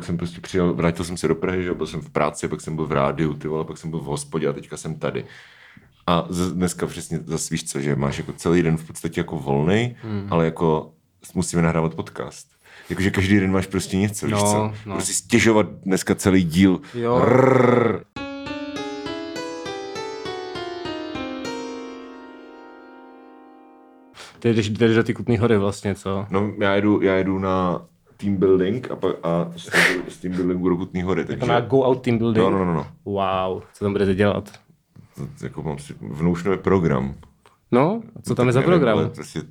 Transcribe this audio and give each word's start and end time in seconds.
pak 0.00 0.06
jsem 0.06 0.16
prostě 0.16 0.40
přijel, 0.40 0.74
vrátil 0.74 1.04
jsem 1.04 1.16
se 1.16 1.28
do 1.28 1.34
Prahy, 1.34 1.62
že 1.62 1.74
byl 1.74 1.86
jsem 1.86 2.00
v 2.00 2.10
práci, 2.10 2.48
pak 2.48 2.60
jsem 2.60 2.76
byl 2.76 2.86
v 2.86 2.92
rádiu, 2.92 3.34
ty 3.34 3.48
vole, 3.48 3.64
pak 3.64 3.78
jsem 3.78 3.90
byl 3.90 3.98
v 4.00 4.04
hospodě 4.04 4.48
a 4.48 4.52
teďka 4.52 4.76
jsem 4.76 4.94
tady. 4.98 5.24
A 6.06 6.26
z- 6.28 6.52
dneska 6.52 6.86
přesně 6.86 7.20
zase 7.26 7.54
víš 7.54 7.64
co, 7.64 7.80
že 7.80 7.96
máš 7.96 8.18
jako 8.18 8.32
celý 8.32 8.62
den 8.62 8.76
v 8.76 8.84
podstatě 8.86 9.20
jako 9.20 9.36
volný, 9.38 9.96
hmm. 10.02 10.26
ale 10.30 10.44
jako 10.44 10.92
musíme 11.34 11.62
nahrávat 11.62 11.94
podcast. 11.94 12.46
Jakože 12.90 13.10
každý 13.10 13.40
den 13.40 13.52
máš 13.52 13.66
prostě 13.66 13.96
něco, 13.96 14.26
víš 14.26 14.32
No, 14.32 14.40
co? 14.40 14.72
no. 14.86 14.94
Prostě 14.94 15.12
stěžovat 15.12 15.66
dneska 15.84 16.14
celý 16.14 16.44
díl. 16.44 16.80
Jo. 16.94 17.20
Ty 24.38 24.54
jdeš, 24.54 24.68
jdeš 24.70 24.96
do 24.96 25.04
ty 25.04 25.14
Kutný 25.14 25.38
hory 25.38 25.58
vlastně, 25.58 25.94
co? 25.94 26.26
No, 26.30 26.52
já 26.60 26.74
jedu, 26.74 27.02
já 27.02 27.14
jedu 27.14 27.38
na 27.38 27.82
team 28.20 28.36
building 28.36 28.90
a, 28.90 28.96
pak, 28.96 29.16
a 29.22 29.52
z, 29.56 29.66
team, 29.70 30.02
z 30.08 30.16
team 30.16 30.34
buildingu 30.34 30.68
do 30.68 30.76
Kutný 30.76 31.02
hory, 31.02 31.24
takže... 31.24 31.40
To 31.40 31.46
má 31.46 31.60
Go 31.60 31.84
Out 31.84 32.02
Team 32.02 32.18
Building. 32.18 32.44
No, 32.44 32.50
no, 32.50 32.64
no, 32.64 32.74
no. 32.74 32.86
Wow, 33.04 33.62
co 33.72 33.84
tam 33.84 33.92
budete 33.92 34.14
dělat? 34.14 34.52
To, 35.16 35.44
jako 35.44 35.62
mám 35.62 35.78
si 35.78 35.94
vnoušnový 36.00 36.58
program. 36.58 37.14
No, 37.70 38.02
a 38.16 38.22
co 38.22 38.34
tam 38.34 38.46
je 38.46 38.52
za 38.52 38.60
Nevím, 38.60 38.70
program? 38.70 38.98
ale 38.98 39.08
Prostě 39.08 39.42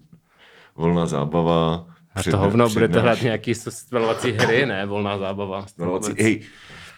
volná 0.75 1.05
zábava. 1.05 1.85
A 2.15 2.23
to 2.23 2.37
hovno, 2.37 2.69
budete 2.69 2.99
hrát 2.99 3.21
nějaký 3.21 3.55
stmelovací 3.55 4.31
hry, 4.31 4.65
ne? 4.65 4.85
Volná 4.85 5.17
zábava. 5.17 5.65
Stanovací, 5.65 6.13
hej, 6.19 6.41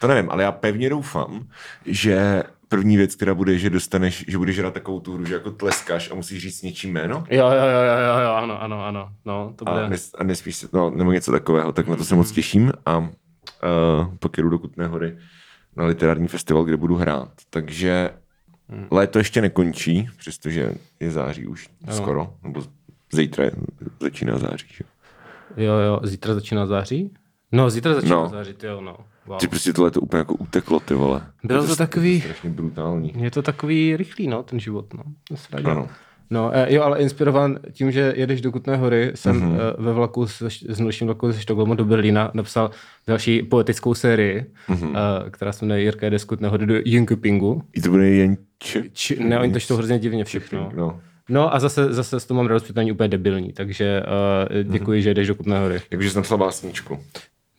to 0.00 0.06
nevím, 0.06 0.30
ale 0.30 0.42
já 0.42 0.52
pevně 0.52 0.90
doufám, 0.90 1.46
že 1.86 2.42
první 2.76 2.96
věc, 2.96 3.14
která 3.14 3.34
bude, 3.34 3.58
že 3.58 3.70
dostaneš, 3.70 4.24
že 4.28 4.38
budeš 4.38 4.58
hrát 4.58 4.74
takovou 4.74 5.00
tu 5.00 5.14
hru, 5.14 5.24
že 5.24 5.34
jako 5.34 5.50
tleskáš 5.50 6.10
a 6.10 6.14
musíš 6.14 6.42
říct 6.42 6.62
něčím 6.62 6.92
jméno. 6.92 7.24
Jo, 7.30 7.46
jo, 7.46 7.52
jo, 7.52 7.82
jo, 8.08 8.18
jo, 8.24 8.30
ano, 8.30 8.62
ano, 8.62 8.84
ano. 8.84 9.08
No, 9.24 9.52
to 9.56 9.64
bude. 9.64 9.82
A, 9.84 9.88
nes, 9.88 10.10
a 10.18 10.24
nesmíš 10.24 10.56
se, 10.56 10.68
no, 10.72 10.90
nebo 10.90 11.12
něco 11.12 11.32
takového, 11.32 11.72
tak 11.72 11.88
na 11.88 11.96
to 11.96 12.04
se 12.04 12.14
moc 12.14 12.32
těším 12.32 12.72
a 12.86 12.98
uh, 12.98 13.06
pak 14.18 14.36
jedu 14.36 14.48
do 14.48 14.58
Kutné 14.58 14.86
hory 14.86 15.18
na 15.76 15.84
literární 15.84 16.28
festival, 16.28 16.64
kde 16.64 16.76
budu 16.76 16.96
hrát. 16.96 17.28
Takže 17.50 18.10
Hmm. 18.68 18.86
léto 18.90 19.18
ještě 19.18 19.40
nekončí, 19.40 20.08
přestože 20.16 20.72
je 21.00 21.10
září 21.10 21.46
už 21.46 21.68
Ano. 21.86 21.96
skoro, 21.96 22.34
nebo 22.42 22.62
zítra 23.12 23.44
začíná 24.00 24.38
září. 24.38 24.66
Že? 24.76 24.84
Jo, 25.56 25.72
jo, 25.74 26.00
zítra 26.02 26.34
začíná 26.34 26.66
září? 26.66 27.10
No, 27.52 27.70
zítra 27.70 27.94
začíná 27.94 28.16
No. 28.16 28.28
září, 28.28 28.52
ty 28.54 28.66
jo, 28.66 28.80
no. 28.80 28.96
Wow. 29.26 29.38
Ty 29.38 29.48
prostě 29.48 29.72
tohle 29.72 29.90
to 29.90 30.00
úplně 30.00 30.18
jako 30.18 30.34
uteklo, 30.34 30.80
ty 30.80 30.94
vole. 30.94 31.22
Bylo 31.44 31.66
to 31.66 31.76
takový, 31.76 32.20
Strašně 32.20 32.50
brutální. 32.50 33.12
je 33.16 33.30
to 33.30 33.42
takový 33.42 33.96
rychlý, 33.96 34.26
no, 34.26 34.42
ten 34.42 34.60
život, 34.60 34.94
no. 34.94 35.02
To. 35.28 35.70
Ano. 35.70 35.88
No, 36.30 36.50
eh, 36.54 36.74
jo, 36.74 36.82
ale 36.82 36.98
inspirován 36.98 37.58
tím, 37.72 37.92
že 37.92 38.12
jedeš 38.16 38.40
do 38.40 38.52
Kutné 38.52 38.76
hory, 38.76 39.12
jsem 39.14 39.36
Mhm. 39.36 39.52
mm-hmm. 39.52 39.74
ve 39.78 39.92
vlaku, 39.92 40.26
s, 40.26 40.42
s 40.68 40.80
nočním 40.80 41.06
vlaku 41.06 41.32
ze 41.32 41.40
Štokholmu 41.40 41.74
do 41.74 41.84
Berlína 41.84 42.30
napsal 42.34 42.70
další 43.06 43.42
poetickou 43.42 43.94
sérii, 43.94 44.44
Mhm. 44.68 44.78
mm-hmm. 44.92 45.30
která 45.30 45.52
se 45.52 45.64
jmenuje 45.64 45.82
Jirka 45.82 46.06
jede 46.06 46.18
z 46.18 46.24
Kutné 46.24 46.48
hory 46.48 46.66
do 46.66 46.74
Jönköpingu. 46.74 47.62
I 47.72 47.80
to 47.80 47.90
bude 47.90 48.08
jen 48.10 48.36
če... 48.58 48.82
Či, 48.92 49.24
ne, 49.24 49.40
oni 49.40 49.52
to 49.52 49.60
čtou 49.60 49.76
hrozně 49.76 49.98
divně 49.98 50.24
všechno. 50.24 50.72
No. 50.74 51.00
No 51.28 51.54
a 51.54 51.58
zase, 51.60 51.92
zase 51.92 52.20
s 52.20 52.24
toho 52.26 52.36
mám 52.36 52.46
radost, 52.46 52.62
protože 52.62 52.72
to 52.74 52.80
není 52.80 52.92
úplně 52.92 53.08
debilní, 53.08 53.52
takže 53.52 54.02
uh, 54.02 54.72
děkuji, 54.72 54.90
Mhm. 54.98 55.00
že 55.02 55.14
jdeš 55.14 55.28
do 55.28 55.34
Kutné 55.34 55.60
hory. 55.60 55.80
Jakože 55.90 56.10
jsem 56.10 56.18
napsal 56.20 56.38
básničku. 56.38 56.98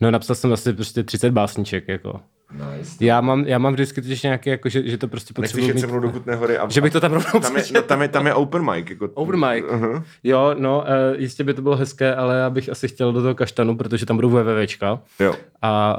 No 0.04 0.12
napsal 0.12 0.36
jsem 0.36 0.54
asi 0.54 0.74
prostě 0.74 1.04
30 1.04 1.32
básniček, 1.32 1.88
jako. 1.88 2.20
Nice. 2.52 3.06
Já 3.06 3.22
mám, 3.22 3.46
já 3.46 3.58
mám 3.58 3.74
vždycky 3.74 4.02
totiž 4.02 4.24
nějaké, 4.24 4.50
jako, 4.50 4.70
že, 4.70 4.88
že 4.88 4.98
to 4.98 5.08
prostě 5.08 5.34
Nechceš 5.42 5.66
potřebuji 5.66 5.88
mít... 5.88 5.92
mnou 5.92 6.00
do 6.00 6.10
Kutné 6.10 6.36
hory 6.36 6.58
a... 6.58 6.70
Že 6.70 6.82
bych 6.82 6.94
to 6.94 7.00
tam 7.00 7.14
rovnou 7.14 7.40
tam 7.40 7.58
je, 7.58 7.64
no, 7.74 7.82
tam, 7.82 8.02
je, 8.02 8.08
tam 8.08 8.28
je 8.28 8.34
open 8.34 8.72
mic. 8.72 8.90
Jako... 8.90 9.10
Open 9.14 9.40
mic. 9.50 9.66
Uh-huh. 9.66 10.04
Jo, 10.24 10.56
no, 10.58 10.80
uh, 11.14 11.22
jistě 11.22 11.44
by 11.44 11.54
to 11.54 11.62
bylo 11.62 11.76
hezké, 11.76 12.16
ale 12.16 12.38
já 12.38 12.50
bych 12.50 12.70
asi 12.70 12.88
chtěl 12.88 13.14
do 13.14 13.22
toho 13.22 13.36
kaštanu, 13.36 13.78
protože 13.78 14.06
tam 14.06 14.16
budou 14.16 14.30
VVVčka. 14.30 15.00
Jo. 15.20 15.36
A 15.62 15.98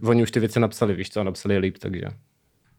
uh, 0.00 0.08
oni 0.08 0.22
už 0.22 0.30
ty 0.30 0.40
věci 0.40 0.60
napsali, 0.60 0.94
víš 0.94 1.10
co, 1.10 1.20
a 1.20 1.24
napsali 1.24 1.54
je 1.54 1.58
líp, 1.58 1.78
takže. 1.78 2.02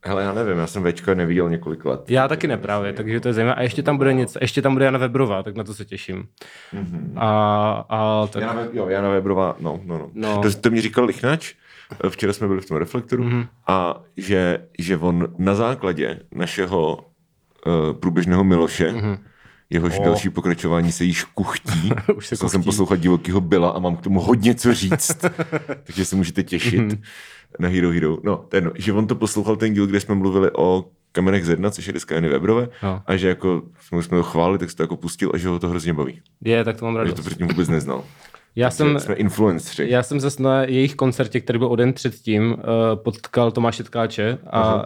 Hele, 0.06 0.24
já 0.24 0.34
nevím, 0.34 0.58
já 0.58 0.68
jsem 0.68 0.84
Včka 0.84 1.14
neviděl 1.14 1.50
několik 1.50 1.86
let. 1.86 2.12
Já 2.12 2.28
taky 2.28 2.48
ne 2.48 2.58
právě, 2.58 2.94
takže 2.94 3.20
to 3.20 3.28
je 3.28 3.34
zajímavé. 3.34 3.56
A 3.56 3.62
ještě 3.62 3.84
tam 3.84 3.98
bude 3.98 4.14
něco, 4.14 4.40
ještě 4.42 4.62
tam 4.62 4.74
bude 4.74 4.86
Jana 4.86 5.00
Webrová, 5.00 5.44
tak 5.44 5.56
na 5.56 5.64
to 5.64 5.74
se 5.74 5.86
těším. 5.86 6.28
Mm-hmm. 6.74 7.12
A, 7.16 7.86
a 7.90 8.28
tak, 8.28 8.42
Jana, 8.42 8.62
jo, 8.74 8.88
Jana 8.90 9.10
Webrová, 9.10 9.56
no, 9.60 9.80
no, 9.84 9.98
no. 9.98 10.10
No. 10.14 10.42
To, 10.42 10.54
to 10.54 10.70
mi 10.70 10.82
říkal 10.82 11.06
Lichnač, 11.06 11.54
včera 12.10 12.34
jsme 12.34 12.48
byli 12.48 12.62
v 12.62 12.66
tom 12.66 12.78
reflektoru, 12.78 13.24
mm-hmm. 13.24 13.48
a 13.68 14.02
že, 14.18 14.68
že 14.80 14.98
on 14.98 15.28
na 15.38 15.56
základě 15.56 16.20
našeho 16.32 16.98
uh, 17.66 17.94
průběžného 18.00 18.44
Miloše, 18.44 18.92
mm-hmm. 18.92 19.18
Jehož 19.74 20.00
oh. 20.00 20.06
další 20.06 20.30
pokračování 20.30 20.92
se 20.92 21.04
již 21.04 21.24
kuchtí. 21.24 21.92
Už 22.16 22.28
se 22.28 22.36
Musel 22.36 22.50
jsem 22.50 22.60
kuchtí. 22.62 22.66
poslouchat 22.68 23.00
divokýho 23.00 23.42
Byla 23.42 23.70
a 23.70 23.80
mám 23.80 23.96
k 23.96 24.02
tomu 24.02 24.20
hodně 24.20 24.56
co 24.56 24.74
říct. 24.74 25.18
takže 25.84 26.06
se 26.06 26.16
můžete 26.16 26.44
těšit 26.44 26.80
Mhm. 26.80 27.02
na 27.60 27.70
Hero 27.70 27.90
Hero. 27.92 28.18
No, 28.24 28.46
jedno, 28.54 28.72
že 28.76 28.94
on 28.94 29.08
to 29.08 29.16
poslouchal 29.16 29.56
ten 29.56 29.74
díl, 29.74 29.88
kde 29.88 30.00
jsme 30.00 30.16
mluvili 30.16 30.52
o 30.58 30.86
kamenech 31.12 31.46
z 31.46 31.50
jedna, 31.50 31.70
což 31.72 31.88
je 31.88 31.94
deska 31.94 32.16
Jany 32.16 32.30
Weberové, 32.30 32.70
No. 32.84 33.02
a 33.06 33.16
že 33.16 33.28
jako 33.28 33.62
jsme, 33.80 34.04
jsme 34.04 34.18
ho 34.18 34.24
chválili, 34.24 34.58
tak 34.60 34.70
se 34.72 34.76
to 34.78 34.84
jako 34.84 34.96
pustil 34.98 35.32
a 35.34 35.38
že 35.38 35.48
ho 35.48 35.60
to 35.60 35.70
hrozně 35.70 35.94
baví. 35.94 36.22
je, 36.46 36.64
tak 36.64 36.78
to 36.78 36.86
mám 36.86 36.94
Že 36.94 36.98
radost. 36.98 37.16
to 37.16 37.22
předtím 37.22 37.48
vůbec 37.48 37.70
neznal. 37.70 38.04
Já 38.56 38.70
Jsem... 38.70 38.88
jsem, 38.88 39.00
Jsme 39.00 39.16
influenceri. 39.16 39.90
já 39.92 40.04
jsem 40.04 40.20
zase 40.20 40.44
na 40.44 40.64
jejich 40.64 40.96
koncertě, 40.96 41.40
který 41.40 41.60
byl 41.60 41.68
o 41.68 41.76
den 41.76 41.94
předtím, 41.94 42.52
uh, 42.52 42.58
potkal 42.96 43.52
Tomáše 43.52 43.84
Tkáče 43.84 44.38
a 44.52 44.76
uh, 44.76 44.82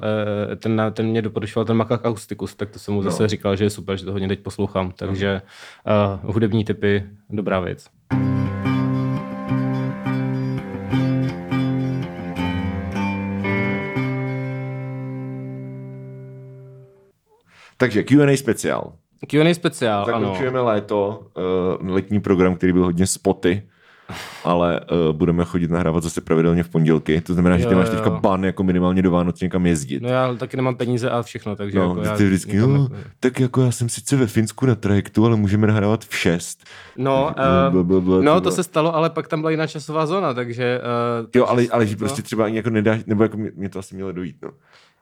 ten, 0.58 0.82
ten 0.94 1.08
mě 1.08 1.22
doporučoval 1.22 1.66
ten 1.66 1.78
Makak 1.78 2.06
Akusticus, 2.06 2.56
tak 2.56 2.70
to 2.70 2.80
jsem 2.80 2.94
mu 2.94 3.04
zase 3.04 3.24
No. 3.24 3.28
říkal, 3.30 3.56
že 3.56 3.64
je 3.64 3.70
super, 3.70 3.98
že 3.98 4.06
to 4.06 4.12
hodně 4.12 4.28
teď 4.28 4.40
poslouchám. 4.40 4.92
Takže 4.96 5.42
uh, 6.24 6.34
hudební 6.34 6.66
typy, 6.66 7.04
dobrá 7.30 7.60
věc. 7.60 7.86
Takže 17.78 18.04
Q&A 18.04 18.38
speciál. 18.38 18.94
Q&A 19.28 19.54
speciál, 19.54 20.06
ano. 20.14 20.20
Zakončujeme 20.20 20.60
léto, 20.62 21.24
uh, 21.82 21.90
letní 21.90 22.20
program, 22.20 22.56
který 22.56 22.74
byl 22.74 22.84
hodně 22.84 23.08
spoty, 23.08 23.64
ale 24.44 24.80
uh, 24.80 25.16
budeme 25.16 25.46
chodit 25.46 25.72
nahrávat 25.72 26.04
zase 26.04 26.22
pravidelně 26.22 26.64
v 26.64 26.70
pondělky. 26.70 27.22
To 27.22 27.34
znamená, 27.34 27.58
že 27.58 27.66
ty 27.66 27.74
Jo, 27.74 27.78
máš 27.80 27.88
jo. 27.88 27.94
teďka 27.96 28.10
ban 28.10 28.44
jako 28.46 28.64
minimálně 28.64 29.02
do 29.02 29.12
Vánoc 29.12 29.42
někam 29.42 29.66
jezdit. 29.66 30.02
No 30.04 30.10
já 30.10 30.34
taky 30.34 30.58
nemám 30.58 30.76
peníze 30.76 31.10
a 31.10 31.22
všechno, 31.22 31.56
takže 31.56 31.80
No, 31.80 31.84
jako 31.90 32.02
já 32.02 32.18
ty 32.18 32.26
vždycky, 32.26 32.56
jo, 32.58 32.68
ne- 32.68 32.98
tak 33.20 33.40
jako 33.40 33.62
já 33.62 33.72
jsem 33.72 33.90
sice 33.90 34.16
ve 34.16 34.28
Finsku 34.28 34.66
na 34.66 34.76
trajektu, 34.76 35.26
ale 35.26 35.36
můžeme 35.36 35.68
nahrávat 35.68 36.06
v 36.06 36.18
6. 36.18 36.60
No, 36.98 37.36
uh, 37.74 38.22
no 38.22 38.42
to 38.42 38.52
se 38.52 38.64
stalo, 38.64 38.96
ale 38.96 39.10
pak 39.10 39.28
tam 39.28 39.40
byla 39.42 39.52
jiná 39.52 39.68
časová 39.68 40.06
zóna, 40.06 40.34
takže... 40.34 40.82
Uh, 41.22 41.28
Jo, 41.36 41.46
ale, 41.46 41.64
ale 41.72 41.86
že 41.88 41.96
no. 41.96 42.00
prostě 42.00 42.22
třeba 42.22 42.46
ani 42.46 42.58
jako 42.58 42.70
nedáš, 42.70 43.02
nebo 43.08 43.24
jako 43.24 43.38
mě, 43.38 43.52
mě 43.56 43.70
to 43.70 43.80
asi 43.80 43.96
mělo 43.96 44.12
dojít, 44.12 44.36
no. 44.42 44.50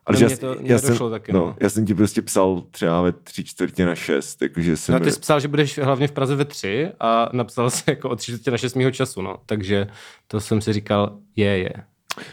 Ale 0.05 0.19
No, 0.21 0.27
já, 0.29 0.38
to- 0.38 0.55
já, 0.61 0.79
jsem, 0.79 0.97
taky, 1.09 1.33
no, 1.33 1.39
no. 1.39 1.55
já 1.59 1.69
jsem 1.69 1.85
ti 1.85 1.93
prostě 1.95 2.21
psal 2.21 2.63
třeba 2.71 3.01
ve 3.01 3.11
tři 3.11 3.43
čtvrtě 3.43 3.85
na 3.85 3.95
šest, 3.95 4.41
jakože 4.41 4.77
jsem... 4.77 4.93
No 4.93 4.99
ty 4.99 5.11
jsi 5.11 5.19
psal, 5.19 5.39
že 5.39 5.47
budeš 5.47 5.77
hlavně 5.79 6.07
v 6.07 6.11
Praze 6.11 6.35
ve 6.35 6.45
tři 6.45 6.91
a 6.99 7.29
napsal 7.33 7.69
se 7.69 7.83
jako 7.88 8.09
o 8.09 8.16
tři 8.16 8.31
čtvrtě 8.31 8.51
na 8.51 8.57
šest 8.57 8.75
mýho 8.75 8.91
času, 8.91 9.21
no. 9.21 9.38
Takže 9.45 9.88
to 10.27 10.41
jsem 10.41 10.61
si 10.61 10.73
říkal, 10.73 11.17
je, 11.35 11.57
je. 11.57 11.73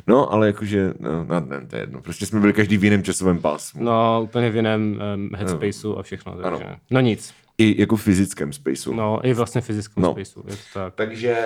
No, 0.06 0.32
ale 0.32 0.46
jakože, 0.46 0.94
no, 0.98 1.24
no, 1.24 1.40
ne, 1.40 1.66
to 1.66 1.76
je 1.76 1.82
jedno. 1.82 2.00
Prostě 2.02 2.26
jsme 2.26 2.40
byli 2.40 2.52
každý 2.52 2.76
v 2.76 2.84
jiném 2.84 3.02
časovém 3.02 3.38
pásmu. 3.38 3.84
No, 3.84 4.20
úplně 4.22 4.50
v 4.50 4.56
jiném 4.56 5.00
um, 5.14 5.30
headspaceu 5.34 5.96
a 5.98 6.02
všechno, 6.02 6.32
takže... 6.32 6.64
Ano. 6.64 6.76
No 6.90 7.00
nic. 7.00 7.34
I 7.58 7.80
jako 7.80 7.96
v 7.96 8.02
fyzickém 8.02 8.52
spaceu. 8.52 8.94
No, 8.94 9.20
i 9.26 9.34
vlastně 9.34 9.60
fyzickém 9.60 10.02
No. 10.02 10.08
no. 10.18 10.24
spaceu, 10.24 10.42
je 10.48 10.56
to 10.56 10.62
tak. 10.74 10.94
Takže, 10.94 11.36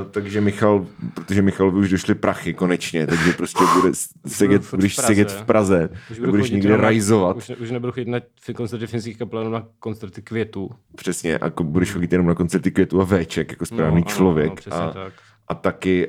uh, 0.00 0.10
takže 0.10 0.40
Michal, 0.40 0.86
protože 1.14 1.42
Michal 1.42 1.76
už 1.76 1.90
došly 1.90 2.14
prachy 2.14 2.54
konečně, 2.54 3.06
takže 3.06 3.32
prostě 3.32 3.64
bude 3.80 3.92
sedět, 4.26 4.70
budeš 4.70 4.96
sedět 4.96 5.32
v 5.32 5.44
Praze, 5.44 5.88
Už 6.10 6.18
budeš 6.18 6.40
chodit 6.40 6.54
někde 6.54 6.68
na- 6.70 6.76
rajzovat, 6.76 7.36
Už, 7.36 7.48
ne, 7.48 7.56
už 7.56 7.70
nebudu 7.70 7.92
chodit 7.92 8.08
na 8.08 8.20
koncerty 8.56 8.86
finských 8.86 9.18
kapel, 9.18 9.38
jenom 9.40 9.52
na 9.52 9.66
koncerty 9.78 10.22
květů. 10.22 10.70
přesně, 10.96 11.38
a 11.38 11.44
jako 11.44 11.64
budeš 11.64 11.90
chodit 11.92 12.12
jenom 12.12 12.26
na 12.26 12.34
koncerty 12.34 12.70
květu 12.70 13.00
a 13.00 13.04
véček, 13.04 13.50
jako 13.50 13.66
správný 13.66 14.02
ano, 14.02 14.10
člověk. 14.14 14.46
ano, 14.46 14.56
přesně 14.56 14.80
a, 14.80 14.90
tak. 14.90 15.12
a 15.48 15.54
taky 15.54 16.08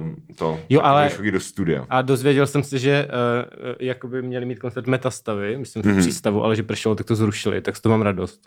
um, 0.00 0.16
to, 0.36 0.60
Jo, 0.68 0.80
ale- 0.82 1.02
budeš 1.02 1.16
chodit 1.16 1.30
do 1.30 1.40
studia. 1.40 1.86
A 1.90 2.02
dozvěděl 2.02 2.46
jsem 2.46 2.62
se, 2.62 2.78
že 2.78 3.08
uh, 3.08 3.74
jakoby 3.80 4.22
měli 4.22 4.46
mít 4.46 4.58
koncert 4.58 4.86
Metastavy, 4.86 5.58
myslím, 5.58 5.82
Mhm. 5.86 5.94
v 5.94 5.98
přístavu, 5.98 6.44
ale 6.44 6.56
že 6.56 6.62
pršelo, 6.62 6.94
tak 6.94 7.06
to 7.06 7.14
zrušili, 7.16 7.60
tak 7.60 7.80
toho 7.80 7.90
mám 7.92 8.02
radost. 8.02 8.40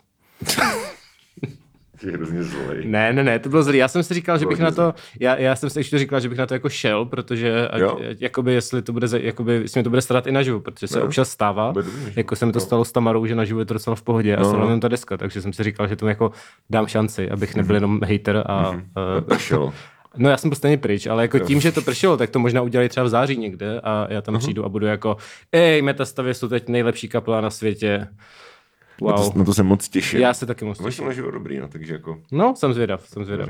Je 2.06 2.12
hrozně 2.12 2.42
zlej. 2.42 2.84
Ne, 2.84 3.12
ne, 3.12 3.24
ne, 3.24 3.38
to 3.38 3.48
bylo 3.48 3.62
zlý. 3.62 3.78
Já 3.78 3.88
jsem 3.88 4.02
si 4.02 4.14
říkal, 4.14 4.38
že 4.38 4.46
bych 4.46 4.58
na 4.58 4.70
to, 4.70 4.94
já, 5.20 5.36
já 5.36 5.56
jsem 5.56 5.70
si 5.70 5.78
ještě 5.78 5.98
říkal, 5.98 6.20
že 6.20 6.28
bych 6.28 6.38
na 6.38 6.46
to 6.46 6.54
jako 6.54 6.68
šel, 6.68 7.04
protože 7.04 7.68
ať, 7.68 7.82
jakoby, 8.20 8.52
jestli 8.54 8.82
to 8.82 8.92
bude, 8.92 9.06
jakoby, 9.20 9.52
jestli 9.52 9.78
mi 9.80 9.84
to 9.84 9.90
bude 9.90 10.02
starat 10.02 10.26
i 10.26 10.32
naživu, 10.32 10.60
protože 10.60 10.88
se 10.88 10.98
Jo. 10.98 11.04
občas 11.04 11.30
stává, 11.30 11.72
jako 12.16 12.36
se 12.36 12.46
mi 12.46 12.52
to 12.52 12.56
Jo. 12.58 12.64
stalo 12.64 12.84
s 12.84 12.92
Tamarou, 12.92 13.26
že 13.26 13.34
naživu 13.34 13.58
je 13.60 13.64
to 13.66 13.74
docela 13.74 13.96
v 13.96 14.02
pohodě 14.02 14.36
a 14.36 14.40
No, 14.42 14.48
stala 14.48 14.66
no. 14.70 14.80
ta 14.80 14.88
deska, 14.88 15.16
takže 15.16 15.42
jsem 15.42 15.52
si 15.52 15.62
říkal, 15.62 15.88
že 15.88 15.96
tomu 15.96 16.08
jako 16.08 16.30
dám 16.70 16.86
šanci, 16.86 17.30
abych 17.30 17.54
nebyl 17.54 17.74
jenom 17.74 18.00
hater 18.10 18.42
a 18.46 18.70
uh, 18.70 18.76
Pršelo. 19.28 19.72
No 20.16 20.30
já 20.30 20.36
jsem 20.36 20.50
byl 20.50 20.56
stejně 20.56 20.78
pryč, 20.78 21.06
ale 21.06 21.22
jako 21.22 21.38
tím, 21.38 21.60
že 21.60 21.72
to 21.72 21.82
pršelo, 21.82 22.16
tak 22.16 22.30
to 22.30 22.38
možná 22.38 22.62
udělají 22.62 22.88
třeba 22.88 23.04
v 23.06 23.08
září 23.08 23.36
někde 23.36 23.80
a 23.80 24.06
já 24.10 24.20
tam 24.22 24.38
přijdu 24.38 24.64
a 24.64 24.68
budu 24.68 24.86
jako, 24.86 25.16
ej, 25.52 25.82
Metastavy 25.82 26.34
jsou 26.34 26.48
teď 26.48 26.68
nejlepší 26.68 27.08
kapela 27.08 27.40
na 27.40 27.50
světě. 27.50 28.06
Na, 29.06 29.12
to, 29.12 29.22
Wow. 29.22 29.36
na 29.36 29.44
to 29.44 29.54
jsem 29.54 29.66
moc 29.66 29.88
těšil. 29.88 30.20
Já 30.20 30.34
se 30.34 30.46
taky 30.46 30.64
moc 30.64 30.80
Vaši 30.80 30.96
těším. 30.96 31.06
naživo 31.06 31.30
dobrý, 31.30 31.58
no, 31.58 31.68
takže 31.68 31.92
jako... 31.92 32.18
No, 32.32 32.54
jsem 32.56 32.72
zvědav, 32.72 33.08
jsem 33.08 33.24
zvědav. 33.24 33.48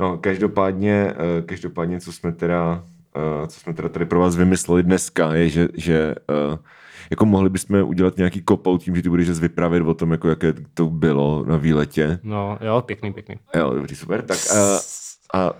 No, 0.00 0.18
každopádně, 0.18 1.14
eh, 1.38 1.42
každopádně, 1.42 2.00
co 2.00 2.12
jsme 2.12 2.32
teda, 2.32 2.84
eh, 3.16 3.46
co 3.46 3.60
jsme 3.60 3.74
teda 3.74 3.88
tady 3.88 4.04
pro 4.04 4.20
vás 4.20 4.36
vymysleli 4.36 4.82
dneska, 4.82 5.34
je, 5.34 5.48
že, 5.48 5.68
že 5.74 6.14
eh, 6.30 6.58
jako 7.10 7.26
mohli 7.26 7.50
bychom 7.50 7.82
udělat 7.82 8.16
nějaký 8.16 8.42
kopou 8.42 8.78
tím, 8.78 8.96
že 8.96 9.02
ty 9.02 9.08
budeš 9.08 9.30
vyprávět 9.30 9.82
o 9.82 9.94
tom, 9.94 10.10
jako 10.12 10.28
jaké 10.28 10.54
to 10.74 10.86
bylo 10.86 11.44
na 11.48 11.56
výletě. 11.56 12.18
No, 12.22 12.58
jo, 12.60 12.82
pěkný, 12.86 13.12
pěkný. 13.12 13.34
Jo, 13.54 13.70
dobrý, 13.74 13.94
super. 13.96 14.22
Tak 14.22 14.38
a, 14.56 14.80
a 15.40 15.52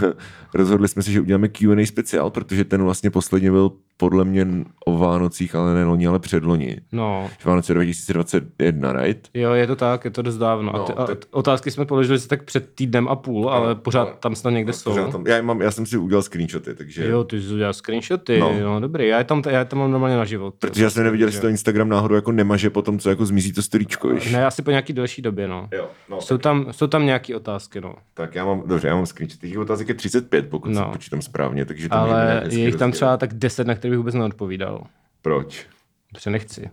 rozhodli 0.54 0.88
jsme 0.88 1.02
se, 1.02 1.12
že 1.12 1.20
uděláme 1.20 1.48
Q&A 1.48 1.86
speciál, 1.86 2.30
protože 2.30 2.64
ten 2.64 2.82
vlastně 2.82 3.10
posledně 3.10 3.50
byl 3.50 3.72
podle 4.00 4.24
mě 4.24 4.46
o 4.86 4.96
Vánocích, 4.98 5.54
ale 5.54 5.74
ne 5.74 5.84
loni, 5.84 6.06
ale 6.06 6.18
předloni. 6.18 6.76
No, 6.92 7.30
Vánoce 7.44 7.74
2021, 7.74 8.92
right? 8.92 9.28
jo, 9.34 9.52
je 9.52 9.66
to 9.66 9.76
tak, 9.76 10.04
je 10.04 10.10
to 10.10 10.22
dost 10.22 10.36
dávno. 10.36 10.72
No, 10.72 10.82
a 10.82 10.86
ty, 10.86 10.92
a 10.92 11.04
tak- 11.06 11.18
otázky 11.30 11.70
jsme 11.70 11.84
položili 11.84 12.20
tak 12.20 12.42
před 12.42 12.74
týdnem 12.74 13.08
a 13.08 13.16
půl, 13.16 13.50
ale 13.50 13.74
pořád 13.74 14.02
ale- 14.02 14.12
tam 14.20 14.34
snad 14.34 14.50
někde 14.50 14.72
jsou. 14.72 14.90
Pořád 14.90 15.12
tam, 15.12 15.26
já, 15.26 15.42
mám, 15.42 15.60
já 15.60 15.70
jsem 15.70 15.86
si 15.86 15.96
udělal 15.96 16.22
screenshoty, 16.22 16.74
takže... 16.74 17.08
Jo, 17.08 17.24
ty 17.24 17.42
jsi 17.42 17.54
udělal 17.54 17.72
screenshoty, 17.74 18.38
No. 18.40 18.52
no. 18.60 18.60
no 18.60 18.80
dobrý, 18.80 19.08
já 19.08 19.18
je 19.18 19.24
tam, 19.24 19.42
já 19.50 19.58
je 19.58 19.64
tam 19.64 19.78
mám 19.78 19.90
normálně 19.90 20.16
na 20.16 20.24
život. 20.24 20.54
Protože 20.58 20.84
já 20.84 20.90
jsem 20.90 21.04
neviděl, 21.04 21.28
jestli 21.28 21.40
to 21.40 21.48
Instagram 21.48 21.88
náhodou 21.88 22.14
jako 22.14 22.32
nemaže 22.32 22.70
potom, 22.70 22.98
co 22.98 23.10
jako 23.10 23.26
zmizí 23.26 23.52
to 23.52 23.62
storíčko, 23.62 24.08
víš? 24.08 24.32
Ne, 24.32 24.46
asi 24.46 24.62
po 24.62 24.70
nějaký 24.70 24.92
delší 24.92 25.22
době, 25.22 25.48
no. 25.48 25.68
Jo, 25.72 25.88
no, 26.10 26.20
Jsou 26.20 26.38
tam, 26.38 26.66
jsou 26.70 26.86
tam 26.86 27.06
nějaké 27.06 27.36
otázky, 27.36 27.80
no. 27.80 27.94
tak 28.14 28.34
já 28.34 28.44
mám, 28.44 28.62
dobře, 28.66 28.88
já 28.88 28.94
mám 28.94 29.06
screenshot. 29.06 29.40
Těch 29.40 29.58
otázek 29.58 29.88
je 29.88 29.94
35, 29.94 30.48
pokud 30.48 30.68
no. 30.70 30.80
No. 30.80 30.86
si 30.86 30.92
počítám 30.92 31.22
správně, 31.22 31.64
takže 31.64 31.88
to 31.88 31.94
Ale 31.94 32.42
je 32.50 32.58
jich 32.64 32.76
tam 32.76 32.92
třeba 32.92 33.16
tak 33.16 33.34
10, 33.34 33.66
na 33.66 33.74
které 33.74 33.87
bych 33.90 33.98
vůbec 33.98 34.14
neodpovídal. 34.14 34.84
Proč? 35.22 35.66
Protože 36.12 36.30
nechci. 36.30 36.70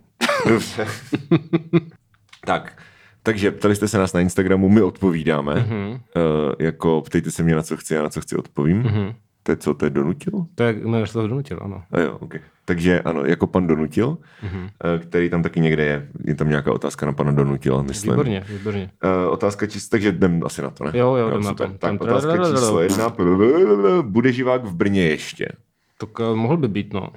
Dobře. 0.50 0.88
tak, 2.46 2.82
takže 3.24 3.52
ptali 3.52 3.76
jste 3.76 3.88
se 3.88 3.98
nás 3.98 4.14
na 4.14 4.20
Instagramu, 4.22 4.70
my 4.70 4.82
odpovídáme. 4.82 5.54
Mhm. 5.56 5.66
Mm-hmm. 5.70 5.92
Uh, 5.94 6.00
jako 6.60 7.02
ptejte 7.02 7.32
se 7.32 7.44
mě, 7.44 7.56
na 7.56 7.62
co 7.62 7.78
chci, 7.78 7.94
já 7.94 8.04
na 8.04 8.10
co 8.10 8.22
chci 8.22 8.36
odpovím. 8.36 8.84
Mm-hmm. 8.84 9.02
Mhm. 9.04 9.14
To 9.44 9.52
je 9.52 9.56
co, 9.58 9.74
to 9.74 9.86
je 9.86 9.90
donutil? 9.90 10.46
To 10.56 10.64
je, 10.64 10.74
jmenuješ 10.74 11.12
to 11.12 11.28
donutil, 11.28 11.60
ano. 11.62 11.84
A 11.92 12.00
jo, 12.00 12.18
okay. 12.20 12.40
Takže 12.66 13.02
ano, 13.02 13.26
jako 13.26 13.48
pan 13.48 13.68
Donutil, 13.68 14.18
Mhm. 14.44 14.68
mm-hmm. 14.84 15.00
který 15.00 15.30
tam 15.30 15.44
taky 15.44 15.60
někde 15.60 15.86
je. 15.86 16.08
Je 16.26 16.36
tam 16.36 16.50
nějaká 16.50 16.72
otázka 16.74 17.06
na 17.06 17.14
pana 17.14 17.32
Donutila, 17.32 17.82
myslím. 17.82 18.12
Výborně, 18.12 18.44
výborně. 18.50 18.90
Uh, 19.04 19.32
otázka 19.34 19.68
číslo, 19.68 19.88
takže 19.92 20.10
jdem 20.10 20.42
asi 20.46 20.62
na 20.62 20.70
to, 20.70 20.84
ne? 20.84 20.92
Jo, 20.94 21.16
jo, 21.16 21.28
jdem 21.30 21.42
na 21.44 21.54
to. 21.54 21.64
Tak 21.68 21.78
Tam- 21.78 21.98
otázka 22.02 22.38
číslo 22.52 22.82
jedna. 22.82 23.14
Bude 24.02 24.32
živák 24.32 24.66
v 24.66 24.76
Brně 24.76 25.02
ještě? 25.04 25.48
Tak 25.98 26.20
uh, 26.20 26.36
mohl 26.36 26.58
by 26.58 26.68
být, 26.68 26.94
no. 26.94 27.08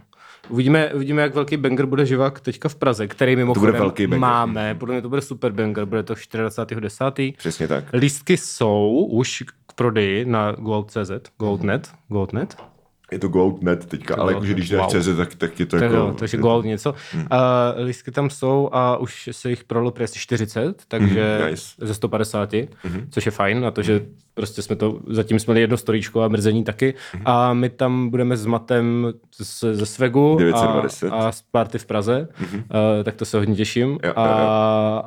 Uvidíme, 0.48 0.94
uvidíme, 0.94 1.22
jak 1.22 1.34
velký 1.34 1.56
banger 1.56 1.86
bude 1.86 2.06
živák 2.06 2.40
teďka 2.40 2.68
v 2.68 2.74
Praze, 2.74 3.06
který 3.06 3.32
bude 3.32 3.44
mimochodem 3.44 3.74
velký 3.74 4.06
banger. 4.06 4.20
máme. 4.20 4.74
Podle 4.74 4.94
mě 4.94 5.02
to 5.02 5.08
bude 5.08 5.20
super 5.20 5.52
banger, 5.52 5.84
bude 5.84 6.02
to 6.02 6.14
24.10. 6.14 7.34
Přesně 7.36 7.68
tak. 7.68 7.84
Lístky 7.92 8.36
jsou 8.36 9.08
už 9.10 9.44
k 9.66 9.72
prodeji 9.72 10.24
na 10.24 10.52
gold.cz, 10.52 11.10
gold.net, 11.38 11.90
gold.net. 12.08 12.56
Je 13.12 13.18
to 13.18 13.28
Gold.net 13.28 13.86
teďka, 13.86 14.14
ale 14.16 14.32
jakože 14.32 14.54
když 14.54 14.68
dáš 14.68 14.92
Wow. 14.94 15.02
CZ, 15.02 15.16
tak, 15.16 15.34
tak 15.34 15.60
je 15.60 15.66
to 15.66 15.76
Tak 15.76 15.82
jako... 15.82 15.94
jo, 15.96 16.14
takže 16.18 16.36
gold 16.36 16.64
něco. 16.64 16.94
Hmm. 17.12 17.22
Uh, 17.22 17.84
lístky 17.86 18.10
tam 18.10 18.30
jsou 18.30 18.68
a 18.72 18.96
už 18.96 19.28
se 19.32 19.50
jich 19.50 19.64
prodalo 19.64 19.90
přes 19.90 20.12
40, 20.14 20.82
takže 20.88 21.36
Mhm, 21.38 21.44
mm, 21.44 21.50
nice. 21.50 21.64
ze 21.80 21.94
150, 21.94 22.52
mm-hmm. 22.52 23.06
což 23.10 23.26
je 23.26 23.32
fajn, 23.32 23.60
na 23.60 23.70
to, 23.70 23.82
že 23.82 24.04
prostě 24.34 24.62
jsme 24.62 24.76
to, 24.76 25.00
zatím 25.06 25.38
jsme 25.40 25.52
měli 25.52 25.60
jedno 25.60 25.76
storíčko 25.76 26.22
a 26.22 26.28
mrzení 26.28 26.64
taky 26.64 26.94
Mhm. 27.14 27.22
a 27.26 27.54
my 27.54 27.68
tam 27.68 28.08
budeme 28.10 28.36
s 28.36 28.46
Matem 28.46 29.12
z, 29.42 29.64
ze 29.74 29.86
Svegu 29.86 30.34
a, 30.36 30.38
920. 30.38 31.08
a 31.10 31.32
z 31.32 31.42
party 31.42 31.78
v 31.78 31.86
Praze, 31.86 32.28
mm-hmm. 32.42 32.56
uh, 32.58 33.04
tak 33.04 33.14
to 33.14 33.24
se 33.24 33.38
hodně 33.38 33.54
těším. 33.56 33.90
Jo, 34.04 34.12
a, 34.16 34.26
jo, 34.26 34.32
jo. 34.38 34.46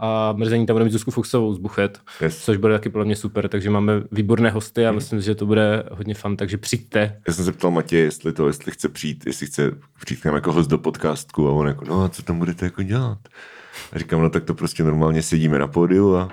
a 0.01 0.33
mrzení 0.37 0.65
tam 0.65 0.73
budeme 0.73 0.85
mít 0.85 0.91
Zuzku 0.91 1.11
Fuchsovou 1.11 1.53
z 1.53 1.57
Buchet, 1.57 1.99
Yes. 2.21 2.37
což 2.45 2.57
bude 2.57 2.73
taky 2.73 2.89
podle 2.89 3.05
mě 3.05 3.15
super, 3.15 3.47
takže 3.47 3.69
máme 3.69 3.93
výborné 4.11 4.49
hosty 4.49 4.87
a 4.87 4.91
myslím, 4.91 5.21
že 5.21 5.35
to 5.35 5.45
bude 5.45 5.83
hodně 5.91 6.13
fun, 6.13 6.37
takže 6.37 6.57
přijďte. 6.57 7.17
Já 7.27 7.33
jsem 7.33 7.45
se 7.45 7.51
ptal 7.51 7.71
Matěje, 7.91 8.03
jestli 8.03 8.33
to, 8.33 8.47
jestli 8.47 8.71
chce 8.71 8.89
přijít, 8.89 9.25
jestli 9.25 9.47
chce 9.47 9.71
přijít 10.01 10.21
k 10.21 10.25
nám 10.25 10.35
jako 10.35 10.51
host 10.51 10.69
do 10.69 10.77
podcastku 10.77 11.47
a 11.47 11.51
on 11.51 11.67
jako, 11.67 11.85
no 11.85 12.03
a 12.03 12.09
co 12.09 12.23
tam 12.23 12.39
budete 12.39 12.65
jako 12.65 12.83
dělat? 12.83 13.17
A 13.91 13.99
říkám, 13.99 14.21
no 14.21 14.29
tak 14.29 14.43
to 14.43 14.53
prostě 14.53 14.83
normálně 14.83 15.21
sedíme 15.21 15.59
na 15.59 15.67
pódiu 15.67 16.15
a 16.15 16.29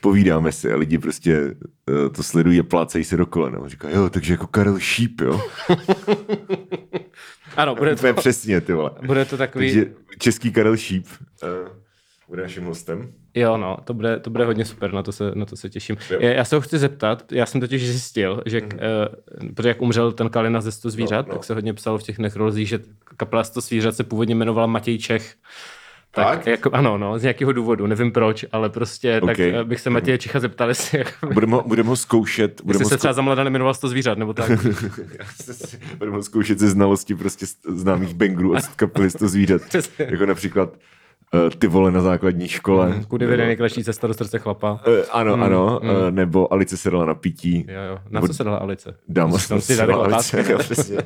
povídáme 0.00 0.52
si 0.52 0.72
a 0.72 0.76
lidi 0.76 0.98
prostě 0.98 1.40
uh, 1.40 2.12
to 2.12 2.22
sledují 2.22 2.60
a 2.60 2.62
plácejí 2.62 3.04
se 3.04 3.16
do 3.16 3.26
kolena. 3.26 3.58
On 3.58 3.68
říká, 3.68 3.90
jo, 3.90 4.10
takže 4.10 4.32
jako 4.32 4.46
Karel 4.46 4.78
Šíp, 4.78 5.20
jo. 5.20 5.40
Ano, 7.56 7.74
bude 7.74 7.96
to, 7.96 8.14
přesně, 8.14 8.60
ty 8.60 8.72
vole. 8.72 8.90
bude 9.06 9.24
to 9.24 9.36
takový... 9.36 9.74
Takže 9.74 9.92
český 10.18 10.52
Karel 10.52 10.76
Šíp 10.76 11.06
uh, 11.42 11.48
bude 12.28 12.42
naším 12.42 12.64
hostem. 12.64 13.12
Jo, 13.34 13.56
no, 13.56 13.76
to 13.84 13.94
bude, 13.94 14.18
to 14.18 14.30
bude 14.30 14.44
hodně 14.44 14.64
super, 14.64 14.92
na 14.92 15.02
to 15.02 15.12
se, 15.12 15.32
na 15.34 15.44
to 15.44 15.56
se 15.56 15.70
těším. 15.70 15.96
Jo. 16.10 16.18
Já, 16.20 16.44
se 16.44 16.56
ho 16.56 16.60
chci 16.60 16.78
zeptat, 16.78 17.32
já 17.32 17.46
jsem 17.46 17.60
totiž 17.60 17.88
zjistil, 17.88 18.42
že, 18.46 18.60
mm. 18.60 18.66
uh, 18.66 19.52
protože 19.54 19.68
jak 19.68 19.82
umřel 19.82 20.12
ten 20.12 20.28
Kalina 20.28 20.60
ze 20.60 20.72
100 20.72 20.90
zvířat, 20.90 21.26
No, 21.26 21.32
no, 21.32 21.38
tak 21.38 21.44
se 21.44 21.54
hodně 21.54 21.74
psalo 21.74 21.98
v 21.98 22.02
těch 22.02 22.18
nechrolozích, 22.18 22.68
že 22.68 22.78
kapela 23.16 23.44
100 23.44 23.60
zvířat 23.60 23.94
se 23.96 24.04
původně 24.04 24.34
jmenovala 24.34 24.66
Matěj 24.66 24.98
Čech. 24.98 25.34
Tak, 26.12 26.26
Fakt? 26.26 26.46
jako, 26.46 26.70
ano, 26.72 26.98
no, 26.98 27.18
z 27.18 27.22
nějakého 27.22 27.52
důvodu, 27.52 27.86
nevím 27.86 28.12
proč, 28.12 28.44
ale 28.52 28.70
prostě, 28.70 29.20
okay. 29.20 29.34
tak 29.34 29.40
eh, 29.40 29.64
bych 29.64 29.80
se 29.80 29.90
Matěje 29.90 30.18
Čecha 30.18 30.40
zeptal, 30.40 30.68
jestli, 30.68 30.98
jak, 30.98 31.18
Budeme 31.32 31.52
ho, 31.52 31.62
budeme 31.66 31.88
ho 31.88 31.96
zkoušet. 31.96 32.60
Budeme 32.64 32.74
jestli 32.74 32.84
ho 32.84 32.88
se 32.88 32.94
zkou... 32.94 32.98
třeba 32.98 33.12
za 33.12 33.22
mladá 33.22 33.44
nemenoval 33.44 33.74
100 33.74 33.88
zvířat, 33.88 34.18
nebo 34.18 34.34
tak. 34.34 34.50
budeme 35.98 36.16
ho 36.16 36.22
zkoušet 36.22 36.58
ze 36.58 36.70
znalosti 36.70 37.14
prostě 37.14 37.46
z- 37.46 37.56
známých 37.68 38.14
bangrů 38.14 38.52
od 38.52 38.66
kapely 38.66 39.10
100 39.10 39.28
zvířat. 39.28 39.62
Jako 39.98 40.26
například 40.26 40.76
ty 41.58 41.66
vole 41.66 41.90
na 41.90 42.00
základní 42.00 42.48
škole. 42.48 43.02
Kudy 43.08 43.26
vede 43.26 43.46
nejkratší 43.46 43.84
cesta 43.84 44.06
do 44.06 44.14
srdce 44.14 44.38
chlapa. 44.38 44.72
Uh, 44.72 44.94
ano, 45.10 45.36
mm, 45.36 45.42
ano, 45.42 45.80
mm. 45.82 45.90
Uh, 45.90 46.10
nebo 46.10 46.52
Alice 46.52 46.76
se 46.76 46.90
dala 46.90 47.04
na 47.04 47.14
pití. 47.14 47.66
Jo, 47.68 47.82
jo. 47.82 47.98
Na 48.10 48.20
Nebo 48.20 48.26
co 48.28 48.34
se 48.34 48.44
dala 48.44 48.56
Alice? 48.56 48.94
Dáma 49.08 49.38
Tam 49.48 49.60
dali 49.76 49.94
otázky. 49.94 50.52
jo, 50.52 50.58
přesně. 50.58 50.96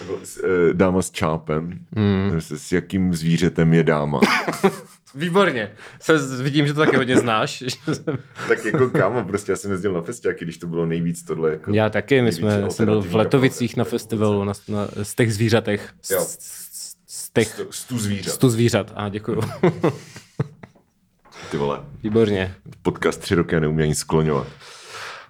Nebo 0.00 0.18
s, 0.22 0.44
dáma 0.72 1.02
s 1.02 1.10
čápem. 1.10 1.78
Mm. 1.96 2.40
S, 2.40 2.50
s 2.50 2.72
jakým 2.72 3.14
zvířetem 3.14 3.74
je 3.74 3.82
dáma. 3.82 4.20
Výborně. 5.14 5.70
Se, 6.00 6.42
vidím, 6.42 6.66
že 6.66 6.74
to 6.74 6.80
taky 6.80 6.96
hodně 6.96 7.16
znáš. 7.16 7.64
tak 8.48 8.64
jako 8.64 8.90
kámo, 8.90 9.24
prostě 9.24 9.52
já 9.52 9.56
jsem 9.56 9.70
jezdil 9.70 9.92
na 9.92 10.02
festiáky, 10.02 10.44
když 10.44 10.58
to 10.58 10.66
bylo 10.66 10.86
nejvíc 10.86 11.22
tohle. 11.22 11.50
Jako 11.50 11.74
Já 11.74 11.90
taky, 11.90 12.22
my 12.22 12.32
jsme, 12.32 12.70
jsem 12.70 12.86
byl 12.86 13.02
v 13.02 13.14
Letovicích 13.14 13.76
na 13.76 13.84
festivalu 13.84 14.44
na, 14.44 14.52
na, 14.68 14.88
z 15.02 15.14
těch 15.14 15.34
zvířatech. 15.34 15.90
Jo. 16.10 16.26
Těch. 17.44 17.60
Stu 17.70 17.98
zvířat. 17.98 18.34
stu 18.34 18.48
zvířat. 18.48 18.92
A 18.94 19.08
děkuju. 19.08 19.40
Ty 21.50 21.56
vole. 21.56 21.80
Výborně. 22.02 22.54
Podcast 22.82 23.20
tři 23.20 23.34
roky 23.34 23.56
a 23.56 23.60
neumí 23.60 23.82
ani 23.82 23.94
skloňovat. 23.94 24.46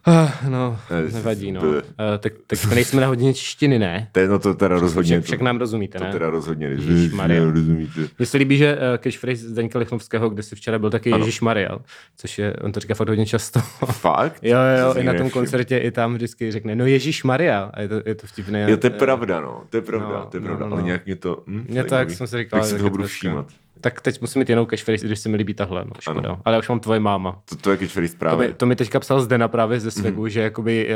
Ah, 0.09 0.49
no, 0.49 0.79
Ne, 0.91 1.03
nevadí, 1.13 1.53
no. 1.53 1.61
to 1.61 1.67
Uh, 1.69 1.83
tak, 2.19 2.33
tak 2.47 2.59
jsme 2.59 2.75
nejsme 2.75 3.01
na 3.01 3.07
hodině 3.07 3.35
češtiny, 3.35 3.79
ne? 3.79 4.09
To 4.13 4.21
je, 4.21 4.29
no 4.29 4.39
to 4.39 4.55
teda 4.55 4.79
rozhodně. 4.79 5.11
Však, 5.21 5.25
však 5.25 5.41
nám 5.41 5.59
rozumíte, 5.59 5.99
to 5.99 6.05
ne? 6.05 6.13
teda 6.13 6.31
rozhodně. 6.31 6.67
Ježišmarja. 6.67 7.45
Rozumíte. 7.45 8.01
Mně 8.19 8.27
se 8.27 8.37
líbí, 8.39 8.57
že 8.57 8.77
uh, 8.77 8.81
catchphrase 9.03 9.49
Zdeňka 9.49 9.79
Lichnovského, 9.79 10.29
kde 10.31 10.43
si 10.43 10.57
včera 10.57 10.79
byl 10.79 10.91
taky 10.91 11.11
Ježíš 11.11 11.41
Maria, 11.41 11.79
což 12.17 12.39
je, 12.39 12.53
on 12.57 12.73
to 12.73 12.81
říká 12.81 12.95
fakt 12.95 13.09
hodně 13.09 13.27
často. 13.27 13.61
Fakt? 13.85 14.39
Jo, 14.43 14.59
jo, 14.81 14.95
To 14.95 15.01
i 15.01 15.05
na 15.05 15.15
tom 15.15 15.31
koncertě, 15.31 15.79
i 15.79 15.91
tam 15.91 16.15
vždycky 16.15 16.53
řekne, 16.53 16.75
no 16.77 16.87
Ježíš 16.87 17.25
Maria. 17.25 17.71
A 17.75 17.81
je 17.81 17.89
to, 17.89 17.95
je 18.07 18.15
to 18.15 18.27
vtipné. 18.27 18.71
Jo, 18.71 18.77
to 18.77 18.87
je 18.87 18.91
pravda, 18.91 19.41
no. 19.41 19.63
To 19.71 19.77
je 19.77 19.83
pravda, 19.83 20.09
No, 20.09 20.27
to 20.31 20.37
je 20.37 20.41
pravda. 20.41 20.67
no, 20.67 20.73
Ale 20.73 20.81
no. 20.81 20.87
nějak 20.87 21.07
mě 21.07 21.17
to... 21.17 21.43
Hm, 21.47 21.67
Mě 21.69 21.85
tak 21.85 22.11
jsem 22.11 22.27
si 22.27 22.37
říkal. 22.39 22.61
Tak 22.61 22.65
si 22.67 22.73
že 22.73 22.79
toho 22.79 22.91
budu 22.91 23.05
všímat. 23.07 23.47
Tak 23.81 24.01
teď 24.01 24.21
musím 24.21 24.39
mít 24.39 24.49
jinou 24.49 24.67
catchphrase, 24.67 25.07
když 25.07 25.19
se 25.19 25.29
mi 25.29 25.37
líbí 25.37 25.55
tahle, 25.55 25.85
no, 25.85 25.91
škoda. 26.01 26.21
Ano. 26.29 26.41
Ale 26.45 26.55
já 26.55 26.59
už 26.59 26.69
mám 26.69 26.81
tvoje 26.81 27.01
máma. 27.01 27.43
To, 27.49 27.57
to 27.57 27.71
je 27.71 27.77
catchphrase 27.79 28.13
To 28.13 28.19
právě. 28.19 28.49
mi, 28.49 28.55
to 28.55 28.67
mi 28.67 28.77
teďka 28.77 29.01
psal 29.01 29.21
Zdena 29.21 29.49
právě 29.49 29.81
ze 29.81 29.91
Svegu, 29.91 30.25
mm-hmm. 30.25 30.29
že 30.29 30.41
jakoby, 30.41 30.89
uh, 30.89 30.93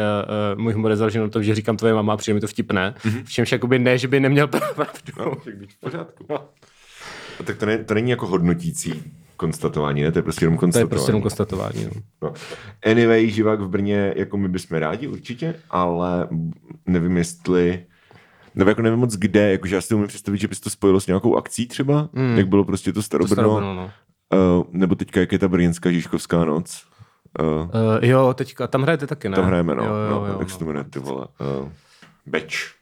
uh, 0.54 0.62
můj 0.62 0.72
humor 0.72 0.90
je 0.90 0.96
založen 0.96 1.22
na 1.22 1.28
tom, 1.28 1.42
že 1.42 1.54
říkám 1.54 1.76
tvoje 1.76 1.94
máma 1.94 2.12
a 2.12 2.16
přijde 2.16 2.34
mi 2.34 2.40
to 2.40 2.46
vtipné. 2.46 2.94
Mm-hmm. 2.99 3.25
V 3.25 3.30
čemž 3.30 3.52
jakoby 3.52 3.78
ne, 3.78 3.99
že 3.99 4.08
by 4.08 4.20
neměl 4.20 4.49
pravdu. 4.75 5.12
No, 5.18 5.34
v 5.68 5.80
pořádku. 5.80 6.26
No, 6.30 6.38
tak 7.44 7.56
to, 7.56 7.66
ne, 7.66 7.78
to 7.84 7.94
není 7.94 8.10
jako 8.10 8.26
hodnotící 8.26 9.02
konstatování, 9.37 10.02
ne? 10.02 10.12
To 10.12 10.18
je 10.18 10.22
prostě 10.22 10.44
jenom 10.44 10.58
To 10.58 10.58
je 10.58 10.60
konstatování. 10.60 10.88
prostě 10.90 11.10
jenom 11.10 11.22
konstatování. 11.22 11.84
No. 11.84 11.90
No. 12.22 12.32
Anyway, 12.90 13.30
živák 13.30 13.60
v 13.60 13.68
Brně, 13.68 14.14
jako 14.16 14.37
my 14.37 14.49
bychom 14.49 14.78
rádi 14.78 15.08
určitě, 15.08 15.54
ale 15.70 16.28
nevím, 16.87 17.16
jestli 17.16 17.84
nebo 18.54 18.71
jako 18.71 18.83
nevím 18.83 18.99
moc 18.99 19.16
kde, 19.16 19.50
jakože 19.50 19.75
já 19.75 19.80
si 19.80 19.95
umím 19.95 20.09
představit, 20.09 20.38
že 20.38 20.49
bys 20.49 20.61
to 20.61 20.71
spojilo 20.71 21.00
s 21.00 21.07
nějakou 21.07 21.37
akcí 21.37 21.66
třeba, 21.66 22.09
mm. 22.12 22.38
jak 22.38 22.49
bylo 22.49 22.64
prostě 22.64 22.92
to 22.92 22.99
To 22.99 23.02
Starobrno, 23.02 23.35
Starobrno, 23.35 23.75
no. 23.75 23.90
uh, 24.59 24.64
nebo 24.71 24.95
teďka 24.95 25.21
jak 25.21 25.33
je 25.33 25.38
ta 25.38 25.49
brněnská 25.49 25.92
Žižkovská 25.92 26.45
noc. 26.45 26.85
Uh, 27.40 27.47
Uh, 27.47 27.69
jo, 28.00 28.35
teďka, 28.35 28.66
tam 28.66 28.83
hrajete 28.83 29.07
taky, 29.07 29.28
ne? 29.28 29.37
tam 29.37 29.45
hrajeme, 29.45 29.75
no, 29.75 29.85
Jo, 29.85 29.90
jo, 29.90 30.11
no 30.11 30.26
jo, 30.26 30.37
jak 30.40 30.50
se 30.50 30.59
to 30.59 30.64
no. 30.64 30.69
jmenuje, 30.69 30.85
ty 30.90 30.99
vole. 30.99 31.26
Uh, 31.62 31.69
Beč. 32.26 32.75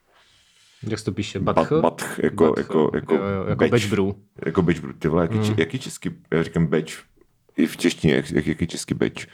Jak 0.82 0.98
se 0.98 1.04
to 1.04 1.12
píše? 1.12 1.40
Bat, 1.40 1.56
Batch? 1.56 1.72
batch, 1.72 2.18
jako, 2.18 2.44
Batch, 2.44 2.58
jako, 2.58 2.90
jako, 2.94 3.14
jo, 3.14 3.22
jo, 3.22 3.44
jako 3.48 3.58
beč. 3.58 3.70
Batch 3.70 3.90
Brew. 3.90 4.12
Jako 4.46 4.62
beč, 4.62 4.80
ty 4.98 5.08
vole, 5.08 5.24
jaký, 5.24 5.38
mm. 5.38 5.54
jaký 5.58 5.78
český, 5.78 6.10
já 6.30 6.42
říkám 6.42 6.66
beč, 6.66 7.02
i 7.56 7.66
v 7.66 7.76
češtině, 7.76 8.14
jak, 8.14 8.30
jak, 8.30 8.46
jaký 8.46 8.66
český 8.66 8.94
beč. 8.94 9.28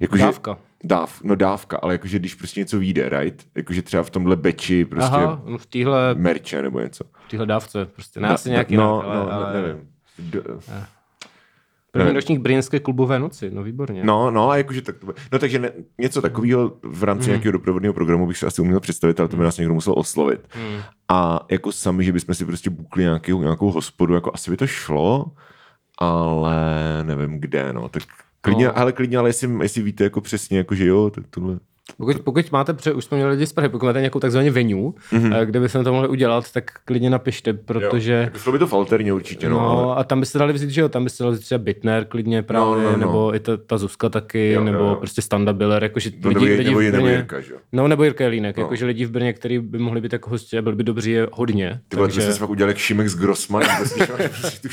Jakože, 0.00 0.22
Dávka. 0.22 0.58
Dáv, 0.84 1.22
no 1.22 1.34
dávka, 1.34 1.76
ale 1.82 1.94
jakože 1.94 2.18
když 2.18 2.34
prostě 2.34 2.60
něco 2.60 2.78
vyjde, 2.78 3.08
right? 3.08 3.46
Jakože 3.54 3.82
třeba 3.82 4.02
v 4.02 4.10
tomhle 4.10 4.36
beči 4.36 4.84
prostě 4.84 5.16
Aha, 5.16 5.42
no 5.46 5.58
v 5.58 5.66
téhle, 5.66 6.14
merče 6.14 6.62
nebo 6.62 6.80
něco. 6.80 7.04
v 7.26 7.30
téhle 7.30 7.46
dávce, 7.46 7.84
prostě 7.86 8.20
ne 8.20 8.28
Da- 8.28 8.34
asi 8.34 8.50
nějaký 8.50 8.76
no, 8.76 9.02
jinak, 9.02 9.16
ale, 9.16 9.26
no, 9.26 9.32
ale, 9.32 9.62
nevím. 9.62 9.88
D- 10.18 10.42
První 11.92 12.12
ročník 12.12 12.40
Brněnské 12.40 12.80
klubové 12.80 13.18
noci, 13.18 13.50
no 13.50 13.62
výborně. 13.62 14.04
No, 14.04 14.30
no, 14.30 14.50
a 14.50 14.56
jakože 14.56 14.82
tak 14.82 14.98
to 14.98 15.06
bude. 15.06 15.22
No 15.32 15.38
takže 15.38 15.58
ne, 15.58 15.72
něco 15.98 16.22
takového 16.22 16.72
v 16.82 17.04
rámci 17.04 17.24
mm. 17.24 17.28
nějakého 17.30 17.52
doprovodného 17.52 17.94
programu 17.94 18.26
bych 18.26 18.38
si 18.38 18.46
asi 18.46 18.62
uměl 18.62 18.80
představit, 18.80 19.20
ale 19.20 19.28
to 19.28 19.36
by 19.36 19.44
nás 19.44 19.58
někdo 19.58 19.74
musel 19.74 19.94
oslovit. 19.96 20.40
Mm. 20.56 20.80
A 21.08 21.46
jako 21.50 21.72
sami, 21.72 22.04
že 22.04 22.12
bychom 22.12 22.34
si 22.34 22.44
prostě 22.44 22.70
bukli 22.70 23.02
nějakou, 23.02 23.42
nějakou 23.42 23.70
hospodu, 23.72 24.14
jako 24.14 24.30
asi 24.34 24.50
by 24.50 24.56
to 24.56 24.66
šlo, 24.66 25.26
ale 25.98 26.54
nevím 27.02 27.40
kde, 27.40 27.72
no. 27.72 27.88
Tak 27.88 28.02
klidně, 28.40 28.66
no. 28.66 28.78
ale 28.78 28.92
klidně, 28.92 29.18
ale 29.18 29.28
jestli, 29.28 29.58
jestli 29.62 29.82
víte 29.82 30.04
jako 30.04 30.20
přesně, 30.20 30.58
jako 30.58 30.74
že 30.74 30.86
jo, 30.86 31.10
tak 31.10 31.24
tohle. 31.30 31.58
Pokud, 31.96 32.18
pokud 32.18 32.52
máte, 32.52 32.74
pře, 32.74 32.92
už 32.92 33.04
jsme 33.04 33.16
měli 33.16 33.30
lidi 33.32 33.46
z 33.46 33.52
Prahy, 33.52 33.68
pokud 33.68 33.86
máte 33.86 33.98
nějakou 33.98 34.20
takzvanou 34.20 34.52
venue, 34.52 34.92
mm-hmm. 35.12 35.44
kde 35.44 35.60
bychom 35.60 35.84
to 35.84 35.92
mohli 35.92 36.08
udělat, 36.08 36.52
tak 36.52 36.70
klidně 36.84 37.10
napište, 37.10 37.52
protože... 37.52 38.30
Jo, 38.46 38.52
by 38.52 38.58
to 38.58 38.66
v 38.66 38.72
alterně 38.72 39.12
určitě, 39.12 39.48
no. 39.48 39.60
no 39.60 39.90
ale... 39.90 39.96
A 39.96 40.04
tam 40.04 40.20
byste 40.20 40.38
dali 40.38 40.52
vzít, 40.52 40.70
že 40.70 40.80
jo, 40.80 40.88
tam 40.88 41.04
byste 41.04 41.24
dali 41.24 41.34
vzít 41.34 41.44
třeba 41.44 41.58
Bitner 41.58 42.04
klidně 42.04 42.42
právě, 42.42 42.84
no, 42.84 42.90
no, 42.90 42.92
no. 42.92 42.96
nebo 42.96 43.34
i 43.34 43.40
ta, 43.40 43.56
ta 43.56 43.78
Zuzka 43.78 44.08
taky, 44.08 44.52
jo, 44.52 44.64
nebo 44.64 44.78
jo, 44.78 44.86
jo. 44.86 44.94
prostě 44.94 45.22
Standa 45.22 45.52
Biller, 45.52 45.82
jakože 45.82 46.10
no, 46.20 46.28
lidi, 46.28 46.40
nebo, 46.40 46.56
lidi 46.56 46.64
nebo, 46.64 46.78
v 46.78 46.82
Brně, 46.82 46.92
nebo 46.92 47.06
Jirka, 47.06 47.40
že? 47.40 47.54
No, 47.72 47.88
nebo 47.88 48.04
Jirka 48.04 48.24
Jelínek, 48.24 48.56
no. 48.56 48.62
jakože 48.62 48.86
lidi 48.86 49.04
v 49.04 49.10
Brně, 49.10 49.32
který 49.32 49.58
by 49.58 49.78
mohli 49.78 50.00
být 50.00 50.12
jako 50.12 50.30
hosti 50.30 50.58
a 50.58 50.62
byli 50.62 50.76
by 50.76 50.84
dobří, 50.84 51.10
je 51.10 51.28
hodně. 51.32 51.80
Ty 51.88 51.96
takže... 51.96 52.16
byste 52.16 52.32
se 52.32 52.38
fakt 52.38 52.50
udělali 52.50 52.70
jak 52.70 52.78
Šimek 52.78 53.08
z 53.08 53.16
Grossman, 53.16 53.62
tu, 54.62 54.68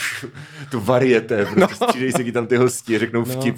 tu 0.72 0.80
varieté, 0.80 1.46
prostě 1.56 1.60
no. 1.82 1.88
střídej 1.88 2.12
se 2.12 2.32
tam 2.32 2.48
ty 2.48 2.58
hosti, 2.58 3.00
řeknou 3.00 3.20
no, 3.20 3.26
vtip. 3.26 3.56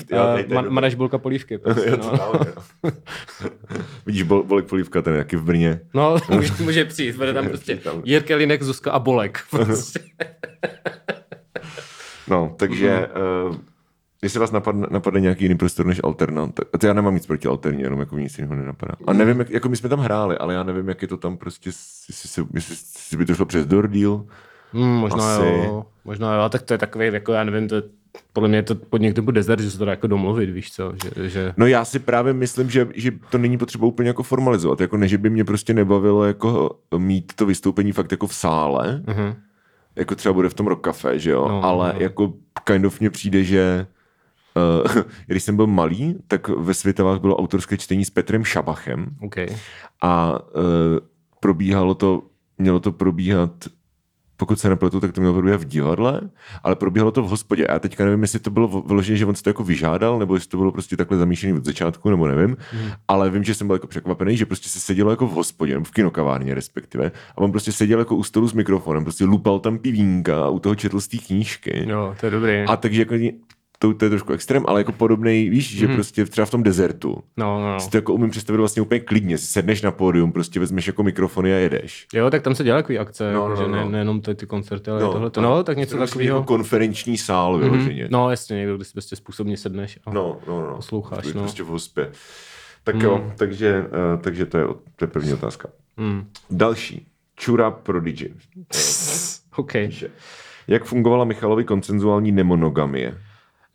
Manaž 0.69 0.95
bulka 0.95 1.17
polívky. 1.17 1.57
Prostě, 1.69 1.97
Vidíš, 4.05 4.23
Bolek 4.23 4.65
Polívka, 4.65 5.01
ten 5.01 5.13
je 5.13 5.19
taky 5.19 5.35
v 5.35 5.43
Brně. 5.43 5.79
No, 5.93 6.17
může, 6.29 6.53
může 6.63 6.85
přijít, 6.85 7.15
bude 7.15 7.33
tam 7.33 7.47
prostě 7.47 7.79
Jirka 8.03 8.35
Linek, 8.35 8.63
Zuzka 8.63 8.91
a 8.91 8.99
Bolek. 8.99 9.39
Prostě. 9.49 9.99
no, 12.27 12.55
takže 12.57 13.07
uh, 13.47 13.55
jestli 14.21 14.39
vás 14.39 14.51
napadne, 14.51 14.87
napadne 14.89 15.19
nějaký 15.19 15.45
jiný 15.45 15.57
prostor 15.57 15.85
než 15.85 15.99
Alterna, 16.03 16.47
tak 16.47 16.67
to 16.79 16.87
já 16.87 16.93
nemám 16.93 17.13
nic 17.13 17.25
proti 17.25 17.47
Alterně, 17.47 17.83
jenom 17.83 17.99
jako 17.99 18.17
nic 18.17 18.37
jiného 18.37 18.55
nenapadá. 18.55 18.93
A 19.07 19.13
nevím, 19.13 19.39
jak, 19.39 19.49
jako 19.49 19.69
my 19.69 19.77
jsme 19.77 19.89
tam 19.89 19.99
hráli, 19.99 20.37
ale 20.37 20.53
já 20.53 20.63
nevím, 20.63 20.89
jak 20.89 21.01
je 21.01 21.07
to 21.07 21.17
tam 21.17 21.37
prostě, 21.37 21.69
jestli, 21.69 22.27
se, 22.27 22.41
jestli, 22.53 22.73
jestli 22.73 23.17
by 23.17 23.25
to 23.25 23.35
šlo 23.35 23.45
přes 23.45 23.65
Dordíl. 23.65 24.25
Hmm, 24.71 24.91
možná 24.91 25.35
Asi. 25.35 25.47
jo, 25.47 25.85
možná 26.05 26.35
jo, 26.35 26.49
tak 26.49 26.61
to 26.61 26.73
je 26.73 26.77
takový, 26.77 27.05
jako 27.05 27.33
já 27.33 27.43
nevím, 27.43 27.67
to 27.67 27.75
je 27.75 27.81
podle 28.33 28.49
mě 28.49 28.57
je 28.57 28.63
to 28.63 28.75
pod 28.75 29.01
někdo 29.01 29.31
desert, 29.31 29.61
že 29.61 29.71
se 29.71 29.77
to 29.77 29.85
dá 29.85 29.91
jako 29.91 30.07
domluvit, 30.07 30.49
víš 30.49 30.71
co. 30.71 30.93
Že, 31.03 31.29
že... 31.29 31.53
No 31.57 31.67
já 31.67 31.85
si 31.85 31.99
právě 31.99 32.33
myslím, 32.33 32.69
že, 32.69 32.87
že 32.95 33.11
to 33.29 33.37
není 33.37 33.57
potřeba 33.57 33.87
úplně 33.87 34.09
jako 34.09 34.23
formalizovat, 34.23 34.81
jako 34.81 34.97
ne, 34.97 35.07
že 35.07 35.17
by 35.17 35.29
mě 35.29 35.43
prostě 35.43 35.73
nebavilo 35.73 36.23
jako 36.23 36.79
mít 36.97 37.33
to 37.35 37.45
vystoupení 37.45 37.91
fakt 37.91 38.11
jako 38.11 38.27
v 38.27 38.35
sále, 38.35 39.01
uh-huh. 39.05 39.35
jako 39.95 40.15
třeba 40.15 40.33
bude 40.33 40.49
v 40.49 40.53
tom 40.53 40.67
rock 40.67 40.85
cafe, 40.85 41.19
že 41.19 41.31
jo, 41.31 41.47
no, 41.47 41.63
ale 41.63 41.93
no. 41.93 41.99
jako 41.99 42.33
kind 42.63 42.85
of 42.85 42.99
mně 42.99 43.09
přijde, 43.09 43.43
že 43.43 43.87
Uh, 44.55 45.01
když 45.27 45.43
jsem 45.43 45.55
byl 45.55 45.67
malý, 45.67 46.15
tak 46.27 46.47
ve 46.47 46.73
Světovách 46.73 47.21
bylo 47.21 47.37
autorské 47.37 47.77
čtení 47.77 48.05
s 48.05 48.09
Petrem 48.09 48.43
Šabachem. 48.43 49.05
Okay. 49.21 49.47
A 50.01 50.39
uh, 50.39 50.63
probíhalo 51.39 51.95
to, 51.95 52.23
mělo 52.57 52.79
to 52.79 52.91
probíhat 52.91 53.51
pokud 54.39 54.59
se 54.59 54.69
nepletu, 54.69 54.99
tak 54.99 55.11
to 55.11 55.21
mělo 55.21 55.33
probíhat 55.33 55.61
v 55.61 55.65
divadle, 55.65 56.21
ale 56.63 56.75
probíhalo 56.75 57.11
to 57.11 57.23
v 57.23 57.27
hospodě. 57.27 57.67
A 57.67 57.73
já 57.73 57.79
teďka 57.79 58.05
nevím, 58.05 58.21
jestli 58.21 58.39
to 58.39 58.49
bylo 58.49 58.67
vyloženě, 58.67 59.17
že 59.17 59.25
on 59.25 59.35
se 59.35 59.43
to 59.43 59.49
jako 59.49 59.63
vyžádal, 59.63 60.19
nebo 60.19 60.35
jestli 60.35 60.49
to 60.49 60.57
bylo 60.57 60.71
prostě 60.71 60.97
takhle 60.97 61.17
zamýšlené 61.17 61.57
od 61.57 61.65
začátku, 61.65 62.09
nebo 62.09 62.27
nevím. 62.27 62.57
Hmm. 62.71 62.91
Ale 63.07 63.29
vím, 63.29 63.43
že 63.43 63.53
jsem 63.53 63.67
byl 63.67 63.75
jako 63.75 63.87
překvapený, 63.87 64.37
že 64.37 64.45
prostě 64.45 64.69
se 64.69 64.79
sedělo 64.79 65.11
jako 65.11 65.27
v 65.27 65.31
hospodě, 65.31 65.79
v 65.83 65.91
kinokavárně 65.91 66.55
respektive. 66.55 67.11
A 67.35 67.37
on 67.37 67.51
prostě 67.51 67.71
seděl 67.71 67.99
jako 67.99 68.15
u 68.15 68.23
stolu 68.23 68.47
s 68.47 68.53
mikrofonem, 68.53 69.03
prostě 69.03 69.25
lupal 69.25 69.59
tam 69.59 69.77
pivínka 69.77 70.45
a 70.45 70.49
u 70.49 70.59
toho 70.59 70.75
četl 70.75 70.99
z 70.99 71.07
té 71.07 71.17
knížky. 71.17 71.85
Jo, 71.89 72.15
to 72.19 72.25
je 72.25 72.29
dobrý. 72.29 72.63
A 72.67 72.77
takže 72.77 73.01
jako 73.01 73.15
to, 73.81 73.93
to 73.93 74.05
je 74.05 74.09
trošku 74.09 74.33
extrém, 74.33 74.63
ale 74.67 74.79
jako 74.79 74.91
podobný, 74.91 75.49
víš, 75.49 75.73
mm. 75.73 75.79
že 75.79 75.87
mhm. 75.87 75.95
prostě 75.95 76.25
třeba 76.25 76.45
v 76.45 76.51
tom 76.51 76.63
dezertu. 76.63 77.23
No, 77.37 77.59
no, 77.59 77.73
no. 77.73 77.79
Si 77.79 77.89
to 77.89 77.97
jako 77.97 78.13
umím 78.13 78.29
představit 78.29 78.57
vlastně 78.57 78.81
úplně 78.81 78.99
klidně. 78.99 79.37
Sedneš 79.37 79.81
na 79.81 79.91
pódium, 79.91 80.31
prostě 80.31 80.59
vezmeš 80.59 80.87
jako 80.87 81.03
mikrofony 81.03 81.53
a 81.53 81.57
jedeš. 81.57 82.07
Jo, 82.13 82.29
tak 82.29 82.41
tam 82.41 82.55
se 82.55 82.63
dělá 82.63 82.77
takový 82.77 82.99
akce, 82.99 83.33
no, 83.33 83.49
no, 83.49 83.55
že 83.55 83.61
no. 83.61 83.67
Ne, 83.67 83.85
nejenom 83.85 84.21
ty, 84.21 84.35
ty 84.35 84.45
koncerty, 84.45 84.91
ale 84.91 85.01
no, 85.01 85.11
tohle. 85.11 85.31
No, 85.37 85.41
no, 85.41 85.63
tak 85.63 85.77
něco 85.77 85.97
takového. 85.97 86.37
Jako 86.37 86.47
konferenční 86.47 87.17
sál 87.17 87.53
mm. 87.53 87.61
vyloženě. 87.61 88.07
No, 88.11 88.29
jasně, 88.29 88.57
někdo, 88.57 88.75
kde 88.75 88.85
si 88.85 88.91
prostě 88.93 89.15
způsobně 89.15 89.57
sedneš 89.57 89.99
a 90.05 90.13
no, 90.13 90.39
no, 90.47 90.61
no. 90.61 90.75
posloucháš. 90.75 91.33
No. 91.33 91.41
Prostě 91.41 91.63
v 91.63 91.67
hospě. 91.67 92.11
Tak 92.83 92.95
mm. 92.95 93.01
jo, 93.01 93.31
takže, 93.37 93.85
uh, 94.13 94.21
takže 94.21 94.45
to, 94.45 94.57
je, 94.57 94.65
to 94.95 95.05
je 95.05 95.07
první 95.07 95.33
otázka. 95.33 95.69
Mm. 95.97 96.25
Další. 96.49 97.07
Čura 97.35 97.71
Prodigy. 97.71 98.33
OK. 99.55 99.73
Jak 100.67 100.83
fungovala 100.83 101.25
Michalovi 101.25 101.63
koncenzuální 101.63 102.31
nemonogamie? 102.31 103.17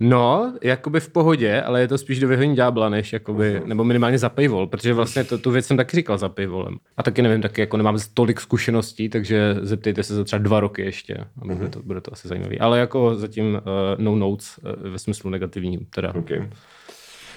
No, 0.00 0.54
jakoby 0.62 1.00
v 1.00 1.08
pohodě, 1.08 1.62
ale 1.62 1.80
je 1.80 1.88
to 1.88 1.98
spíš 1.98 2.20
do 2.20 2.28
vyhoní 2.28 2.56
ďábla, 2.56 2.88
než 2.88 3.12
jakoby, 3.12 3.60
uh-huh. 3.60 3.66
nebo 3.66 3.84
minimálně 3.84 4.18
za 4.18 4.28
paywall, 4.28 4.66
protože 4.66 4.94
vlastně 4.94 5.24
to, 5.24 5.38
tu 5.38 5.50
věc 5.50 5.66
jsem 5.66 5.76
taky 5.76 5.96
říkal 5.96 6.18
za 6.18 6.28
paywallem. 6.28 6.76
A 6.96 7.02
taky 7.02 7.22
nevím, 7.22 7.42
taky 7.42 7.60
jako 7.60 7.76
nemám 7.76 7.98
tolik 8.14 8.40
zkušeností, 8.40 9.08
takže 9.08 9.56
zeptejte 9.60 10.02
se 10.02 10.14
za 10.14 10.24
třeba 10.24 10.42
dva 10.42 10.60
roky 10.60 10.82
ještě 10.82 11.14
a 11.14 11.44
bude, 11.44 11.54
uh-huh. 11.54 11.70
to, 11.70 11.82
bude 11.82 12.00
to 12.00 12.12
asi 12.12 12.28
zajímavý. 12.28 12.60
Ale 12.60 12.78
jako 12.78 13.14
zatím 13.14 13.54
uh, 13.54 13.60
no 13.98 14.16
notes 14.16 14.58
uh, 14.58 14.90
ve 14.90 14.98
smyslu 14.98 15.30
negativní 15.30 15.78
teda. 15.78 16.14
Okay. 16.14 16.48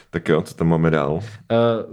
Tak 0.09 0.29
jo, 0.29 0.41
co 0.41 0.55
tam 0.55 0.67
máme 0.67 0.89
dál? 0.89 1.13
Uh, 1.13 1.21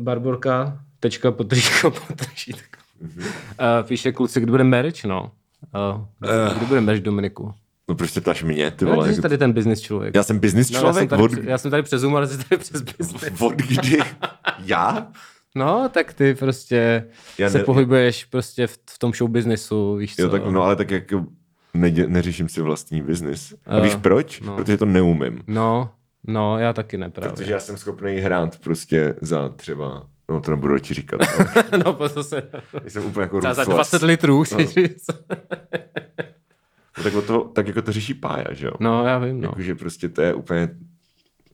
Barborka, 0.02 0.78
tečka, 1.00 1.32
potržítka, 1.32 1.90
potržítka. 1.90 2.78
Uh-huh. 3.04 3.20
Uh, 3.20 3.88
píše 3.88 4.12
kluci, 4.12 4.40
kdy 4.40 4.50
bude 4.50 4.64
merch, 4.64 5.04
no. 5.04 5.30
Uh, 5.74 6.04
kdy, 6.18 6.56
kdy 6.56 6.66
bude 6.66 6.80
merch 6.80 7.00
Dominiku? 7.00 7.54
No 7.88 7.94
proč 7.94 8.10
se 8.10 8.20
ptáš 8.20 8.42
mě, 8.42 8.70
ty 8.70 8.84
vole? 8.84 9.08
No, 9.08 9.14
jsi 9.14 9.22
tady 9.22 9.38
ten 9.38 9.52
business 9.52 9.80
člověk. 9.80 10.14
Já 10.14 10.22
jsem 10.22 10.38
business 10.38 10.70
člověk? 10.70 10.84
No, 10.84 10.88
já, 10.88 10.92
jsem 10.92 11.08
tady, 11.08 11.22
od... 11.22 11.32
já 11.44 11.58
jsem 11.58 11.70
tady 11.70 11.82
přes 11.82 12.02
jsi 12.02 12.38
tady 12.48 12.58
přes 12.58 12.82
business. 12.82 13.40
Od 13.40 13.54
kdy? 13.54 13.98
já? 14.58 15.12
No, 15.56 15.88
tak 15.88 16.12
ty 16.14 16.34
prostě 16.34 17.04
já 17.38 17.50
se 17.50 17.58
ne... 17.58 17.64
pohybuješ 17.64 18.24
prostě 18.24 18.66
v, 18.66 18.78
v 18.90 18.98
tom 18.98 19.12
show 19.12 19.30
businessu, 19.30 19.96
víš 19.96 20.16
co? 20.16 20.22
Jo, 20.22 20.28
tak, 20.28 20.46
no 20.46 20.62
ale 20.62 20.76
tak 20.76 20.90
jako 20.90 21.26
ne, 21.74 21.90
neřeším 22.06 22.48
si 22.48 22.60
vlastní 22.60 23.02
biznis. 23.02 23.54
A 23.66 23.80
víš 23.80 23.94
proč? 23.94 24.40
No. 24.40 24.56
Protože 24.56 24.76
to 24.76 24.84
neumím. 24.84 25.42
No, 25.46 25.90
no, 26.26 26.58
já 26.58 26.72
taky 26.72 26.98
ne 26.98 27.10
právě. 27.10 27.30
Protože 27.30 27.52
já 27.52 27.60
jsem 27.60 27.76
schopný 27.76 28.16
hrát 28.16 28.58
prostě 28.58 29.14
za 29.20 29.48
třeba 29.48 30.06
No 30.28 30.40
to 30.40 30.50
nebudu 30.50 30.78
ti 30.78 30.94
říkat. 30.94 31.20
No, 31.72 31.78
no 31.84 32.08
to 32.08 32.24
se... 32.24 32.42
Jsem 32.88 33.04
úplně 33.04 33.22
jako 33.22 33.40
Za 33.40 33.64
20 33.64 34.02
litrů, 34.02 34.44
no. 34.52 34.58
Tak, 37.04 37.12
to, 37.26 37.40
tak 37.40 37.66
jako 37.66 37.82
to 37.82 37.92
řeší 37.92 38.14
Pája, 38.14 38.46
že 38.50 38.66
jo? 38.66 38.72
No, 38.80 39.06
já 39.06 39.18
vím, 39.18 39.40
no. 39.40 39.48
Jakože 39.48 39.74
prostě 39.74 40.08
to 40.08 40.22
je 40.22 40.34
úplně 40.34 40.68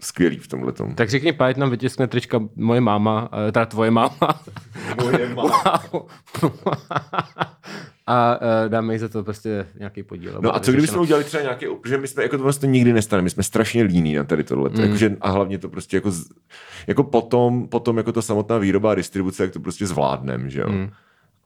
skvělý 0.00 0.38
v 0.38 0.48
tomhle 0.48 0.72
tom. 0.72 0.94
Tak 0.94 1.10
řekni, 1.10 1.32
Pája 1.32 1.54
nám 1.56 1.70
vytiskne 1.70 2.06
trička 2.06 2.40
moje 2.56 2.80
máma, 2.80 3.28
eh, 3.48 3.52
teda 3.52 3.66
tvoje 3.66 3.90
máma. 3.90 4.42
Moje 5.02 5.34
máma. 5.34 5.82
a 8.06 8.40
uh, 8.40 8.68
dáme 8.68 8.92
jí 8.92 8.98
za 8.98 9.08
to 9.08 9.24
prostě 9.24 9.66
nějaký 9.78 10.02
podíl. 10.02 10.38
No 10.40 10.56
a 10.56 10.60
co 10.60 10.72
kdybychom 10.72 11.00
udělali 11.00 11.24
třeba 11.24 11.42
nějaký, 11.42 11.66
protože 11.82 11.98
my 11.98 12.08
jsme, 12.08 12.22
jako 12.22 12.36
to 12.36 12.42
vlastně 12.42 12.68
nikdy 12.68 12.92
nestane, 12.92 13.22
my 13.22 13.30
jsme 13.30 13.42
strašně 13.42 13.82
líní 13.82 14.14
na 14.14 14.24
tady 14.24 14.44
tohle. 14.44 14.70
Mm. 14.70 14.80
Jakože, 14.80 15.16
a 15.20 15.30
hlavně 15.30 15.58
to 15.58 15.68
prostě 15.68 15.96
jako, 15.96 16.12
jako 16.86 17.04
potom, 17.04 17.68
potom 17.68 17.96
jako 17.96 18.12
to 18.12 18.22
samotná 18.22 18.58
výroba 18.58 18.92
a 18.92 18.94
distribuce, 18.94 19.42
jak 19.42 19.52
to 19.52 19.60
prostě 19.60 19.86
zvládnem, 19.86 20.50
že 20.50 20.60
jo. 20.60 20.68
Mm 20.68 20.90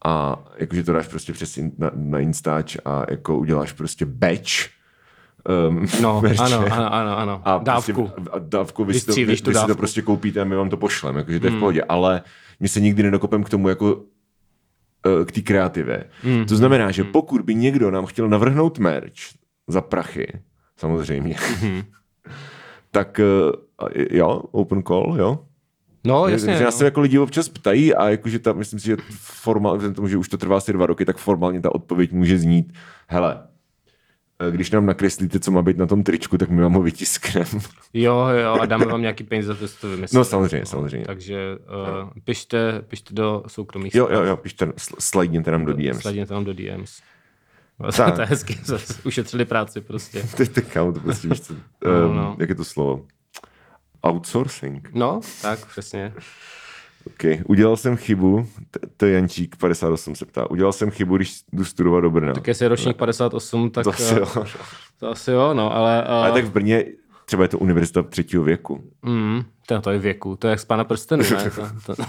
a 0.05 0.39
jakože 0.57 0.83
to 0.83 0.93
dáš 0.93 1.07
prostě 1.07 1.33
přes 1.33 1.57
in, 1.57 1.71
na, 1.77 1.91
na 1.93 2.19
Instač 2.19 2.77
a 2.85 3.05
jako 3.09 3.37
uděláš 3.37 3.71
prostě 3.71 4.05
batch 4.05 4.51
um, 5.69 5.85
no, 6.01 6.21
ano, 6.39 6.65
ano, 6.71 6.93
ano, 6.93 7.17
ano. 7.17 7.41
A 7.45 7.59
prostě 7.59 7.93
dávku. 7.93 8.07
Prostě, 8.07 8.31
a 8.31 8.39
dávku, 8.39 8.85
vy, 8.85 8.99
si 8.99 9.05
to, 9.05 9.13
vy, 9.13 9.25
vy 9.25 9.37
si 9.37 9.43
to 9.67 9.75
prostě 9.75 10.01
koupíte 10.01 10.41
a 10.41 10.43
my 10.43 10.55
vám 10.55 10.69
to 10.69 10.77
pošleme, 10.77 11.19
jakože 11.19 11.39
to 11.39 11.45
je 11.45 11.49
hmm. 11.49 11.59
v 11.59 11.59
pohodě, 11.59 11.83
ale 11.83 12.21
my 12.59 12.67
se 12.67 12.79
nikdy 12.79 13.03
nedokopem 13.03 13.43
k 13.43 13.49
tomu 13.49 13.69
jako 13.69 13.95
uh, 13.95 15.25
k 15.25 15.31
té 15.31 15.41
kreativě. 15.41 16.03
Hmm. 16.21 16.45
To 16.45 16.55
znamená, 16.55 16.91
že 16.91 17.03
hmm. 17.03 17.11
pokud 17.11 17.41
by 17.41 17.55
někdo 17.55 17.91
nám 17.91 18.05
chtěl 18.05 18.29
navrhnout 18.29 18.79
merch 18.79 19.13
za 19.67 19.81
prachy, 19.81 20.27
samozřejmě, 20.77 21.35
hmm. 21.59 21.81
tak 22.91 23.19
uh, 23.19 23.89
jo, 24.11 24.41
open 24.51 24.83
call, 24.83 25.15
jo, 25.17 25.39
No, 26.05 26.27
jasně. 26.27 26.57
Že 26.57 26.63
nás 26.63 26.77
se 26.77 26.85
jako 26.85 27.01
lidi 27.01 27.19
občas 27.19 27.49
ptají 27.49 27.95
a 27.95 28.09
jakože 28.09 28.39
ta, 28.39 28.53
myslím 28.53 28.79
si, 28.79 28.85
že 28.85 28.97
formálně, 29.19 29.91
tomu, 29.91 30.07
že 30.07 30.17
už 30.17 30.29
to 30.29 30.37
trvá 30.37 30.57
asi 30.57 30.73
dva 30.73 30.85
roky, 30.85 31.05
tak 31.05 31.17
formálně 31.17 31.61
ta 31.61 31.75
odpověď 31.75 32.11
může 32.11 32.39
znít, 32.39 32.73
hele, 33.07 33.47
eh, 34.39 34.51
když 34.51 34.71
nám 34.71 34.85
nakreslíte, 34.85 35.39
co 35.39 35.51
má 35.51 35.61
být 35.61 35.77
na 35.77 35.85
tom 35.85 36.03
tričku, 36.03 36.37
tak 36.37 36.49
my 36.49 36.61
vám 36.61 36.73
ho 36.73 36.81
vytiskneme. 36.81 37.45
Jo, 37.93 38.27
jo, 38.27 38.53
a 38.61 38.65
dáme 38.65 38.85
vám 38.85 39.01
nějaký 39.01 39.23
peníze 39.23 39.53
za 39.53 39.59
to, 39.59 39.67
to 39.81 39.89
vymyslíte. 39.89 40.17
No 40.17 40.23
samozřejmě, 40.23 40.65
samozřejmě. 40.65 41.05
Takže 41.05 41.57
uh, 42.03 42.09
pište, 42.23 42.81
pište 42.87 43.13
do 43.13 43.43
soukromých 43.47 43.95
Jo, 43.95 44.07
jo, 44.11 44.23
jo, 44.23 44.37
pište, 44.37 44.71
slidněte 44.99 45.51
nám 45.51 45.65
do 45.65 45.73
DMs. 45.73 46.01
Slidněte 46.01 46.33
nám 46.33 46.45
do 46.45 46.53
DMs. 46.53 47.01
to 48.15 48.21
je 48.21 48.27
hezky, 48.27 48.59
ušetřili 49.03 49.45
práci 49.45 49.81
prostě. 49.81 50.23
to 50.37 50.43
je 50.43 50.47
to 50.93 50.99
prostě, 51.03 51.27
víš 51.27 51.41
co, 51.41 51.53
no, 51.85 52.13
no. 52.13 52.29
Ehm, 52.31 52.35
jak 52.39 52.49
je 52.49 52.55
to 52.55 52.65
slovo? 52.65 53.05
Outsourcing. 54.05 54.89
No, 54.93 55.19
tak 55.41 55.65
přesně. 55.65 56.13
OK, 57.07 57.23
udělal 57.45 57.77
jsem 57.77 57.97
chybu, 57.97 58.47
to 58.97 59.05
je 59.05 59.13
Jančík 59.13 59.55
58 59.55 60.15
se 60.15 60.25
ptá, 60.25 60.49
udělal 60.49 60.73
jsem 60.73 60.91
chybu, 60.91 61.17
když 61.17 61.41
jdu 61.53 61.65
studovat 61.65 62.01
do 62.01 62.09
Brna. 62.09 62.33
Tak 62.33 62.47
jestli 62.47 62.65
je 62.65 62.69
ročník 62.69 62.97
58, 62.97 63.69
tak... 63.69 63.83
To 63.83 63.89
asi 63.89 64.15
jo. 64.19 64.45
To 64.99 65.09
asi 65.09 65.31
jo, 65.31 65.53
no, 65.53 65.75
ale... 65.75 66.03
Uh... 66.07 66.13
Ale 66.13 66.31
tak 66.31 66.45
v 66.45 66.51
Brně 66.51 66.85
Třeba 67.25 67.43
je 67.43 67.49
to 67.49 67.59
univerzita 67.59 68.03
třetího 68.03 68.43
věku. 68.43 68.83
Mm, 69.01 69.43
to, 69.67 69.81
to 69.81 69.91
je 69.91 69.99
věku, 69.99 70.35
to 70.35 70.47
je 70.47 70.49
jak 70.49 70.59
z 70.59 70.65
pána 70.65 70.83
prstenu, 70.83 71.23
ne? 71.23 71.51
To, 71.85 71.95
to... 71.95 72.03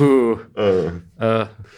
Uh, 0.00 0.06
uh, 0.06 0.40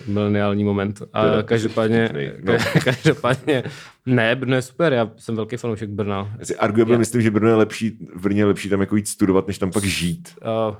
mileniální 0.07 0.65
moment. 0.65 1.03
A 1.13 1.43
každopádně, 1.43 2.11
no. 2.43 2.55
každopádně, 2.85 3.63
ne, 4.07 4.37
Brno 4.37 4.57
je 4.57 4.63
super, 4.63 4.93
já 4.93 5.11
jsem 5.17 5.37
velký 5.37 5.57
fanoušek 5.57 5.91
Brna. 5.91 6.35
Já 6.39 6.45
si 6.45 6.57
arguable 6.57 6.99
myslím, 6.99 7.23
že 7.23 7.31
Brno 7.31 7.49
je 7.49 7.55
lepší, 7.55 7.99
v 8.15 8.23
Brně 8.23 8.41
je 8.41 8.47
lepší 8.47 8.69
tam 8.69 8.81
jako 8.81 8.97
jít 8.97 9.09
studovat, 9.09 9.47
než 9.47 9.59
tam 9.59 9.71
pak 9.71 9.85
žít. 9.85 10.29
Uh, 10.69 10.77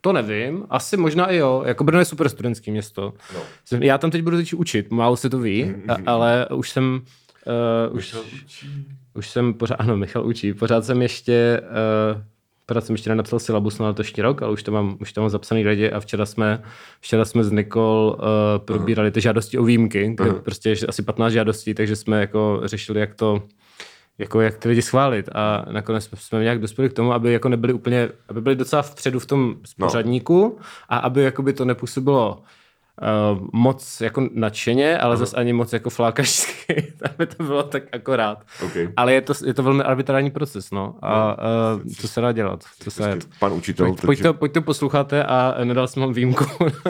to 0.00 0.12
nevím, 0.12 0.64
asi 0.70 0.96
možná 0.96 1.26
i 1.26 1.36
jo. 1.36 1.62
Jako 1.66 1.84
Brno 1.84 1.98
je 1.98 2.04
super 2.04 2.28
studentské 2.28 2.70
město. 2.70 3.14
No. 3.34 3.40
Já 3.80 3.98
tam 3.98 4.10
teď 4.10 4.22
budu 4.22 4.36
teď 4.36 4.54
učit, 4.54 4.90
málo 4.90 5.16
se 5.16 5.30
to 5.30 5.38
ví, 5.38 5.64
mm-hmm. 5.64 6.02
ale 6.06 6.46
už 6.54 6.70
jsem... 6.70 7.00
Uh, 7.90 7.96
už, 7.96 8.16
už 9.14 9.30
jsem 9.30 9.54
pořád, 9.54 9.74
ano, 9.74 9.96
Michal 9.96 10.26
učí, 10.26 10.54
pořád 10.54 10.84
jsem 10.84 11.02
ještě 11.02 11.60
uh, 12.14 12.22
Pořád 12.68 12.86
jsem 12.86 12.94
ještě 12.94 13.10
nenapsal 13.10 13.38
syllabus 13.38 13.78
na 13.78 13.86
letošní 13.86 14.22
rok, 14.22 14.42
ale 14.42 14.52
už 14.52 14.62
to 14.62 14.72
mám, 14.72 14.96
už 15.00 15.12
to 15.12 15.20
mám 15.20 15.30
zapsaný 15.30 15.62
radě 15.62 15.90
a 15.90 16.00
včera 16.00 16.26
jsme, 16.26 16.62
včera 17.00 17.24
jsme 17.24 17.44
s 17.44 17.52
Nikol 17.52 18.16
uh, 18.18 18.64
probírali 18.64 19.10
ty 19.10 19.20
žádosti 19.20 19.58
o 19.58 19.64
výjimky, 19.64 20.08
kde 20.14 20.24
uh-huh. 20.24 20.40
prostě 20.40 20.70
je 20.70 20.76
asi 20.88 21.02
15 21.02 21.32
žádostí, 21.32 21.74
takže 21.74 21.96
jsme 21.96 22.20
jako 22.20 22.60
řešili, 22.64 23.00
jak 23.00 23.14
to, 23.14 23.42
jako 24.18 24.40
jak 24.40 24.58
ty 24.58 24.68
lidi 24.68 24.82
schválit 24.82 25.28
a 25.34 25.66
nakonec 25.70 26.10
jsme 26.14 26.42
nějak 26.42 26.60
dospěli 26.60 26.90
k 26.90 26.92
tomu, 26.92 27.12
aby 27.12 27.32
jako 27.32 27.48
nebyli 27.48 27.72
úplně, 27.72 28.08
aby 28.28 28.40
byli 28.40 28.56
docela 28.56 28.82
vpředu 28.82 29.18
v 29.18 29.26
tom 29.26 29.56
spořadníku 29.64 30.56
no. 30.58 30.64
a 30.88 30.98
aby 30.98 31.22
jakoby 31.22 31.52
to 31.52 31.64
nepůsobilo 31.64 32.42
uh, 33.02 33.48
moc 33.52 34.00
jako 34.00 34.28
nadšeně, 34.34 34.98
ale 34.98 35.16
zase 35.16 35.36
ani 35.36 35.52
moc 35.52 35.72
jako 35.72 35.90
flákačsky, 35.90 36.92
aby 37.14 37.26
to 37.26 37.42
bylo 37.42 37.62
tak 37.62 37.82
akorát. 37.92 38.42
Okay. 38.64 38.88
Ale 38.96 39.12
je 39.12 39.20
to, 39.20 39.32
je 39.46 39.54
to 39.54 39.62
velmi 39.62 39.82
arbitrální 39.82 40.30
proces, 40.30 40.70
no. 40.70 40.94
A 41.02 41.36
uh, 41.74 41.92
co 42.00 42.08
se 42.08 42.20
dá 42.20 42.32
dělat? 42.32 42.64
Co 42.78 42.90
se 42.90 43.02
prostě 43.02 43.28
Pan 43.38 43.52
učitel. 43.52 43.86
Pojď, 43.86 44.00
pojď, 44.00 44.22
to, 44.22 44.34
pojď 44.34 44.52
to 44.52 44.62
posloucháte 44.62 45.24
a 45.24 45.54
nedal 45.64 45.88
jsem 45.88 46.00
vám 46.00 46.12
výjimku 46.12 46.44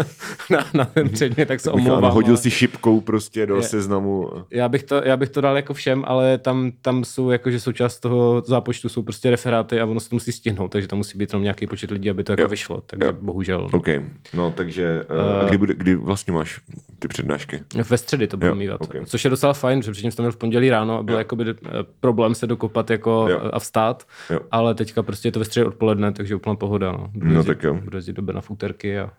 na, 0.50 0.66
na 0.74 0.84
ten 0.84 1.08
předmět, 1.08 1.46
tak 1.46 1.60
se 1.60 1.70
omlouvám. 1.70 2.12
hodil 2.12 2.30
ale... 2.32 2.36
si 2.36 2.50
šipkou 2.50 3.00
prostě 3.00 3.46
do 3.46 3.56
je, 3.56 3.62
seznamu. 3.62 4.30
Já 4.50 4.68
bych, 4.68 4.82
to, 4.82 5.02
já 5.04 5.16
bych 5.16 5.28
to 5.28 5.40
dal 5.40 5.56
jako 5.56 5.74
všem, 5.74 6.04
ale 6.06 6.38
tam, 6.38 6.72
tam 6.82 7.04
jsou 7.04 7.30
jakože 7.30 7.60
součást 7.60 8.00
toho 8.00 8.42
zápočtu 8.46 8.88
jsou 8.88 9.02
prostě 9.02 9.30
referáty 9.30 9.80
a 9.80 9.86
ono 9.86 10.00
se 10.00 10.10
to 10.10 10.16
musí 10.16 10.32
stihnout, 10.32 10.72
takže 10.72 10.88
to 10.88 10.96
musí 10.96 11.18
být 11.18 11.30
tam 11.30 11.42
nějaký 11.42 11.66
počet 11.66 11.90
lidí, 11.90 12.10
aby 12.10 12.24
to 12.24 12.32
jako 12.32 12.42
jo. 12.42 12.48
vyšlo. 12.48 12.82
Takže 12.86 13.06
jo. 13.06 13.12
bohužel. 13.20 13.68
OK. 13.72 13.88
No 14.34 14.50
takže 14.56 15.04
uh, 15.42 15.48
kdy, 15.48 15.58
bude, 15.58 15.74
kdy 15.74 15.97
vlastně 16.02 16.32
máš 16.32 16.60
ty 16.98 17.08
přednášky? 17.08 17.62
Ve 17.90 17.98
středy 17.98 18.26
to 18.26 18.36
budu 18.36 18.54
mývat, 18.54 18.80
okay. 18.80 19.06
což 19.06 19.24
je 19.24 19.30
docela 19.30 19.52
fajn, 19.52 19.82
že 19.82 19.92
předtím 19.92 20.10
jsem 20.10 20.22
měl 20.22 20.32
v 20.32 20.36
pondělí 20.36 20.70
ráno 20.70 20.98
a 20.98 21.02
byl 21.02 21.18
jakoby 21.18 21.44
eh, 21.50 21.54
problém 22.00 22.34
se 22.34 22.46
dokopat 22.46 22.90
jako 22.90 23.26
jo. 23.30 23.40
a 23.52 23.58
vstát, 23.58 24.06
jo. 24.30 24.40
ale 24.50 24.74
teďka 24.74 25.02
prostě 25.02 25.28
je 25.28 25.32
to 25.32 25.38
ve 25.38 25.44
středě 25.44 25.66
odpoledne, 25.66 26.12
takže 26.12 26.34
úplná 26.34 26.56
pohoda. 26.56 26.92
No, 26.92 27.10
budu 27.12 27.26
no 27.26 27.38
jezdit, 27.38 27.48
tak 27.48 27.62
jo. 27.62 27.74
Budu 27.74 27.98
jezdit 27.98 28.12
do 28.12 28.22
Brna 28.22 28.40
v 28.40 28.50
úterky 28.50 28.98
a 28.98 29.10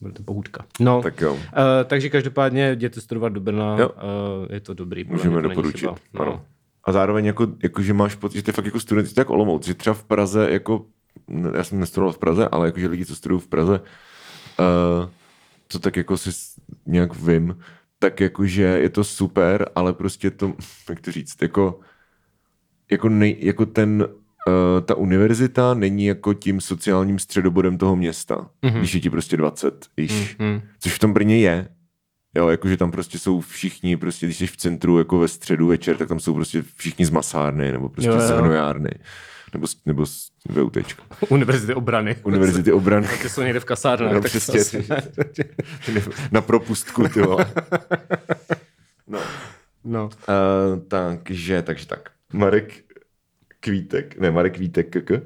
bude 0.00 0.12
to 0.12 0.22
pohůdka. 0.22 0.64
No, 0.80 1.02
tak 1.02 1.20
jo. 1.20 1.32
Uh, 1.32 1.38
takže 1.84 2.08
každopádně 2.08 2.70
jděte 2.70 3.00
studovat 3.00 3.32
do 3.32 3.40
Brna, 3.40 3.76
jo. 3.78 3.88
Uh, 3.88 4.54
je 4.54 4.60
to 4.60 4.74
dobrý. 4.74 5.04
Můžeme 5.04 5.42
doporučit. 5.42 5.90
No. 6.14 6.42
A 6.84 6.92
zároveň 6.92 7.24
jako, 7.24 7.46
jako, 7.62 7.82
že 7.82 7.94
máš 7.94 8.14
pocit, 8.14 8.36
že 8.36 8.42
ty 8.42 8.52
fakt 8.52 8.64
jako 8.64 8.80
student, 8.80 9.14
tak 9.14 9.30
Olomouc, 9.30 9.66
že 9.66 9.74
třeba 9.74 9.94
v 9.94 10.04
Praze 10.04 10.50
jako, 10.50 10.84
já 11.54 11.64
jsem 11.64 11.80
nestudoval 11.80 12.12
v 12.12 12.18
Praze, 12.18 12.48
ale 12.48 12.68
jakože 12.68 12.88
lidi, 12.88 13.06
co 13.06 13.16
studují 13.16 13.40
v 13.40 13.48
Praze, 13.48 13.80
uh, 14.60 15.08
co 15.68 15.78
tak 15.78 15.96
jako 15.96 16.16
si 16.16 16.30
nějak 16.86 17.16
vím, 17.16 17.58
tak 17.98 18.20
jakože 18.20 18.62
je 18.62 18.88
to 18.88 19.04
super, 19.04 19.68
ale 19.74 19.92
prostě 19.92 20.30
to, 20.30 20.54
jak 20.88 21.00
to 21.00 21.12
říct, 21.12 21.42
jako, 21.42 21.80
jako, 22.90 23.08
nej, 23.08 23.36
jako 23.40 23.66
ten, 23.66 24.08
uh, 24.48 24.84
ta 24.84 24.94
univerzita 24.94 25.74
není 25.74 26.06
jako 26.06 26.34
tím 26.34 26.60
sociálním 26.60 27.18
středobodem 27.18 27.78
toho 27.78 27.96
města, 27.96 28.50
mm-hmm. 28.62 28.78
když 28.78 28.94
je 28.94 29.00
ti 29.00 29.10
prostě 29.10 29.36
20 29.36 29.86
iž, 29.96 30.36
mm-hmm. 30.38 30.62
což 30.80 30.94
v 30.94 30.98
tom 30.98 31.12
Brně 31.12 31.38
je, 31.38 31.68
Jo, 32.36 32.48
jakože 32.48 32.76
tam 32.76 32.90
prostě 32.90 33.18
jsou 33.18 33.40
všichni, 33.40 33.96
prostě 33.96 34.26
když 34.26 34.38
jsi 34.38 34.46
v 34.46 34.56
centru 34.56 34.98
jako 34.98 35.18
ve 35.18 35.28
středu 35.28 35.66
večer, 35.66 35.96
tak 35.96 36.08
tam 36.08 36.20
jsou 36.20 36.34
prostě 36.34 36.62
všichni 36.76 37.06
z 37.06 37.10
masárny 37.10 37.72
nebo 37.72 37.88
prostě 37.88 38.10
jo, 38.10 38.20
z 38.20 38.30
hnojárny 38.30 38.90
nebo, 39.54 39.66
nebo 39.86 40.06
z 40.06 40.28
VUT. 40.48 40.76
Univerzity 41.28 41.74
obrany. 41.74 42.16
Univerzity 42.22 42.72
obrany. 42.72 43.08
Ty 43.22 43.28
jsou 43.28 43.42
někde 43.42 43.60
v 43.60 43.64
kasárnách. 43.64 44.12
No, 44.12 44.20
přesně. 44.20 44.60
na 46.32 46.40
propustku, 46.40 47.08
ty 47.08 47.22
vole. 47.22 47.46
No. 49.10 49.20
no. 49.84 50.04
Uh, 50.04 50.80
takže, 50.88 51.62
takže 51.62 51.86
tak. 51.86 52.10
Marek 52.32 52.84
Kvítek, 53.60 54.18
ne, 54.18 54.30
Marek 54.30 54.54
Kvítek, 54.54 54.90
kk, 54.90 55.10
uh, 55.10 55.18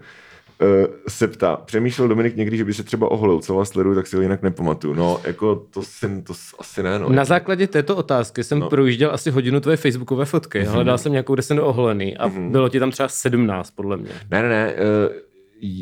se 1.09 1.29
ptá, 1.29 1.57
přemýšlel 1.57 2.09
Dominik 2.09 2.37
někdy, 2.37 2.57
že 2.57 2.65
by 2.65 2.75
se 2.75 2.83
třeba 2.83 3.11
oholil, 3.11 3.41
co 3.41 3.55
vás 3.55 3.69
sleduju, 3.69 3.95
tak 3.95 4.07
si 4.07 4.17
ho 4.17 4.23
jinak 4.23 4.43
nepamatuju. 4.43 4.95
No, 4.95 5.21
jako 5.25 5.67
to 5.71 5.83
jsem, 5.83 6.23
to 6.23 6.33
asi 6.59 6.83
ne, 6.83 6.99
no. 6.99 7.09
Na 7.09 7.25
základě 7.25 7.67
této 7.67 7.97
otázky 7.97 8.45
jsem 8.45 8.59
no. 8.59 8.69
projížděl 8.69 9.11
asi 9.11 9.31
hodinu 9.31 9.61
tvoje 9.61 9.77
facebookové 9.77 10.25
fotky, 10.25 10.61
mm-hmm. 10.61 10.71
hledal 10.71 10.99
jsem 10.99 11.13
nějakou, 11.13 11.35
kde 11.35 11.43
jsem 11.43 11.59
oholený 11.59 12.17
a 12.17 12.29
mm-hmm. 12.29 12.51
bylo 12.51 12.69
ti 12.69 12.81
tam 12.81 12.91
třeba 12.91 13.09
17, 13.09 13.71
podle 13.71 13.97
mě. 13.97 14.11
Ne, 14.31 14.43
ne, 14.43 14.49
ne, 14.49 14.75
uh, 14.75 14.81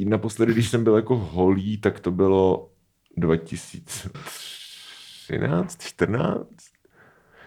naposledy, 0.09 0.53
když 0.53 0.69
jsem 0.69 0.85
byl 0.85 0.97
jako 0.97 1.17
holý, 1.17 1.79
tak 1.79 2.01
to 2.01 2.11
bylo 2.11 2.69
2013, 3.17 5.83
14? 5.83 6.49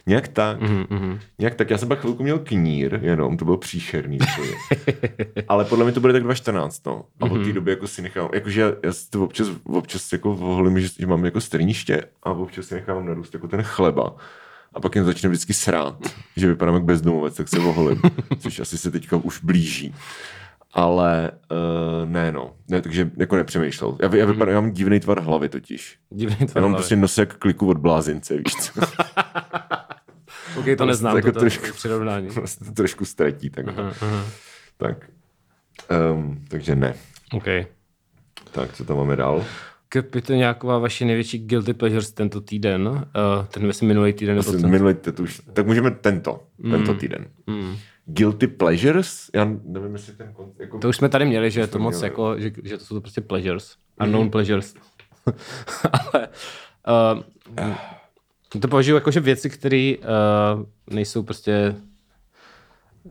Nějak 0.06 0.28
tak. 0.28 0.62
Mm-hmm. 0.62 1.20
Nějak 1.40 1.56
tak. 1.56 1.70
Já 1.70 1.78
jsem 1.78 1.88
pak 1.88 2.00
chvilku 2.00 2.24
měl 2.24 2.40
knír, 2.40 3.00
jenom, 3.02 3.38
to 3.38 3.46
bylo 3.46 3.58
příšerný. 3.58 4.18
Ale 5.48 5.66
podle 5.66 5.86
mě 5.86 5.94
to 5.94 6.00
bude 6.00 6.14
tak 6.14 6.24
2014, 6.24 6.86
no. 6.86 7.06
A 7.20 7.26
mm-hmm. 7.26 7.32
od 7.32 7.38
té 7.38 7.44
mhm. 7.44 7.54
doby 7.54 7.72
jako 7.72 7.88
si 7.88 8.02
nechám, 8.02 8.30
jakože 8.34 8.62
já, 8.62 8.72
já 8.84 8.94
si 8.94 9.10
to 9.10 9.24
občas, 9.24 9.48
občas 9.64 10.12
jako 10.12 10.36
voholím, 10.36 10.80
že, 10.82 10.88
že 11.00 11.08
mám 11.08 11.26
jako 11.26 11.42
strniště 11.42 12.04
a 12.24 12.32
občas 12.32 12.66
si 12.66 12.76
nechám 12.76 13.06
narůst 13.06 13.34
jako 13.34 13.48
ten 13.48 13.64
chleba. 13.64 14.16
A 14.74 14.80
pak 14.80 14.96
jen 14.96 15.06
začne 15.06 15.30
vždycky 15.30 15.54
srát, 15.54 15.98
že 16.38 16.48
vypadám 16.48 16.76
jak 16.76 16.84
bezdomovec, 16.84 17.36
tak 17.36 17.50
se 17.50 17.60
voholím. 17.60 18.02
Což 18.40 18.60
asi 18.60 18.78
se 18.78 18.92
teďka 18.92 19.18
už 19.18 19.44
blíží. 19.44 19.96
Ale 20.74 21.32
uh, 21.52 22.10
ne, 22.10 22.32
no. 22.32 22.54
Ne, 22.70 22.82
takže 22.82 23.12
jako 23.18 23.36
nepřemýšlel. 23.36 23.98
Já, 24.02 24.16
já, 24.16 24.26
vypadám, 24.26 24.54
já 24.54 24.62
mám 24.62 24.72
divný 24.72 25.00
tvar 25.00 25.22
hlavy 25.22 25.50
totiž. 25.50 25.98
Divný 26.10 26.36
tvar 26.36 26.50
Já 26.56 26.62
mám 26.62 26.72
hlavy. 26.72 26.82
prostě 26.82 26.96
nos 26.96 27.18
jak 27.18 27.38
kliku 27.38 27.68
od 27.68 27.78
blázince, 27.78 28.38
víš 28.38 28.56
co? 28.56 28.82
OK, 30.56 30.66
to 30.78 30.86
neznám, 30.86 31.16
jako 31.16 31.32
to 31.32 31.40
trošku, 31.40 31.66
přirovnání. 31.74 32.28
Vlastně 32.36 32.68
to 32.68 32.74
trošku 32.74 33.06
ztratí, 33.06 33.50
tak. 33.50 33.68
Aha, 33.68 33.94
aha. 34.02 34.26
Tak. 34.78 35.10
Um, 36.14 36.46
takže 36.48 36.76
ne. 36.76 36.94
OK. 37.32 37.46
Tak, 38.52 38.74
co 38.74 38.86
tam 38.86 38.98
máme 38.98 39.16
dál? 39.16 39.46
nějaká 40.30 40.78
vaše 40.78 41.06
největší 41.06 41.38
guilty 41.38 41.74
pleasures 41.74 42.12
tento 42.12 42.42
týden? 42.42 42.88
Uh, 42.88 43.46
ten 43.46 43.68
myslím 43.68 43.88
minulý 43.88 44.14
týden. 44.14 44.36
Nebo 44.38 44.52
ten... 44.52 44.70
Minulý, 44.70 44.94
to 44.94 45.24
už, 45.24 45.42
tak 45.54 45.66
můžeme 45.66 45.92
tento, 45.92 46.44
mm. 46.58 46.72
tento 46.72 46.94
týden. 46.94 47.26
Mm. 47.48 47.76
Guilty 48.06 48.48
pleasures? 48.48 49.30
Já 49.34 49.46
nevím, 49.64 49.94
jestli 49.94 50.14
ten... 50.14 50.34
Jako... 50.60 50.78
To 50.78 50.90
už 50.90 50.96
jsme 50.96 51.10
tady 51.10 51.26
měli, 51.26 51.52
že 51.52 51.60
je 51.60 51.68
to 51.68 51.80
moc 51.80 51.96
měli. 51.96 52.06
jako, 52.06 52.40
že, 52.40 52.52
že 52.64 52.78
to 52.78 52.86
jsou 52.86 52.96
to 52.96 53.02
prostě 53.02 53.22
pleasures. 53.22 53.76
Unknown 54.04 54.24
mm. 54.24 54.32
pleasures. 54.32 54.74
Ale 55.92 56.28
uh, 57.16 57.74
to 58.62 58.68
považuji 58.68 58.96
jako, 58.96 59.12
že 59.12 59.20
věci, 59.20 59.50
které 59.50 59.94
uh, 59.98 60.96
nejsou 60.96 61.24
prostě 61.24 61.76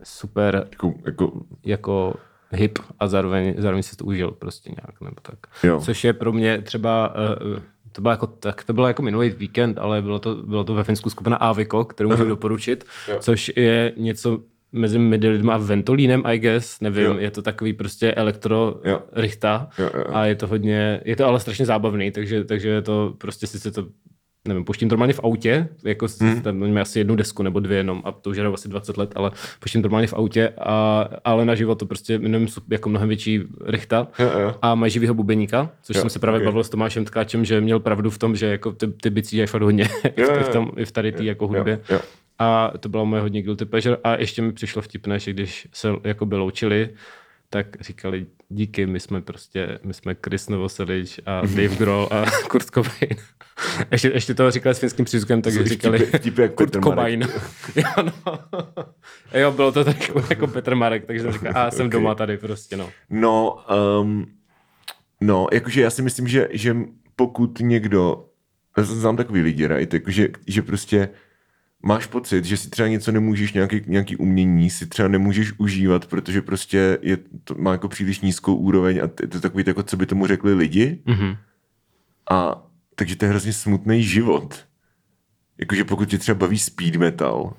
super 0.03 0.67
jako, 0.71 0.93
jako... 1.05 1.31
jako 1.65 2.13
hip 2.51 2.79
a 2.99 3.07
zároveň, 3.07 3.55
zároveň 3.57 3.83
si 3.83 3.95
to 3.95 4.05
užil 4.05 4.31
prostě 4.31 4.69
nějak, 4.69 5.01
nebo 5.01 5.15
tak. 5.21 5.39
Jo. 5.63 5.81
Což 5.81 6.03
je 6.03 6.13
pro 6.13 6.31
mě 6.31 6.61
třeba, 6.61 7.15
uh, 7.15 7.59
to 7.91 8.01
bylo 8.01 8.11
jako, 8.11 8.27
tak 8.27 8.63
to 8.63 8.73
bylo 8.73 8.87
jako 8.87 9.01
minulý 9.01 9.29
víkend, 9.29 9.77
ale 9.77 10.01
bylo 10.01 10.19
to, 10.19 10.35
bylo 10.35 10.63
to 10.63 10.73
ve 10.73 10.83
Finsku 10.83 11.09
skupina 11.09 11.35
Aviko, 11.35 11.85
kterou 11.85 12.09
můžu 12.09 12.25
doporučit, 12.25 12.85
jo. 13.07 13.17
což 13.19 13.51
je 13.55 13.93
něco 13.97 14.39
mezi 14.71 14.99
Midlidem 14.99 15.49
a 15.49 15.57
Ventolínem, 15.57 16.23
I 16.25 16.39
guess, 16.39 16.79
nevím, 16.81 17.05
jo. 17.05 17.17
je 17.17 17.31
to 17.31 17.41
takový 17.41 17.73
prostě 17.73 18.13
elektro 18.13 18.81
jo. 18.83 19.01
richta 19.11 19.69
jo, 19.77 19.89
jo, 19.93 20.03
jo. 20.07 20.15
a 20.15 20.25
je 20.25 20.35
to 20.35 20.47
hodně, 20.47 21.01
je 21.05 21.15
to 21.15 21.25
ale 21.25 21.39
strašně 21.39 21.65
zábavný, 21.65 22.11
takže, 22.11 22.43
takže 22.43 22.69
je 22.69 22.81
to 22.81 23.13
prostě 23.17 23.47
sice 23.47 23.71
to 23.71 23.85
nevím, 24.47 24.65
puštím 24.65 24.89
to 24.89 24.93
normálně 24.93 25.13
v 25.13 25.19
autě, 25.23 25.67
jako 25.83 26.07
hmm. 26.19 26.41
tam 26.41 26.57
máme 26.57 26.81
asi 26.81 26.99
jednu 26.99 27.15
desku 27.15 27.43
nebo 27.43 27.59
dvě 27.59 27.77
jenom 27.77 28.01
a 28.05 28.11
to 28.11 28.29
už 28.29 28.37
je 28.37 28.45
asi 28.45 28.69
20 28.69 28.97
let, 28.97 29.11
ale 29.15 29.31
puštím 29.59 29.81
to 29.81 29.85
normálně 29.85 30.07
v 30.07 30.13
autě, 30.13 30.53
a, 30.57 31.07
ale 31.23 31.45
na 31.45 31.55
život 31.55 31.75
to 31.75 31.85
prostě 31.85 32.13
jenom 32.13 32.47
jako 32.69 32.89
mnohem 32.89 33.09
větší 33.09 33.43
rychta 33.65 34.07
jo, 34.19 34.39
jo. 34.39 34.55
a 34.61 34.75
mají 34.75 34.91
živýho 34.91 35.13
bubeníka, 35.13 35.69
což 35.83 35.95
jo, 35.95 36.01
jsem 36.01 36.09
se 36.09 36.19
právě 36.19 36.37
okay. 36.37 36.45
bavil 36.45 36.63
s 36.63 36.69
Tomášem 36.69 37.05
Tkáčem, 37.05 37.45
že 37.45 37.61
měl 37.61 37.79
pravdu 37.79 38.09
v 38.09 38.17
tom, 38.17 38.35
že 38.35 38.45
jako 38.45 38.71
ty, 38.71 38.87
ty 38.87 39.09
bicí 39.09 39.35
dělají 39.35 39.47
fakt 39.47 39.61
hodně 39.61 39.83
jo, 40.17 40.27
jo, 40.27 40.39
i, 40.39 40.43
v 40.43 40.49
tom, 40.49 40.71
i 40.77 40.85
v 40.85 40.91
tady 40.91 41.11
té 41.11 41.23
jako 41.23 41.47
hudbě. 41.47 41.79
Jo, 41.89 41.95
jo. 41.95 42.01
A 42.39 42.71
to 42.79 42.89
bylo 42.89 43.05
moje 43.05 43.21
hodně 43.21 43.41
guilty 43.41 43.65
pleasure 43.65 43.97
a 44.03 44.15
ještě 44.15 44.41
mi 44.41 44.51
přišlo 44.51 44.81
vtipné, 44.81 45.19
že 45.19 45.33
když 45.33 45.67
se 45.73 45.89
jako 46.03 46.25
by 46.25 46.35
loučili, 46.35 46.89
tak 47.53 47.67
říkali 47.81 48.25
díky, 48.49 48.85
my 48.85 48.99
jsme 48.99 49.21
prostě, 49.21 49.79
my 49.83 49.93
jsme 49.93 50.15
Chris 50.25 50.49
Novoselic 50.49 51.19
a 51.25 51.41
Dave 51.41 51.75
Grohl 51.75 52.07
a 52.11 52.25
Kurt 52.49 52.65
Cobain. 52.69 53.15
ještě, 53.91 54.07
ještě 54.13 54.33
toho 54.33 54.51
říkali 54.51 54.75
s 54.75 54.79
finským 54.79 55.05
přízvukem, 55.05 55.41
takže 55.41 55.59
Jsou 55.59 55.65
říkali 55.65 55.99
vtipy- 55.99 56.17
vtipy 56.17 56.41
jak 56.41 56.53
Kurt 56.53 56.71
Petr. 56.71 56.83
Cobain. 56.83 57.21
jo, 57.75 58.03
no. 58.03 58.39
jo, 59.39 59.51
bylo 59.51 59.71
to 59.71 59.83
tak 59.83 59.97
jako 60.29 60.47
Petr 60.47 60.75
Marek, 60.75 61.05
takže 61.05 61.23
jsem 61.23 61.31
říkal, 61.31 61.51
a 61.55 61.71
jsem 61.71 61.85
Ok. 61.85 61.91
doma 61.91 62.15
tady 62.15 62.37
prostě, 62.37 62.77
no. 62.77 62.89
No, 63.09 63.57
um, 64.01 64.25
no, 65.21 65.47
jakože 65.53 65.81
já 65.81 65.89
si 65.89 66.01
myslím, 66.01 66.27
že, 66.27 66.47
že 66.51 66.75
pokud 67.15 67.59
někdo, 67.59 68.25
já 68.77 68.83
znám 68.83 69.17
takový 69.17 69.41
lidi, 69.41 69.67
right, 69.67 69.93
jakože, 69.93 70.27
že 70.47 70.61
prostě 70.61 71.09
máš 71.83 72.05
pocit, 72.05 72.45
že 72.45 72.57
si 72.57 72.69
třeba 72.69 72.87
něco 72.87 73.11
nemůžeš, 73.11 73.53
nějaký, 73.53 73.81
nějaký 73.87 74.15
umění 74.15 74.69
si 74.69 74.87
třeba 74.87 75.07
nemůžeš 75.07 75.53
užívat, 75.57 76.05
protože 76.05 76.41
prostě 76.41 76.97
je, 77.01 77.17
to 77.43 77.55
má 77.57 77.71
jako 77.71 77.87
příliš 77.87 78.21
nízkou 78.21 78.55
úroveň 78.55 79.01
a 79.03 79.07
to 79.07 79.23
je 79.23 79.41
takový, 79.41 79.63
jako 79.67 79.83
co 79.83 79.97
by 79.97 80.05
tomu 80.05 80.27
řekli 80.27 80.53
lidi. 80.53 80.99
Mhm. 81.05 81.37
A 82.31 82.63
takže 82.95 83.15
to 83.15 83.25
je 83.25 83.29
hrozně 83.29 83.53
smutný 83.53 84.03
život. 84.03 84.65
Jakože 85.57 85.83
pokud 85.83 86.09
tě 86.09 86.17
třeba 86.17 86.39
baví 86.39 86.59
speed 86.59 86.95
metal, 86.95 87.53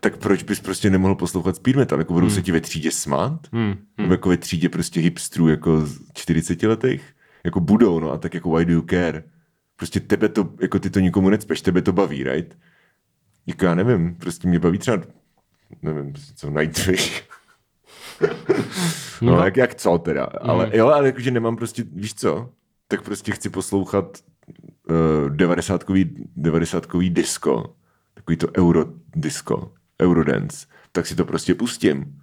tak 0.00 0.16
proč 0.16 0.42
bys 0.42 0.60
prostě 0.60 0.90
nemohl 0.90 1.14
poslouchat 1.14 1.56
speed 1.56 1.76
metal? 1.76 1.98
Jako 1.98 2.12
budou 2.12 2.30
se 2.30 2.42
ti 2.42 2.52
ve 2.52 2.60
třídě 2.60 2.90
smát? 2.90 3.40
Hmm. 3.52 3.76
Nebo 3.98 4.14
jako 4.14 4.28
ve 4.28 4.36
třídě 4.36 4.68
prostě 4.68 5.00
hipstrů 5.00 5.48
jako 5.48 5.86
z 5.86 6.00
40 6.14 6.62
letech? 6.62 7.02
Jako 7.44 7.60
budou, 7.60 8.00
no 8.00 8.12
a 8.12 8.18
tak 8.18 8.34
jako 8.34 8.56
why 8.56 8.64
do 8.64 8.72
you 8.72 8.82
care? 8.90 9.24
Prostě 9.76 10.00
tebe 10.00 10.28
to, 10.28 10.48
jako 10.60 10.78
ty 10.78 10.90
to 10.90 11.00
nikomu 11.00 11.30
necpeš, 11.30 11.60
tebe 11.60 11.82
to 11.82 11.92
baví, 11.92 12.24
right? 12.24 12.58
Jako 13.46 13.64
já 13.64 13.74
nevím, 13.74 14.14
prostě 14.14 14.48
mě 14.48 14.58
baví 14.58 14.78
třeba, 14.78 14.98
nevím, 15.82 16.12
prostě 16.12 16.32
co, 16.36 16.50
Nightwish. 16.50 17.22
no, 19.22 19.36
no, 19.36 19.44
jak, 19.44 19.56
jak 19.56 19.74
co 19.74 19.98
teda, 19.98 20.24
ale 20.24 20.70
jo, 20.72 20.86
ale 20.88 21.06
jakože 21.06 21.30
nemám 21.30 21.56
prostě, 21.56 21.84
víš 21.92 22.14
co, 22.14 22.50
tak 22.88 23.02
prostě 23.02 23.32
chci 23.32 23.50
poslouchat 23.50 24.18
uh, 24.90 25.28
90-kový, 25.28 26.28
90-kový 26.36 27.10
disco, 27.10 27.76
takový 28.14 28.36
to 28.36 28.48
euro 28.58 28.84
disco, 29.16 29.72
eurodance, 30.02 30.66
tak 30.92 31.06
si 31.06 31.14
to 31.14 31.24
prostě 31.24 31.54
pustím. 31.54 32.22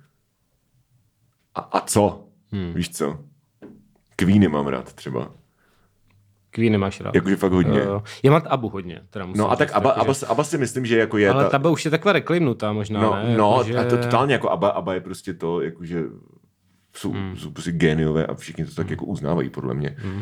A, 1.56 1.60
a 1.60 1.82
co? 1.82 2.28
Hmm. 2.52 2.74
Víš 2.74 2.90
co? 2.90 3.26
Queeny 4.16 4.48
mám 4.48 4.68
rád 4.68 4.94
třeba. 4.94 5.32
Queen 6.52 6.72
nemáš 6.72 7.02
rád. 7.02 7.16
Jakože 7.16 7.36
fakt 7.36 7.52
hodně. 7.52 7.82
Uh, 7.82 8.02
já 8.24 8.32
mám 8.32 8.42
Abu 8.50 8.70
hodně. 8.70 9.02
Teda 9.10 9.26
musím 9.26 9.40
No 9.40 9.52
a 9.52 9.56
tak 9.56 9.68
říct, 9.68 9.76
Abba, 9.76 9.90
jakože- 9.98 10.26
Abba, 10.26 10.32
Abba 10.34 10.44
si 10.44 10.58
myslím, 10.58 10.86
že 10.86 10.98
jako 10.98 11.18
je 11.18 11.30
Ale 11.30 11.50
ta... 11.50 11.60
ta 11.60 11.70
už 11.70 11.86
je 11.86 11.92
takhle 11.92 12.14
reklimnutá 12.14 12.74
možná, 12.74 13.02
No, 13.02 13.16
ne? 13.16 13.36
no 13.38 13.52
Jakože- 13.58 13.78
a 13.78 13.84
to 13.90 13.98
totálně 13.98 14.34
jako 14.34 14.50
Abba, 14.50 14.70
Abba 14.70 14.94
je 14.94 15.02
prostě 15.02 15.34
to, 15.34 15.62
jakože 15.62 16.04
jsou, 16.96 17.12
hmm. 17.12 17.38
jsou 17.38 17.52
prostě 17.52 17.72
géniové 17.72 18.26
a 18.26 18.34
všichni 18.36 18.66
to 18.66 18.76
tak 18.76 18.90
jako 18.90 19.06
uznávají 19.06 19.50
podle 19.50 19.74
mě. 19.74 19.96
Hmm. 20.00 20.22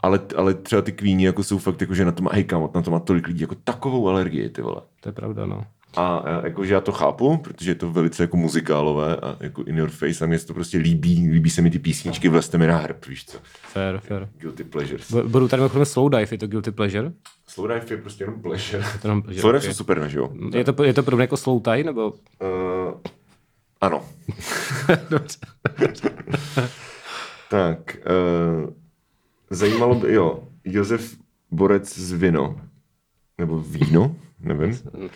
Ale, 0.00 0.20
ale 0.36 0.54
třeba 0.54 0.82
ty 0.82 0.92
kvíni 0.92 1.26
jako 1.26 1.42
jsou 1.42 1.58
fakt 1.58 1.80
jako, 1.80 1.94
že 1.94 2.04
na 2.04 2.12
to 2.12 2.22
má, 2.22 2.30
hej 2.34 2.44
kámo, 2.44 2.70
na 2.74 2.82
to 2.82 2.90
má 2.90 2.98
tolik 3.00 3.26
lidí 3.26 3.40
jako 3.40 3.54
takovou 3.64 4.08
alergii, 4.08 4.48
ty 4.48 4.62
vole. 4.62 4.80
To 5.00 5.08
je 5.08 5.12
pravda, 5.12 5.46
no. 5.46 5.64
A, 5.96 6.16
a 6.16 6.46
jakože 6.46 6.74
já 6.74 6.80
to 6.80 6.92
chápu, 6.92 7.36
protože 7.36 7.70
je 7.70 7.74
to 7.74 7.90
velice 7.90 8.22
jako 8.22 8.36
muzikálové 8.36 9.16
a 9.16 9.36
jako 9.40 9.62
in 9.62 9.78
your 9.78 9.90
face 9.90 10.24
a 10.24 10.26
mě 10.26 10.38
se 10.38 10.46
to 10.46 10.54
prostě 10.54 10.78
líbí, 10.78 11.28
líbí 11.30 11.50
se 11.50 11.62
mi 11.62 11.70
ty 11.70 11.78
písničky, 11.78 12.28
vlezte 12.28 12.58
mi 12.58 12.66
na 12.66 12.76
hrb, 12.76 13.06
víš 13.06 13.24
co. 13.24 13.38
Fair, 13.62 13.98
fair. 13.98 14.28
Guilty 14.38 14.64
pleasures. 14.64 15.12
Budu 15.12 15.48
tady 15.48 15.60
mimochodem 15.60 15.84
slow 15.84 16.10
dive, 16.10 16.26
je 16.30 16.38
to 16.38 16.46
guilty 16.46 16.70
pleasure? 16.70 17.12
Slow 17.46 17.68
dive 17.68 17.86
je 17.90 17.96
prostě 17.96 18.24
jenom 18.24 18.42
pleasure. 18.42 18.84
To 19.02 19.08
jenom 19.08 19.22
pleasure, 19.22 19.40
Slow 19.40 19.52
dive 19.52 19.58
okay. 19.58 19.70
jsou 19.70 19.76
super, 19.76 20.00
ne, 20.00 20.08
že 20.08 20.18
jo? 20.18 20.28
Je 20.54 20.64
to, 20.64 20.84
je 20.84 20.94
to 20.94 21.02
podobně 21.02 21.22
jako 21.22 21.36
slow 21.36 21.62
tie, 21.62 21.84
nebo? 21.84 22.10
Uh, 22.10 22.94
ano. 23.80 24.04
Dobře. 25.10 25.38
Tak, 27.50 27.96
uh, 27.96 28.70
zajímalo 29.50 29.94
by, 29.94 30.12
jo, 30.14 30.42
Josef 30.64 31.16
Borec 31.50 31.98
z 31.98 32.12
Vino, 32.12 32.60
nebo 33.38 33.60
Víno, 33.60 34.16
nevím. 34.40 34.78
Uh, 34.94 35.08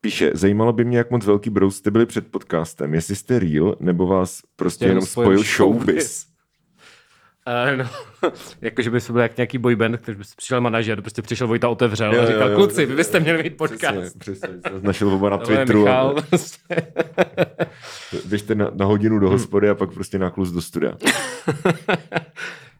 píše, 0.00 0.30
zajímalo 0.34 0.72
by 0.72 0.84
mě, 0.84 0.98
jak 0.98 1.10
moc 1.10 1.26
velký 1.26 1.50
brous 1.50 1.76
jste 1.76 1.90
byli 1.90 2.06
před 2.06 2.26
podcastem, 2.30 2.94
jestli 2.94 3.16
jste 3.16 3.38
real, 3.38 3.76
nebo 3.80 4.06
vás 4.06 4.42
prostě 4.56 4.84
Jenom 4.84 4.90
jenom 4.96 5.06
spojil 5.06 5.42
showbiz. 5.42 6.26
Uh, 7.46 7.76
no, 8.22 8.30
jakože 8.60 8.90
by 8.90 8.98
byl 9.12 9.20
jak 9.20 9.36
nějaký 9.36 9.58
boyband, 9.58 9.96
který 9.96 10.18
by 10.18 10.24
přišel 10.36 10.60
manažer, 10.60 11.00
prostě 11.02 11.22
přišel 11.22 11.46
Vojta, 11.46 11.68
otevřel 11.68 12.14
Jo, 12.14 12.20
a 12.20 12.22
jo, 12.22 12.28
říkal, 12.32 12.50
jo. 12.50 12.56
kluci, 12.56 12.86
vy 12.86 12.94
byste 12.96 13.20
měli 13.20 13.42
mít 13.42 13.56
Přesně, 13.56 13.88
podcast. 13.88 14.18
přesně, 14.18 14.48
jsem 14.68 14.82
našel 14.82 15.08
oba 15.08 15.30
na 15.30 15.38
Twitteru. 15.46 15.78
Michal, 15.78 16.14
A 16.18 16.22
prostě. 16.22 16.76
běžte 18.24 18.54
na, 18.54 18.70
na 18.74 18.84
hodinu 18.86 19.18
do 19.18 19.28
hospody 19.30 19.68
a 19.68 19.74
pak 19.74 19.94
prostě 19.94 20.18
na 20.18 20.30
klus 20.30 20.50
do 20.50 20.62
studia. 20.62 20.96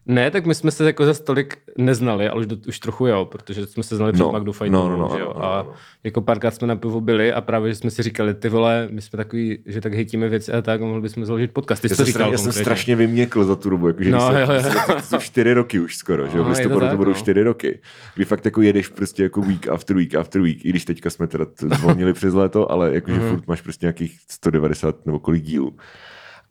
Ne, 0.09 0.31
tak 0.31 0.45
my 0.45 0.55
jsme 0.55 0.71
se 0.71 0.85
jako 0.85 1.05
za 1.05 1.13
stolik 1.13 1.57
neznali, 1.77 2.29
ale 2.29 2.39
už, 2.39 2.45
do, 2.45 2.57
už 2.67 2.79
trochu 2.79 3.07
jo, 3.07 3.25
protože 3.25 3.67
jsme 3.67 3.83
se 3.83 3.95
znali 3.95 4.11
před 4.13 4.23
No, 4.23 4.39
no, 4.43 4.51
Fajtovou, 4.51 4.89
no, 4.89 4.97
no, 4.97 5.09
že 5.15 5.19
jo? 5.21 5.33
ano, 5.35 5.45
A 5.45 5.65
jako 6.03 6.21
párkrát 6.21 6.51
jsme 6.55 6.67
na 6.67 6.75
pivo 6.75 7.01
byli 7.01 7.33
a 7.33 7.41
právě 7.41 7.75
jsme 7.75 7.91
si 7.91 8.03
říkali, 8.03 8.33
ty 8.33 8.49
vole, 8.49 8.87
my 8.91 9.01
jsme 9.01 9.17
takový, 9.17 9.59
že 9.65 9.81
tak 9.81 9.93
hejtíme 9.93 10.29
věci 10.29 10.51
a 10.53 10.61
tak, 10.61 10.81
a 10.81 10.85
mohli 10.85 11.01
bychom 11.01 11.25
založit 11.25 11.51
podcast. 11.51 11.81
Ty 11.81 11.89
jsi 11.89 11.93
Já 11.93 11.95
to 11.97 12.03
jsem, 12.03 12.13
říkal 12.13 12.31
já 12.31 12.37
jsem 12.37 12.51
strašně 12.51 12.95
vyměkl 12.95 13.43
za 13.43 13.55
tu 13.55 13.69
dobu, 13.69 13.87
jakože 13.87 14.11
No, 14.11 14.31
no, 14.31 14.39
jo, 14.39 14.47
jo. 14.53 14.61
to 14.95 15.01
jsou 15.01 15.17
čtyři 15.17 15.53
roky 15.53 15.79
už 15.79 15.95
skoro, 15.97 16.27
že 16.27 16.37
jo, 16.37 16.43
No, 16.43 16.43
v 16.43 16.47
to 16.47 16.49
listopadu 16.49 16.79
to, 16.79 16.87
tak, 16.87 16.97
budou 16.97 17.11
no. 17.11 17.17
čtyři 17.17 17.43
roky, 17.43 17.79
kdy 18.15 18.25
fakt 18.25 18.45
jako 18.45 18.61
jedeš 18.61 18.87
prostě 18.87 19.23
jako 19.23 19.41
week 19.41 19.67
after 19.67 19.95
week 19.97 20.15
after 20.15 20.41
week, 20.41 20.65
i 20.65 20.69
když 20.69 20.85
teďka 20.85 21.09
jsme 21.09 21.27
teda 21.27 21.45
to 21.45 21.69
zvolnili 21.75 22.13
přes 22.13 22.33
léto, 22.33 22.71
ale 22.71 22.93
jakože 22.93 23.17
Mhm. 23.19 23.29
furt 23.29 23.47
máš 23.47 23.61
prostě 23.61 23.85
nějakých 23.85 24.17
190 24.29 25.05
nebo 25.05 25.19
kolik 25.19 25.43
dílů. 25.43 25.75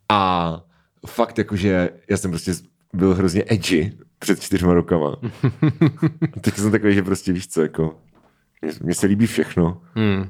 A 0.08 0.60
fakt 1.06 1.38
jakože 1.38 1.90
já 2.10 2.16
jsem 2.16 2.30
prostě 2.30 2.52
byl 2.96 3.14
hrozně 3.14 3.44
edgy 3.46 3.92
před 4.18 4.40
čtyřma 4.40 4.74
rokama. 4.74 5.16
A 6.36 6.40
teď 6.40 6.54
jsem 6.54 6.70
takový, 6.70 6.94
že 6.94 7.02
prostě 7.02 7.32
víš 7.32 7.48
co, 7.48 7.62
jako 7.62 7.98
mně- 8.82 8.94
se 8.94 9.06
líbí 9.06 9.26
všechno. 9.26 9.82
Hmm. 9.94 10.24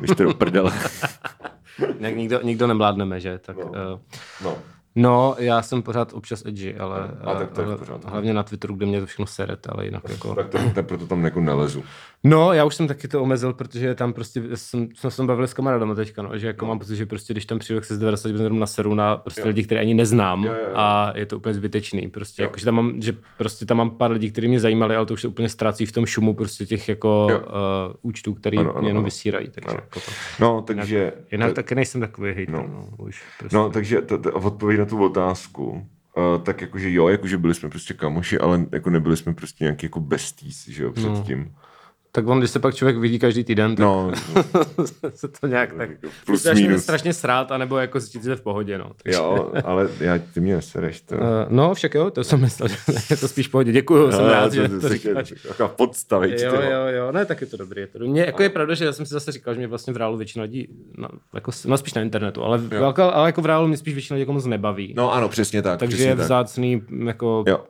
Víš 0.00 0.10
to 0.16 0.24
do 0.24 0.34
prdele. 0.34 0.72
Jak 2.00 2.16
nikdo, 2.16 2.40
nikdo 2.42 2.66
nemládneme, 2.66 3.20
že? 3.20 3.38
Tak, 3.38 3.56
no. 3.56 3.64
Uh, 3.64 4.00
No. 4.44 4.58
No, 4.98 5.34
já 5.38 5.62
jsem 5.62 5.82
pořád 5.82 6.12
občas 6.12 6.42
edgy, 6.46 6.74
ale, 6.78 7.10
A 7.24 7.34
tak 7.34 7.50
to 7.50 7.60
je 7.60 7.66
ale 7.66 7.76
pořádku. 7.76 8.10
hlavně 8.10 8.34
na 8.34 8.42
Twitteru, 8.42 8.74
kde 8.74 8.86
mě 8.86 9.00
to 9.00 9.06
všechno 9.06 9.26
seret, 9.26 9.66
ale 9.70 9.84
jinak 9.84 10.08
jako... 10.08 10.34
Tak 10.34 10.48
to, 10.48 10.58
to, 10.74 10.82
proto 10.82 11.06
tam 11.06 11.24
jako 11.24 11.40
nelezu. 11.40 11.84
No, 12.24 12.52
já 12.52 12.64
už 12.64 12.74
jsem 12.74 12.88
taky 12.88 13.08
to 13.08 13.22
omezil, 13.22 13.52
protože 13.52 13.94
tam 13.94 14.12
prostě 14.12 14.42
jsem, 14.54 14.88
jsme 14.94 15.10
se 15.10 15.24
bavili 15.24 15.48
s 15.48 15.54
kamarádama 15.54 15.94
teďka, 15.94 16.22
no, 16.22 16.38
že 16.38 16.46
jako 16.46 16.66
mám 16.66 16.78
pocit, 16.78 16.96
že 16.96 17.06
prostě 17.06 17.34
když 17.34 17.46
tam 17.46 17.58
přijdu, 17.58 17.80
tak 17.80 17.84
se 17.84 17.94
z 17.96 18.02
90% 18.02 18.58
na 18.58 18.66
seru 18.66 18.94
na 18.94 19.16
prostě 19.16 19.44
lidi, 19.44 19.62
které 19.62 19.80
ani 19.80 19.94
neznám 19.94 20.44
Jo, 20.44 20.52
jo, 20.52 20.58
jo. 20.68 20.72
a 20.74 21.12
je 21.16 21.26
to 21.26 21.36
úplně 21.36 21.54
zbytečný. 21.54 22.08
Prostě, 22.08 22.42
Jo. 22.42 22.46
jako, 22.46 22.58
že 22.58 22.64
tam 22.64 22.74
mám, 22.74 23.02
že 23.02 23.16
prostě 23.38 23.66
tam 23.66 23.76
mám 23.76 23.90
pár 23.90 24.10
lidí, 24.10 24.30
kteří 24.32 24.48
mě 24.48 24.60
zajímali, 24.60 24.96
ale 24.96 25.06
to 25.06 25.14
už 25.14 25.20
se 25.20 25.28
úplně 25.28 25.48
ztrácí 25.48 25.86
v 25.86 25.92
tom 25.92 26.06
šumu 26.06 26.34
prostě 26.34 26.66
těch 26.66 26.88
jako 26.88 27.26
Jo. 27.30 27.38
uh, 27.40 27.44
účtů, 28.02 28.34
který 28.34 28.58
Ano, 28.58 28.70
ano, 28.70 28.80
mě 28.80 28.88
jenom 28.90 29.00
ano. 29.00 29.04
vysírají. 29.04 29.48
Takže 29.50 29.68
Ano. 29.70 29.78
jako 29.80 30.00
to. 30.00 30.10
No, 30.40 30.62
takže... 30.62 31.12
Jinak 31.32 31.48
to- 31.48 31.54
taky 31.54 31.74
nejsem 31.74 32.00
takový 32.00 32.32
hejter, 32.32 32.54
no. 32.54 32.62
No. 32.62 32.86
no, 32.98 33.04
už 33.04 33.22
prostě. 33.38 33.56
No, 33.56 33.70
takže 33.70 34.00
to, 34.02 34.18
to, 34.18 34.32
odpověď 34.32 34.78
na 34.78 34.86
tu 34.88 35.04
otázku, 35.04 35.70
uh, 35.70 36.42
tak 36.42 36.60
jakože 36.60 36.92
jo, 36.92 37.08
jakože 37.08 37.38
byli 37.38 37.54
jsme 37.54 37.68
prostě 37.68 37.94
kamoši, 37.94 38.38
ale 38.38 38.66
jako 38.72 38.90
nebyli 38.90 39.16
jsme 39.16 39.34
prostě 39.34 39.64
nějaký 39.64 39.86
jako 39.86 40.00
besties, 40.00 40.68
že 40.68 40.82
jo, 40.82 40.92
předtím. 40.92 41.54
Tak 42.12 42.26
on, 42.28 42.38
když 42.38 42.50
se 42.50 42.58
pak 42.58 42.74
člověk 42.74 42.96
vidí 42.98 43.18
každý 43.18 43.44
týden, 43.44 43.76
tak 43.76 43.84
No, 43.84 44.12
se 45.14 45.28
to 45.28 45.46
nějak 45.46 45.72
tak 45.74 45.90
plus 46.26 46.40
strašně, 46.40 46.66
minus. 46.68 46.82
strašně 46.82 47.12
srát, 47.14 47.52
anebo 47.52 47.78
jako 47.78 48.00
cítit 48.00 48.22
se 48.22 48.36
v 48.36 48.40
pohodě, 48.40 48.78
no. 48.78 48.90
Takže, 49.02 49.18
jo, 49.18 49.52
ale 49.64 49.88
já, 50.00 50.18
ty 50.34 50.40
mě 50.40 50.54
nesereš 50.54 51.00
to. 51.00 51.14
Uh, 51.14 51.20
no, 51.48 51.74
však 51.74 51.94
jo, 51.94 52.10
to 52.10 52.24
jsem 52.24 52.40
myslel, 52.40 52.68
že 52.68 52.76
je 53.10 53.16
to 53.16 53.28
spíš 53.28 53.48
v 53.48 53.50
pohodě. 53.50 53.72
Děkuju, 53.72 54.12
jsem 54.12 54.24
rád, 54.24 54.52
že 54.52 54.68
to 54.68 54.88
říkáš. 54.88 55.34
Taková 55.48 55.68
podstavič, 55.68 56.42
Jo, 56.42 56.50
vole. 56.50 56.64
jo, 56.72 56.80
jo, 56.96 57.12
ne, 57.12 57.24
tak 57.26 57.40
je 57.40 57.46
to 57.46 57.56
dobrý. 57.56 57.80
Je 57.80 57.86
to 57.86 57.98
dobrý. 57.98 58.10
Mě, 58.12 58.20
jako 58.22 58.42
je 58.42 58.48
pravda, 58.48 58.74
že 58.74 58.84
já 58.84 58.92
jsem 58.92 59.06
si 59.06 59.14
zase 59.14 59.32
říkal, 59.32 59.54
že 59.54 59.58
mě 59.58 59.66
vlastně 59.66 59.92
v 59.92 59.96
reálu 59.96 60.16
většina 60.16 60.42
lidí, 60.42 60.68
no, 60.96 61.08
jako, 61.34 61.50
no 61.66 61.76
spíš 61.78 61.94
na 61.94 62.02
internetu, 62.02 62.42
ale, 62.44 62.58
velká, 62.58 63.08
ale 63.08 63.28
jako 63.28 63.42
v 63.42 63.46
reálu 63.46 63.66
mě 63.68 63.76
spíš 63.76 63.94
většina 63.94 64.14
lidí 64.14 64.22
jako 64.22 64.32
moc 64.32 64.44
nebaví. 64.46 64.94
No 64.96 65.12
ano, 65.12 65.28
přesně 65.28 65.62
tak. 65.62 65.78
Takže 65.78 65.96
přesně 65.96 66.10
je 66.10 66.16
tak. 66.16 66.24
vzácný, 66.24 66.82
jako, 67.06 67.44
Jo. 67.46 67.64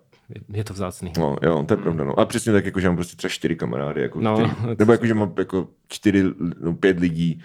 Je 0.53 0.65
to 0.65 0.75
vzácný. 0.75 1.13
No, 1.19 1.37
jo, 1.43 1.65
to 1.69 1.75
je 1.75 1.79
pravda, 1.79 2.05
no. 2.05 2.21
A 2.21 2.25
přesně 2.25 2.53
tak, 2.53 2.65
jako, 2.65 2.81
že 2.81 2.89
mám 2.89 2.97
prostě 2.97 3.17
třeba 3.17 3.31
čtyři 3.31 3.57
kamarády, 3.57 4.03
jako, 4.03 4.21
No, 4.21 4.35
který, 4.35 4.51
to 4.51 4.75
nebo 4.79 4.93
jako, 4.93 5.07
že 5.07 5.15
mám 5.15 5.35
jako 5.39 5.69
čtyři, 5.89 6.25
no, 6.61 6.75
pět 6.75 7.01
lidí, 7.01 7.43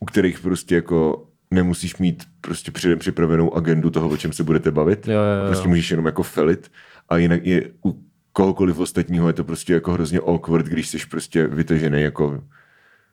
u 0.00 0.04
kterých 0.04 0.40
prostě 0.40 0.74
jako 0.74 1.26
nemusíš 1.50 1.96
mít 1.96 2.24
prostě 2.40 2.70
předem 2.70 2.98
připravenou 2.98 3.54
agendu 3.54 3.90
toho, 3.90 4.08
o 4.08 4.16
čem 4.16 4.32
se 4.32 4.44
budete 4.44 4.70
bavit. 4.70 5.08
Jo, 5.08 5.14
jo, 5.14 5.20
jo. 5.42 5.46
Prostě 5.46 5.68
můžeš 5.68 5.90
jenom 5.90 6.06
jako 6.06 6.22
felit 6.22 6.70
a 7.08 7.16
jinak 7.16 7.46
je 7.46 7.70
u 7.84 8.02
kohokoliv 8.32 8.78
ostatního 8.78 9.26
je 9.28 9.32
to 9.32 9.44
prostě 9.44 9.72
jako 9.74 9.92
hrozně 9.92 10.18
awkward, 10.18 10.66
když 10.66 10.88
jsi 10.88 10.98
prostě 11.10 11.46
vytažený 11.46 12.02
jako, 12.02 12.44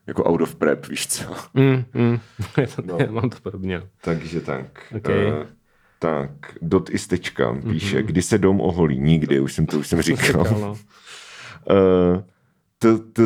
jako 0.07 0.23
out 0.23 0.41
of 0.41 0.55
prep, 0.55 0.87
víš 0.87 1.07
co. 1.07 1.35
Mm, 1.53 1.83
mm. 1.93 2.19
No. 2.85 2.97
já 2.99 3.11
mám 3.11 3.29
to 3.29 3.37
podobně. 3.43 3.77
no. 3.79 3.87
Takže 4.01 4.41
tak. 4.41 4.93
Okay. 4.95 5.31
Uh, 5.31 5.47
tak, 6.03 6.31
dot 6.61 6.89
istečka 6.89 7.55
píše, 7.71 7.99
mm-hmm. 7.99 8.05
kdy 8.05 8.21
se 8.21 8.37
dom 8.37 8.61
oholí? 8.61 8.99
Nikdy, 8.99 9.39
už 9.39 9.53
jsem 9.53 9.65
to 9.65 9.79
už 9.79 9.87
jsem 9.87 10.01
říkal. 10.01 10.45
No. 10.61 10.77
Uh, 11.69 12.21
to, 12.79 12.99
to, 13.13 13.21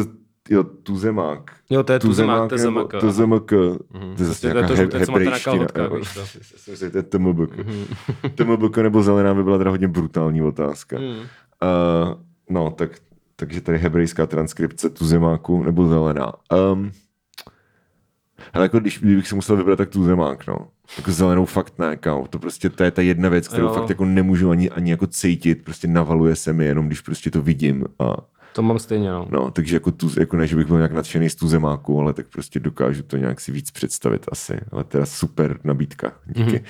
jo, 0.50 0.64
tuzemák. 0.64 1.52
Jo, 1.70 1.84
to 1.84 1.94
je 1.94 2.00
tuzemák, 2.00 2.50
tuzemák. 2.50 2.88
Tuzemák. 3.00 3.46
To 3.46 3.78
je 4.18 4.26
zase 4.26 4.42
To 4.42 4.48
je 4.48 4.54
nějaká 4.54 4.98
hebrejština. 4.98 5.66
to. 5.66 6.98
Je 6.98 7.04
TMBK. 7.04 7.56
TMBK 8.36 8.78
nebo 8.78 9.04
zelená 9.04 9.34
by 9.34 9.44
byla 9.44 9.58
teda 9.58 9.70
hodně 9.70 9.88
brutální 9.88 10.42
otázka. 10.42 10.98
Hmm. 10.98 11.18
Uh, 11.18 11.26
no, 12.50 12.72
tak, 12.72 12.92
takže 13.36 13.62
tady 13.62 13.78
hebrejská 13.78 14.28
transkripce 14.28 14.90
tuzemáku 14.90 15.64
nebo 15.64 15.88
zelená. 15.88 16.34
Um, 16.74 16.92
ale 18.54 18.66
jako 18.66 18.80
když 18.80 18.98
bych 18.98 19.28
si 19.28 19.36
musel 19.36 19.58
vybrat, 19.58 19.76
tak 19.76 19.90
tuzemák, 19.90 20.48
no. 20.48 20.68
Jako 20.98 21.12
zelenou 21.12 21.46
fakt 21.46 21.80
ne, 21.80 21.96
kámo. 21.98 22.28
To 22.28 22.40
prostě 22.40 22.70
to 22.70 22.84
je 22.84 22.92
ta 22.92 23.02
jedna 23.02 23.30
věc, 23.30 23.48
kterou 23.48 23.68
Jo. 23.68 23.74
fakt 23.74 23.90
jako 23.90 24.06
nemůžu 24.06 24.50
ani, 24.50 24.70
ani 24.70 24.92
jako 24.92 25.08
cítit, 25.08 25.64
prostě 25.64 25.88
navaluje 25.88 26.36
se 26.36 26.54
mi 26.54 26.66
jenom, 26.66 26.88
když 26.88 27.02
prostě 27.02 27.32
to 27.32 27.42
vidím 27.42 27.86
a 28.00 28.16
To 28.54 28.62
mám 28.62 28.80
stejně, 28.80 29.10
no. 29.10 29.28
No, 29.32 29.52
takže 29.52 29.76
jako, 29.76 29.92
tu, 29.92 30.10
jako 30.20 30.38
ne, 30.38 30.48
že 30.48 30.56
bych 30.56 30.68
byl 30.68 30.78
nějak 30.78 30.92
nadšený 30.92 31.30
z 31.30 31.36
tuzemáku, 31.36 32.00
ale 32.00 32.14
tak 32.14 32.28
prostě 32.28 32.60
dokážu 32.60 33.04
to 33.04 33.18
nějak 33.18 33.42
si 33.42 33.52
víc 33.52 33.72
představit 33.72 34.26
asi. 34.32 34.60
Ale 34.72 34.84
teda 34.84 35.06
super 35.06 35.60
nabídka, 35.64 36.12
díky. 36.26 36.58
Mm-hmm. 36.58 36.64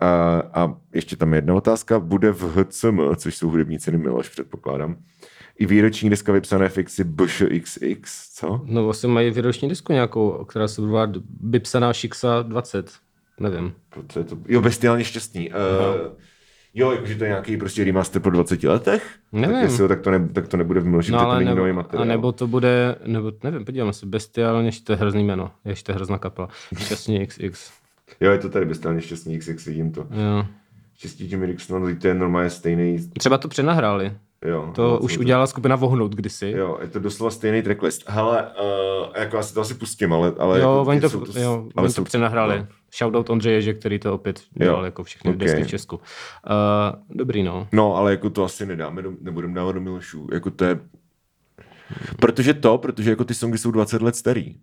A, 0.00 0.42
a 0.54 0.74
ještě 0.94 1.16
tam 1.16 1.32
je 1.32 1.36
jedna 1.36 1.54
otázka. 1.54 2.00
Bude 2.00 2.30
v 2.32 2.42
HCM, 2.42 3.00
což 3.16 3.36
jsou 3.36 3.50
hudební 3.50 3.78
ceny 3.78 3.98
Miloš, 3.98 4.28
předpokládám, 4.28 4.96
i 5.58 5.66
výroční 5.66 6.10
deska 6.10 6.32
vypsané 6.32 6.68
fixy 6.68 7.04
BŠXX, 7.04 8.34
co? 8.34 8.60
No 8.64 8.84
vlastně 8.84 9.08
mají 9.08 9.30
výroční 9.30 9.68
disku 9.68 9.92
nějakou, 9.92 10.44
která 10.44 10.68
se 10.68 10.80
jmenuje 10.80 11.08
Bipsaná 11.40 11.92
Šixa 11.92 12.42
20. 12.42 12.90
Nevím. 13.40 13.72
Co 14.08 14.18
je 14.18 14.24
to? 14.24 14.36
Jo, 14.48 14.60
bestiálně 14.62 15.04
šťastný. 15.04 15.50
Uh, 15.50 15.56
jo, 16.74 16.92
jakože 16.92 17.14
to 17.14 17.24
je 17.24 17.28
nějaký 17.30 17.56
prostě 17.56 17.84
remaster 17.84 18.22
po 18.22 18.30
20 18.30 18.62
letech? 18.62 19.06
Nevím. 19.32 19.54
Tak, 19.54 19.62
jestli 19.62 19.88
tak, 19.88 20.00
to 20.00 20.10
ne, 20.10 20.28
tak 20.28 20.48
to 20.48 20.56
nebude 20.56 20.80
v 20.80 20.86
Miloši, 20.86 21.12
No 21.12 21.18
protože 21.18 21.24
to 21.24 21.30
ale 21.30 21.38
není 21.38 21.48
nebo, 21.48 21.58
nový 21.58 21.70
a 21.70 21.74
materiál. 21.74 22.06
nebo 22.06 22.32
to 22.32 22.46
bude, 22.46 22.96
nebo 23.06 23.32
nevím, 23.42 23.64
podívám 23.64 23.92
se, 23.92 24.06
bestiálně, 24.06 24.70
to 24.84 24.92
je 24.92 24.96
hrozný 24.96 25.24
jméno, 25.24 25.50
ještě 25.64 25.86
to 25.86 25.92
je 25.92 25.96
hrozná 25.96 26.18
kapela. 26.18 26.48
Šťastně 26.78 27.26
XX. 27.26 27.70
Jo, 28.20 28.32
je 28.32 28.38
to 28.38 28.48
tady 28.48 28.64
bestiálně 28.64 29.00
šťastný 29.00 29.38
XX, 29.38 29.66
vidím 29.66 29.92
to. 29.92 30.00
Jo. 30.00 30.46
Štěstí 30.96 31.24
Jimmy 31.24 31.46
Dixon, 31.46 31.96
to 31.96 32.08
je 32.08 32.14
normálně 32.14 32.50
stejný 32.50 33.10
Třeba 33.18 33.38
to 33.38 33.48
přenahráli. 33.48 34.12
Jo, 34.44 34.72
To 34.74 34.82
no, 34.82 34.98
už 34.98 35.14
co 35.14 35.20
udělala 35.20 35.46
skupina 35.46 35.76
Vohnout 35.76 36.14
kdysi. 36.14 36.54
Jo, 36.56 36.78
je 36.82 36.88
to 36.88 36.98
doslova 36.98 37.30
stejný 37.30 37.62
tracklist. 37.62 38.04
Hele, 38.08 38.42
uh, 38.42 39.06
jako 39.16 39.36
já 39.36 39.42
si 39.42 39.54
to 39.54 39.60
asi 39.60 39.74
pustím, 39.74 40.12
ale... 40.12 40.32
ale 40.38 40.60
jo 40.60 40.78
jako, 40.78 40.90
oni 40.90 41.00
to, 41.00 41.10
jsou 41.10 41.24
jo, 41.38 41.52
ale 41.76 41.84
oni 41.84 41.92
jsou, 41.92 42.02
to 42.02 42.04
přenahráli. 42.04 42.58
No. 42.58 42.66
Shoutout 42.98 43.30
Ondřeje, 43.30 43.62
že 43.62 43.74
který 43.74 43.98
to 43.98 44.14
opět 44.14 44.40
dělal 44.52 44.78
Jo, 44.78 44.84
jako 44.84 45.04
všechny 45.04 45.30
ok. 45.30 45.36
desky 45.36 45.64
v 45.64 45.68
Česku. 45.68 45.96
Uh, 45.96 46.02
dobrý, 47.10 47.42
no. 47.42 47.68
no, 47.72 47.96
ale 47.96 48.10
jako 48.10 48.30
to 48.30 48.44
asi 48.44 48.66
nedáme, 48.66 49.02
do, 49.02 49.12
nebudeme 49.20 49.54
dávat 49.54 49.72
do 49.72 49.80
Milošů. 49.80 50.28
Jako 50.32 50.50
to 50.50 50.64
je... 50.64 50.80
Protože 52.20 52.54
to, 52.54 52.78
protože 52.78 53.10
jako 53.10 53.24
ty 53.24 53.34
songy 53.34 53.58
jsou 53.58 53.70
20 53.70 54.02
let 54.02 54.16
starý. 54.16 54.56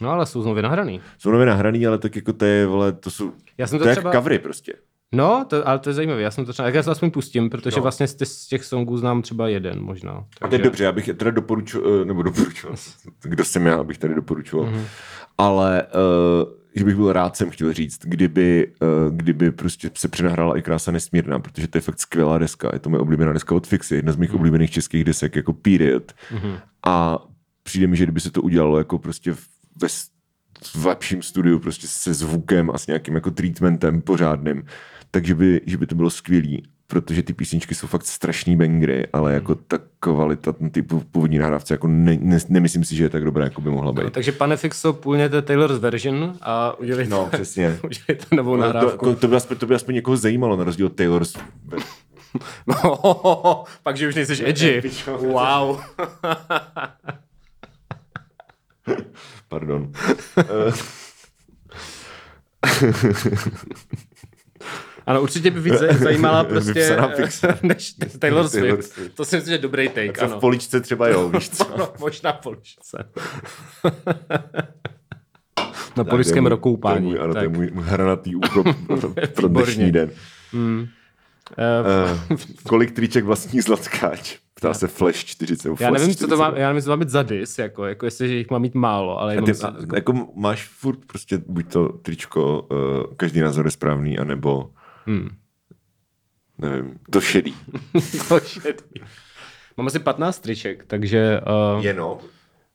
No 0.00 0.10
ale 0.10 0.26
jsou 0.26 0.42
znovu 0.42 0.60
nahraný. 0.60 1.00
Jsou 1.18 1.30
nově 1.30 1.46
nahraný, 1.46 1.86
ale 1.86 1.98
tak 1.98 2.16
jako 2.16 2.32
to 2.32 2.44
je, 2.44 2.66
vole, 2.66 2.92
to 2.92 3.10
jsou... 3.10 3.32
Já 3.58 3.66
jsem 3.66 3.78
to, 3.78 3.84
to 3.84 3.88
je 3.88 3.94
třeba- 3.94 4.10
jak 4.10 4.16
covery 4.16 4.38
prostě. 4.38 4.72
No, 5.14 5.44
to, 5.48 5.68
ale 5.68 5.78
to 5.78 5.90
je 5.90 5.94
zajímavé. 5.94 6.22
Já 6.22 6.30
jsem 6.30 6.44
to 6.44 6.52
třeba, 6.52 6.68
já 6.68 6.82
to 6.82 6.90
aspoň 6.90 7.10
pustím, 7.10 7.50
protože 7.50 7.76
No. 7.76 7.82
vlastně 7.82 8.06
z, 8.08 8.14
těch- 8.14 8.28
z 8.28 8.46
těch 8.46 8.64
songů 8.64 8.96
znám 8.96 9.22
třeba 9.22 9.48
jeden 9.48 9.80
možná. 9.82 10.24
A 10.40 10.48
to 10.48 10.54
je 10.54 10.58
dobře, 10.62 10.84
já 10.84 10.92
bych 10.92 11.08
je 11.08 11.14
teda 11.14 11.30
doporučoval, 11.30 12.04
nebo 12.04 12.22
doporučoval, 12.22 12.76
kdo 13.22 13.44
jsem 13.44 13.66
já, 13.66 13.76
abych 13.76 13.98
tady 13.98 14.14
doporučoval, 14.14 14.66
Mhm. 14.66 14.74
mm-hmm. 14.80 14.86
ale 15.38 15.82
uh, 16.46 16.52
že 16.74 16.84
bych 16.84 16.96
byl 16.96 17.12
rád, 17.12 17.36
jsem 17.36 17.50
chtěl 17.50 17.72
říct, 17.72 17.98
kdyby, 18.04 18.72
uh, 19.08 19.16
kdyby 19.16 19.50
prostě 19.52 19.90
se 19.94 20.08
přenahrála 20.08 20.58
i 20.58 20.62
Krása 20.62 20.90
nesmírná, 20.92 21.38
protože 21.38 21.68
to 21.68 21.78
je 21.78 21.82
fakt 21.82 22.00
skvělá 22.00 22.38
deska, 22.38 22.70
je 22.72 22.78
to 22.78 22.90
moje 22.90 23.00
oblíbená 23.00 23.32
deska 23.32 23.54
od 23.54 23.66
Fixy, 23.66 23.94
jedna 23.94 24.12
z 24.12 24.16
mých 24.16 24.28
Mhm. 24.30 24.38
oblíbených 24.38 24.70
českých 24.70 25.04
desek, 25.04 25.36
jako 25.36 25.52
Period. 25.52 26.12
Mm-hmm. 26.32 26.60
A 26.86 27.18
přijde 27.62 27.86
mi, 27.86 27.96
že 27.96 28.04
kdyby 28.04 28.20
se 28.20 28.30
to 28.30 28.42
udělalo 28.42 28.78
jako 28.78 28.98
prostě 28.98 29.32
ve 29.82 29.88
v 30.74 30.86
lepším 30.86 31.22
studiu, 31.22 31.58
prostě 31.58 31.86
se 31.88 32.14
zvukem 32.14 32.70
a 32.70 32.78
s 32.78 32.86
nějakým 32.86 33.14
jako 33.14 33.30
treatmentem 33.30 34.00
pořádným, 34.02 34.62
takže 35.10 35.34
by, 35.34 35.60
že 35.66 35.76
by 35.76 35.86
to 35.86 35.94
bylo 35.94 36.10
skvělý, 36.10 36.62
protože 36.86 37.22
ty 37.22 37.32
písničky 37.32 37.74
jsou 37.74 37.86
fakt 37.86 38.04
strašný 38.06 38.56
bangry, 38.56 39.06
ale 39.12 39.34
jako 39.34 39.54
ta 39.54 39.78
kvalita, 40.00 40.52
ty 40.72 40.82
pů- 40.82 41.04
původní 41.10 41.38
nahrávce, 41.38 41.74
jako 41.74 41.88
ne, 41.88 42.18
ne, 42.20 42.38
nemyslím 42.48 42.84
si, 42.84 42.96
že 42.96 43.04
je 43.04 43.08
tak 43.08 43.24
dobrá, 43.24 43.44
jako 43.44 43.60
by 43.60 43.70
mohla 43.70 43.92
být. 43.92 44.12
Takže 44.12 44.32
pane 44.32 44.56
Fixo, 44.56 44.92
půjněte 44.92 45.42
Taylor's 45.42 45.78
version 45.78 46.34
a 46.42 46.78
udělejte, 46.78 47.10
No, 47.10 47.28
přesně. 47.32 47.78
udělejte 47.84 48.36
novou 48.36 48.54
To, 48.56 48.60
nahrávku. 48.62 49.04
to, 49.06 49.14
to, 49.16 49.28
by 49.28 49.36
aspoň, 49.36 49.56
to 49.56 49.66
by 49.66 49.74
aspoň 49.74 49.94
někoho 49.94 50.16
zajímalo, 50.16 50.56
na 50.56 50.64
rozdíl 50.64 50.86
od 50.86 50.94
Taylor's. 50.96 51.34
Pak, 53.82 53.96
že 53.96 54.08
už 54.08 54.14
nejseš 54.14 54.40
edgy. 54.46 54.82
Wow. 55.20 55.80
Pardon. 59.48 59.92
Eh, 65.08 65.10
Ano, 65.10 65.22
určitě 65.22 65.50
by 65.50 65.60
víc 65.60 65.74
zajímala 65.98 66.44
prostě 66.48 66.98
fixa. 67.16 67.58
než 67.62 67.92
Taylor 68.18 68.48
Taylor 68.48 68.82
Swift. 68.82 69.14
To 69.14 69.24
si 69.24 69.36
myslím, 69.36 69.50
že 69.50 69.54
je 69.54 69.58
dobrý 69.62 69.88
take, 69.88 70.12
co 70.12 70.28
v 70.28 70.32
ano. 70.32 70.40
poličce 70.40 70.80
třeba 70.80 71.08
jo, 71.08 71.28
víš 71.34 71.50
co? 71.50 71.66
No, 71.78 71.92
možná 72.00 72.32
poličce. 72.32 73.04
Na 75.96 76.04
je 76.04 76.10
můj- 76.42 76.46
rokoupání. 76.48 77.10
To 77.12 77.16
je 77.16 77.18
můj, 77.18 77.24
ano, 77.24 77.34
to 77.34 77.40
je 77.40 77.48
tak. 77.48 77.56
můj 77.56 77.70
hranatý 77.84 78.34
úkol 78.36 78.64
pro, 79.34 79.48
dnešní 79.48 79.92
den. 79.92 80.10
Eh, 80.54 80.88
Uh, 82.30 82.36
kolik 82.68 82.90
triček 82.90 83.24
vlastní 83.24 83.60
Zlatkáč? 83.60 84.36
Ptá 84.54 84.74
se 84.74 84.86
Flash 84.88 85.24
40. 85.24 85.80
já 85.80 85.90
nevím, 85.90 86.14
co 86.14 86.26
to 86.26 86.34
40. 86.34 86.36
má, 86.36 86.52
já 86.58 86.68
nevím, 86.68 86.82
co 86.82 86.86
to 86.86 86.90
má 86.90 86.96
být 86.96 87.08
za 87.08 87.22
dis, 87.22 87.58
jako, 87.58 87.84
jako 87.86 88.06
jestli 88.06 88.28
že 88.28 88.34
jich 88.34 88.50
má 88.50 88.58
mít 88.58 88.74
málo, 88.74 89.20
ale 89.20 89.36
A 89.36 89.42
ty, 89.42 89.54
si- 89.54 89.66
a, 89.66 89.74
jako 89.94 90.28
máš 90.36 90.66
furt 90.68 90.98
prostě 91.06 91.40
buď 91.46 91.72
to 91.72 91.88
tričko, 91.88 92.62
uh, 92.70 93.14
každý 93.16 93.40
názor 93.40 93.64
je 93.64 93.70
správný, 93.70 94.18
anebo 94.18 94.70
Hmm. 95.08 95.28
nevím, 96.58 96.98
to 97.10 97.20
šedý. 97.20 97.54
To 98.28 98.40
šedý. 98.40 98.84
Mám 99.76 99.86
asi 99.86 99.98
15 99.98 100.38
triček, 100.38 100.84
takže 100.86 101.40
uh, 101.76 101.84
Jenom. 101.84 102.18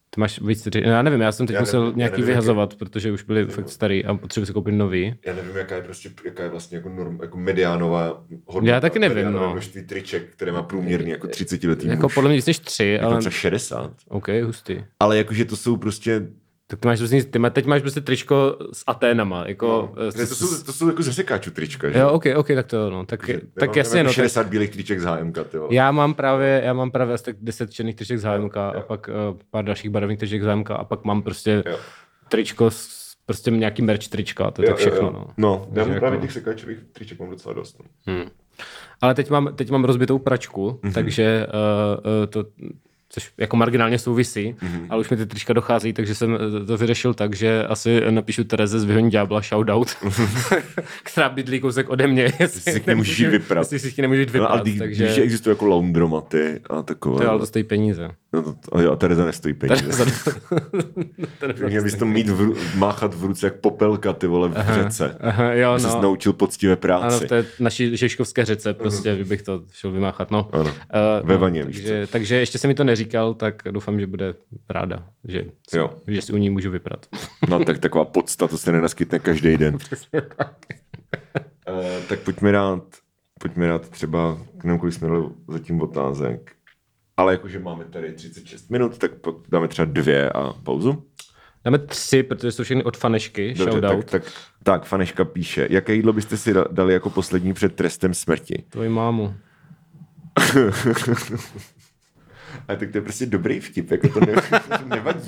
ty 0.09 0.21
máš 0.21 0.41
víc 0.41 0.61
triček. 0.63 0.83
Já 0.85 1.01
nevím, 1.01 1.21
já 1.21 1.31
jsem 1.31 1.47
teď 1.47 1.53
Já 1.53 1.59
musel 1.59 1.79
nevím, 1.81 1.93
já 1.93 1.97
nějaký 1.97 2.13
nevím, 2.13 2.27
vyhazovat, 2.27 2.75
protože 2.75 3.11
už 3.11 3.23
byly 3.23 3.45
fakt 3.45 3.69
starý 3.69 4.05
a 4.05 4.13
potřebuji 4.13 4.45
si 4.45 4.53
koupit 4.53 4.71
nový. 4.71 5.15
Já 5.25 5.33
nevím, 5.35 5.57
jaká 5.57 5.75
je 5.75 5.81
prostě, 5.81 6.09
jaká 6.25 6.43
je 6.43 6.49
vlastně 6.49 6.77
jako, 6.77 6.89
norm, 6.89 7.19
jako 7.21 7.37
mediánová 7.37 8.23
hodnota. 8.45 8.73
Já 8.75 8.81
taky 8.81 8.99
nevím, 8.99 9.31
no. 9.31 9.51
množství 9.51 9.83
triček, 9.83 10.29
které 10.31 10.51
má 10.51 10.63
průměrný 10.63 11.09
jako 11.09 11.27
30 11.27 11.63
letý 11.63 11.87
Jako 11.87 12.03
muž. 12.03 12.13
podle 12.13 12.29
mě 12.29 12.35
víc 12.37 12.45
než 12.45 12.59
tři, 12.59 12.85
Jako 12.85 13.05
ale... 13.05 13.19
třeba 13.19 13.31
60. 13.31 13.91
OK, 14.07 14.27
hustý. 14.45 14.83
Ale 14.99 15.17
jakože 15.17 15.45
to 15.45 15.55
jsou 15.57 15.77
prostě 15.77 16.27
Tak 16.73 16.79
ty 16.79 16.87
máš 16.87 16.99
vlastně, 16.99 17.23
ty 17.23 17.39
má, 17.39 17.49
teď 17.49 17.65
máš 17.65 17.81
prostě 17.81 18.01
tričko 18.01 18.57
s 18.73 18.83
Aténama, 18.87 19.43
jako... 19.47 19.91
No, 19.97 20.11
s- 20.11 20.29
to, 20.29 20.35
jsou, 20.35 20.63
to 20.63 20.73
jsou 20.73 20.87
jako 20.87 21.03
ze 21.03 21.13
sekáčů 21.13 21.51
trička, 21.51 21.89
že? 21.89 21.99
Jo, 21.99 22.09
OK, 22.09 22.23
OK, 22.35 22.47
tak 22.55 22.67
to 22.67 22.77
jo, 22.77 22.89
no. 22.89 23.05
Tak, 23.05 23.27
Že- 23.27 23.41
tak 23.59 23.75
jasně, 23.75 23.95
nemám 23.97 24.05
no. 24.05 24.09
Tak, 24.09 24.15
60 24.15 24.47
bílých 24.47 24.69
triček 24.69 24.99
z 24.99 25.03
HMK, 25.03 25.37
ty 25.51 25.57
vole. 25.57 25.75
já 25.75 25.91
mám 25.91 26.13
právě, 26.13 26.61
já 26.65 26.73
mám 26.73 26.91
právě 26.91 27.13
asi 27.13 27.23
tak 27.23 27.35
10 27.41 27.71
černých 27.73 27.95
triček 27.95 28.19
z 28.19 28.23
HMK 28.23 28.57
a 28.57 28.71
pak 28.87 29.09
uh, 29.31 29.37
pár 29.51 29.65
dalších 29.65 29.89
barevných 29.91 30.19
triček 30.19 30.43
z 30.43 30.45
HMK 30.45 30.71
a 30.71 30.83
pak 30.83 31.03
mám 31.03 31.21
prostě 31.21 31.63
Jo. 31.65 31.77
tričko 32.29 32.71
s 32.71 33.03
prostě 33.25 33.51
nějaký 33.51 33.81
merch 33.81 34.07
trička, 34.07 34.51
to 34.51 34.61
je 34.61 34.67
tak 34.67 34.77
všechno, 34.77 35.11
no. 35.11 35.27
No, 35.37 35.67
já 35.73 35.85
mám 35.85 35.99
právě 35.99 36.15
jako- 36.17 36.21
těch 36.25 36.31
sekáčových 36.31 36.77
triček 36.93 37.19
mám 37.19 37.29
docela 37.29 37.53
dost. 37.53 37.79
no. 37.79 38.13
Hmm. 38.13 38.25
Ale 39.01 39.13
teď 39.15 39.29
mám, 39.29 39.49
teď 39.55 39.69
mám 39.71 39.83
rozbitou 39.83 40.19
pračku, 40.19 40.67
Mhm. 40.69 40.77
mm-hmm. 40.91 40.93
takže 40.93 41.47
uh, 41.47 42.21
uh, 42.21 42.25
to, 42.29 42.43
což 43.13 43.31
jako 43.37 43.57
marginálně 43.57 43.99
souvisí, 43.99 44.55
Mhm. 44.61 44.71
mm-hmm. 44.71 44.85
ale 44.89 44.99
už 45.01 45.09
mi 45.09 45.17
ty 45.17 45.25
trička 45.25 45.53
dochází, 45.53 45.93
takže 45.93 46.15
jsem 46.15 46.37
eh, 46.61 46.65
to 46.65 46.77
vyřešil 46.77 47.13
tak, 47.13 47.35
že 47.35 47.63
asi 47.67 48.01
napíšu 48.09 48.43
Tereze 48.43 48.79
z 48.79 48.83
Vyhoní 48.83 49.09
ďábla 49.11 49.41
shoutout, 49.41 49.97
která 51.03 51.29
bydlí 51.29 51.59
kousek 51.59 51.89
ode 51.89 52.07
mě. 52.07 52.33
Jestli 52.39 52.71
si 52.73 52.79
k 52.79 52.87
ní 52.87 52.95
můžeš 52.95 53.19
jít 53.19 53.27
vyprat. 53.27 53.71
Jestli 53.71 53.79
si 53.89 53.95
k 53.95 53.99
nemůžu 53.99 54.19
jít 54.19 54.29
No, 54.29 54.33
vyprat, 54.33 54.51
ale 54.51 54.61
když, 54.61 54.77
takže... 54.77 55.05
takže... 55.05 55.21
existují 55.21 55.51
jako 55.51 55.65
laundromaty 55.65 56.61
a 56.69 56.81
takové. 56.81 57.17
To, 57.17 57.23
jo, 57.23 57.29
ale 57.29 57.39
to 57.39 57.45
stojí 57.45 57.63
peníze. 57.63 58.09
No, 58.33 58.41
to, 58.41 58.53
a, 58.77 58.81
jo, 58.81 58.95
Tereza 58.95 59.25
nestojí 59.25 59.53
peníze. 59.53 59.81
Tereza, 59.81 60.05
Tereza 61.39 61.67
Měl 61.67 61.83
bys 61.83 61.95
to 61.95 62.05
mít 62.05 62.29
v, 62.29 62.75
máchat 62.77 63.13
v 63.13 63.23
ruce 63.25 63.47
jak 63.47 63.55
popelka, 63.55 64.13
ty 64.13 64.27
vole, 64.27 64.49
v 64.49 64.73
řece. 64.73 65.17
Aha, 65.21 65.53
jo, 65.53 65.77
No, 65.83 65.89
no. 65.89 66.01
naučil 66.01 66.33
poctivé 66.33 66.73
Ano, 66.73 66.79
práci. 66.81 67.25
v 67.25 67.29
té 67.29 67.45
naší 67.59 67.97
žeškovské 67.97 68.45
řece 68.45 68.73
prostě, 68.73 69.15
kdybych 69.15 69.41
to 69.41 69.63
šel 69.71 69.91
vymáchat, 69.91 70.31
no. 70.31 70.49
Ano. 70.51 70.63
Uh, 70.63 71.27
Ve 71.27 71.37
vaně, 71.37 71.63
víš 71.63 71.75
takže, 71.75 72.07
takže 72.11 72.35
ještě 72.35 72.57
se 72.57 72.67
mi 72.67 72.73
to 72.75 72.83
neříkal, 72.83 73.33
tak 73.33 73.61
doufám, 73.71 73.99
že 73.99 74.07
bude 74.07 74.33
ráda, 74.69 75.03
že, 75.27 75.45
si, 75.69 75.77
Jo. 75.77 75.89
že 76.07 76.21
si 76.21 76.33
u 76.33 76.37
ní 76.37 76.49
můžu 76.49 76.71
vyprat. 76.71 77.05
No 77.49 77.65
tak 77.65 77.79
taková 77.79 78.05
podsta, 78.05 78.47
to 78.47 78.57
se 78.57 78.71
nenaskytne 78.71 79.19
každý 79.19 79.57
den. 79.57 79.77
Uh, 81.69 82.03
tak 82.09 82.19
pojďme 82.19 82.51
dát, 82.51 82.83
pojďme 83.39 83.67
dát 83.67 83.89
třeba, 83.89 84.37
nevím, 84.63 84.79
kolik 84.79 84.95
jsme 84.95 85.07
dali 85.07 85.23
zatím 85.47 85.81
otázek, 85.81 86.51
ale 87.17 87.33
jakože 87.33 87.59
máme 87.59 87.85
tady 87.85 88.13
36 88.13 88.69
minut, 88.69 88.97
tak 88.97 89.11
dáme 89.49 89.67
třeba 89.67 89.85
dvě 89.85 90.29
a 90.29 90.53
pauzu. 90.63 91.03
Dáme 91.65 91.77
tři, 91.79 92.23
protože 92.23 92.51
jsou 92.51 92.63
všechny 92.63 92.83
od 92.83 92.97
fanešky, 92.97 93.53
Dobře, 93.57 93.81
tak, 93.81 93.89
shoutout. 93.91 94.11
tak, 94.11 94.23
tak, 94.63 94.85
Faneška 94.85 95.25
píše, 95.25 95.67
jaké 95.69 95.93
jídlo 95.93 96.13
byste 96.13 96.37
si 96.37 96.53
da- 96.53 96.67
dali 96.71 96.93
jako 96.93 97.09
poslední 97.09 97.53
před 97.53 97.75
trestem 97.75 98.13
smrti? 98.13 98.63
Tvoji 98.69 98.89
mámu. 98.89 99.35
A 102.67 102.75
tak 102.75 102.91
to 102.91 102.97
je 102.97 103.01
prostě 103.01 103.25
dobrý 103.25 103.59
vtip, 103.59 103.91
jako 103.91 104.07
to, 104.09 104.19
ne, 104.19 104.33
to 104.79 104.85
nevadí. 104.87 105.27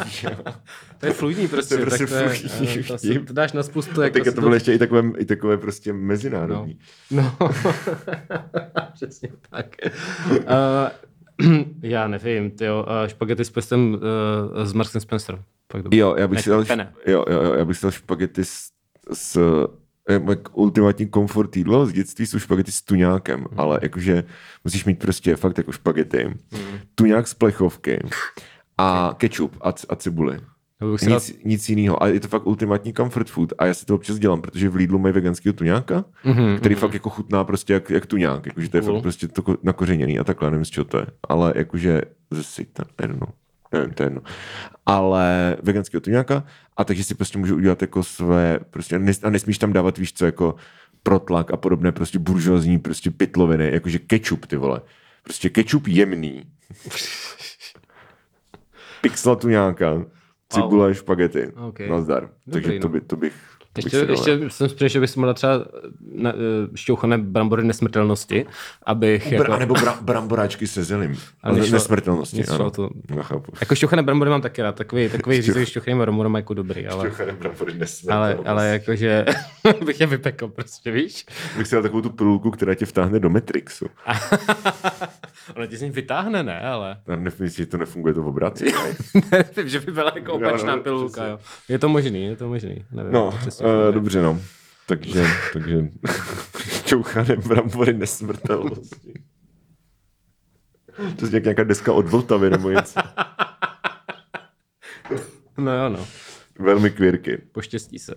To 0.97 1.05
je 1.05 1.13
fluidní 1.13 1.47
prostě. 1.47 1.75
To 1.75 1.81
je 1.81 1.85
prostě 1.85 2.05
tak 2.07 2.09
to, 2.09 2.15
je, 2.15 2.29
fluidní 2.29 2.79
eh, 2.79 2.83
to, 2.83 2.97
si- 2.97 3.09
vtip. 3.09 3.27
to 3.27 3.33
dáš 3.33 3.53
na 3.53 3.63
spoustu. 3.63 4.01
Jako 4.01 4.13
teďka 4.13 4.29
si 4.31 4.35
to 4.35 4.41
bylo 4.41 4.53
ještě 4.53 4.73
i 4.73 4.77
takové, 4.77 5.03
i 5.17 5.25
takové 5.25 5.57
prostě 5.57 5.93
No. 5.93 5.99
mezinárodní. 5.99 6.79
No, 7.11 7.35
přesně 8.93 9.29
tak. 9.49 9.65
Uh, 10.31 10.39
já 11.81 12.07
nevím, 12.07 12.51
tyjo, 12.51 12.85
špagety 13.07 13.45
s 13.45 13.49
pestem 13.49 13.93
uh, 13.93 14.63
s 14.65 14.73
Marksem 14.73 15.01
Spencer. 15.01 15.43
Fakt 15.71 15.81
dobrý. 15.83 15.97
Jo, 15.97 16.15
já 16.17 16.27
bych 16.27 16.37
Ne, 16.37 16.43
si 16.43 16.49
dal, 16.49 16.65
pene. 16.65 16.93
jo, 17.07 17.25
jo, 17.29 17.41
jo, 17.43 17.53
já 17.53 17.65
bych 17.65 17.77
si 17.77 17.81
dal 17.85 17.91
špagety 17.91 18.45
s, 18.45 18.69
s 19.13 19.37
eh, 20.09 20.19
můj 20.19 20.37
ultimátní 20.53 21.07
komfort 21.07 21.57
jídlo 21.57 21.85
z 21.85 21.93
dětství 21.93 22.25
jsou 22.25 22.39
špagety 22.39 22.71
s 22.71 22.81
tuňákem, 22.81 23.39
mm. 23.39 23.59
ale 23.59 23.79
jakože 23.81 24.23
musíš 24.63 24.85
mít 24.85 24.99
prostě 24.99 25.35
fakt 25.35 25.57
jako 25.57 25.71
špagety, 25.71 26.25
mm. 26.27 26.79
tuňák 26.95 27.27
z 27.27 27.33
plechovky 27.33 27.99
a 28.77 29.15
kečup 29.17 29.57
a, 29.61 29.71
c- 29.71 29.87
a 29.89 29.95
cibuli. 29.95 30.39
Si 30.95 31.05
dal, 31.09 31.19
Nic, 31.19 31.39
nic 31.45 31.69
jiného. 31.69 32.03
A 32.03 32.07
je 32.07 32.19
to 32.19 32.27
fakt 32.27 32.47
ultimátní 32.47 32.93
comfort 32.93 33.29
food. 33.29 33.53
A 33.57 33.65
já 33.65 33.73
si 33.73 33.85
to 33.85 33.95
občas 33.95 34.19
dělám, 34.19 34.41
protože 34.41 34.69
v 34.69 34.75
Lidlu 34.75 34.99
mají 34.99 35.13
veganského 35.13 35.53
tuňáka, 35.53 36.05
mm-hmm, 36.25 36.57
který 36.57 36.75
mm-hmm. 36.75 36.79
fakt 36.79 36.93
jako 36.93 37.09
chutná 37.09 37.43
prostě 37.43 37.73
jak, 37.73 37.89
jak 37.89 38.05
tuňák. 38.05 38.45
Jakože 38.45 38.69
to 38.69 38.77
je 38.77 38.81
Cool. 38.81 38.93
fakt 38.95 39.01
prostě 39.01 39.27
to 39.27 39.41
ko- 39.41 39.57
nakořeněný 39.63 40.19
a 40.19 40.23
takhle, 40.23 40.51
nevím 40.51 40.65
z 40.65 40.69
čeho 40.69 40.85
to 40.85 40.97
je. 40.97 41.05
Ale 41.29 41.53
jakože 41.55 42.01
ze 42.31 42.43
sejta, 42.43 42.83
jedno. 43.01 43.27
Nevím, 43.73 43.93
to 43.93 44.03
je 44.03 44.05
jedno. 44.05 44.21
Ale 44.85 45.57
veganského 45.63 46.01
tuňáka 46.01 46.43
a 46.77 46.83
takže 46.83 47.03
si 47.03 47.15
prostě 47.15 47.37
můžu 47.37 47.55
udělat 47.55 47.81
jako 47.81 48.03
své, 48.03 48.59
prostě 48.69 48.95
a 49.23 49.29
nesmíš 49.29 49.57
tam 49.57 49.73
dávat, 49.73 49.97
víš 49.97 50.13
co, 50.13 50.25
jako 50.25 50.55
protlak 51.03 51.53
a 51.53 51.57
podobné 51.57 51.91
prostě 51.91 52.19
buržoazní 52.19 52.79
prostě 52.79 53.11
pytloviny, 53.11 53.69
jakože 53.73 53.99
kečup, 53.99 54.45
ty 54.45 54.57
vole. 54.57 54.81
Prostě 55.23 55.49
kečup 55.49 55.87
jemný. 55.87 56.43
Pixla 59.01 59.35
tuňáka, 59.35 60.05
cibule, 60.49 60.95
špagety. 60.95 61.51
Ok. 61.67 61.79
Nazdar. 61.79 62.29
Takže 62.51 62.67
Dobrý, 62.67 62.79
to, 62.79 62.87
no. 62.87 62.91
by, 62.91 63.01
to 63.01 63.15
bych... 63.15 63.33
to 63.73 63.81
bych 63.81 63.93
ještě, 63.93 64.05
dal. 64.05 64.09
ještě 64.15 64.49
jsem 64.49 64.69
si 64.69 64.89
že 64.89 64.99
bych 64.99 65.17
mohl 65.17 65.33
třeba 65.33 65.65
na, 66.15 66.33
uh, 66.33 66.39
šťouchané 66.75 67.17
brambory 67.17 67.63
nesmrtelnosti, 67.63 68.45
abych 68.83 69.27
Br- 69.27 69.33
jako... 69.33 69.53
A 69.53 69.57
nebo 69.57 69.73
bra- 69.73 70.01
bramboráčky 70.01 70.67
se. 70.67 70.95
Ale 70.95 71.09
Ale 71.43 71.59
nešlo- 71.59 71.73
nesmrtelnosti, 71.73 72.37
nešlo 72.37 72.55
ano. 72.55 72.71
to. 72.71 72.89
Já 73.15 73.21
chápu. 73.23 73.51
Jako 73.59 73.75
šťouchané 73.75 74.03
brambory 74.03 74.29
mám 74.29 74.41
taky 74.41 74.61
rád, 74.61 74.75
takový, 74.75 75.09
takový 75.09 75.41
řízek 75.41 75.67
šťouchaným 75.67 75.99
bramborem 75.99 76.35
jako 76.35 76.53
dobrý, 76.53 76.87
ale, 76.87 77.05
Šťouchané 77.05 77.31
brambory 77.31 77.71
ale, 77.71 77.79
nesmrtelnosti. 77.79 78.47
ale 78.47 78.67
jakože 78.67 79.25
bych 79.85 79.99
je 79.99 80.07
vypekl 80.07 80.47
prostě, 80.47 80.91
víš? 80.91 81.25
Bych 81.57 81.67
si 81.67 81.75
dal 81.75 81.81
takovou 81.81 82.01
tu 82.01 82.09
pilulku, 82.09 82.51
která 82.51 82.75
tě 82.75 82.85
vtáhne 82.85 83.19
do 83.19 83.29
Matrixu. 83.29 83.85
Ona 85.55 85.65
ti 85.67 85.77
z 85.77 85.81
ní 85.81 85.91
vytáhne, 85.91 86.43
ne, 86.43 86.61
ale 86.61 86.97
Já 87.07 87.15
nevím, 87.15 87.47
že 87.47 87.65
to 87.65 87.77
nefunguje 87.77 88.13
to 88.13 88.21
v 88.23 88.27
obráci. 88.27 88.65
nevím, 89.31 89.69
že 89.69 89.79
by 89.79 89.91
byla 89.91 90.11
jako 90.15 90.31
Jo, 90.31 90.37
no, 90.39 90.47
opačná 90.47 90.77
pilulka, 90.77 91.25
jo. 91.27 91.39
Je 91.69 91.79
to 91.79 91.89
možný, 91.89 92.25
je 92.25 92.35
to 92.35 92.47
možný, 92.47 92.85
nevím. 92.91 93.11
No, 93.13 93.31
to 93.31 93.37
přesně 93.37 93.65
uh, 93.65 93.93
dobře, 93.93 94.21
no. 94.21 94.41
Takže, 94.87 95.23
takže 95.53 95.87
šťouchané 96.69 97.35
brambory 97.35 97.93
nesmrtelnosti. 97.93 99.13
To 101.19 101.25
je 101.25 101.31
jak 101.33 101.43
nějaká 101.43 101.63
deska 101.63 101.93
od 101.93 102.07
Vltavy 102.07 102.49
nebo 102.49 102.69
něco. 102.69 102.99
No 105.57 105.77
jo, 105.77 105.89
no, 105.89 106.07
Velmi 106.59 106.91
kvírky. 106.91 107.37
poštěstí 107.51 107.99
se. 107.99 108.15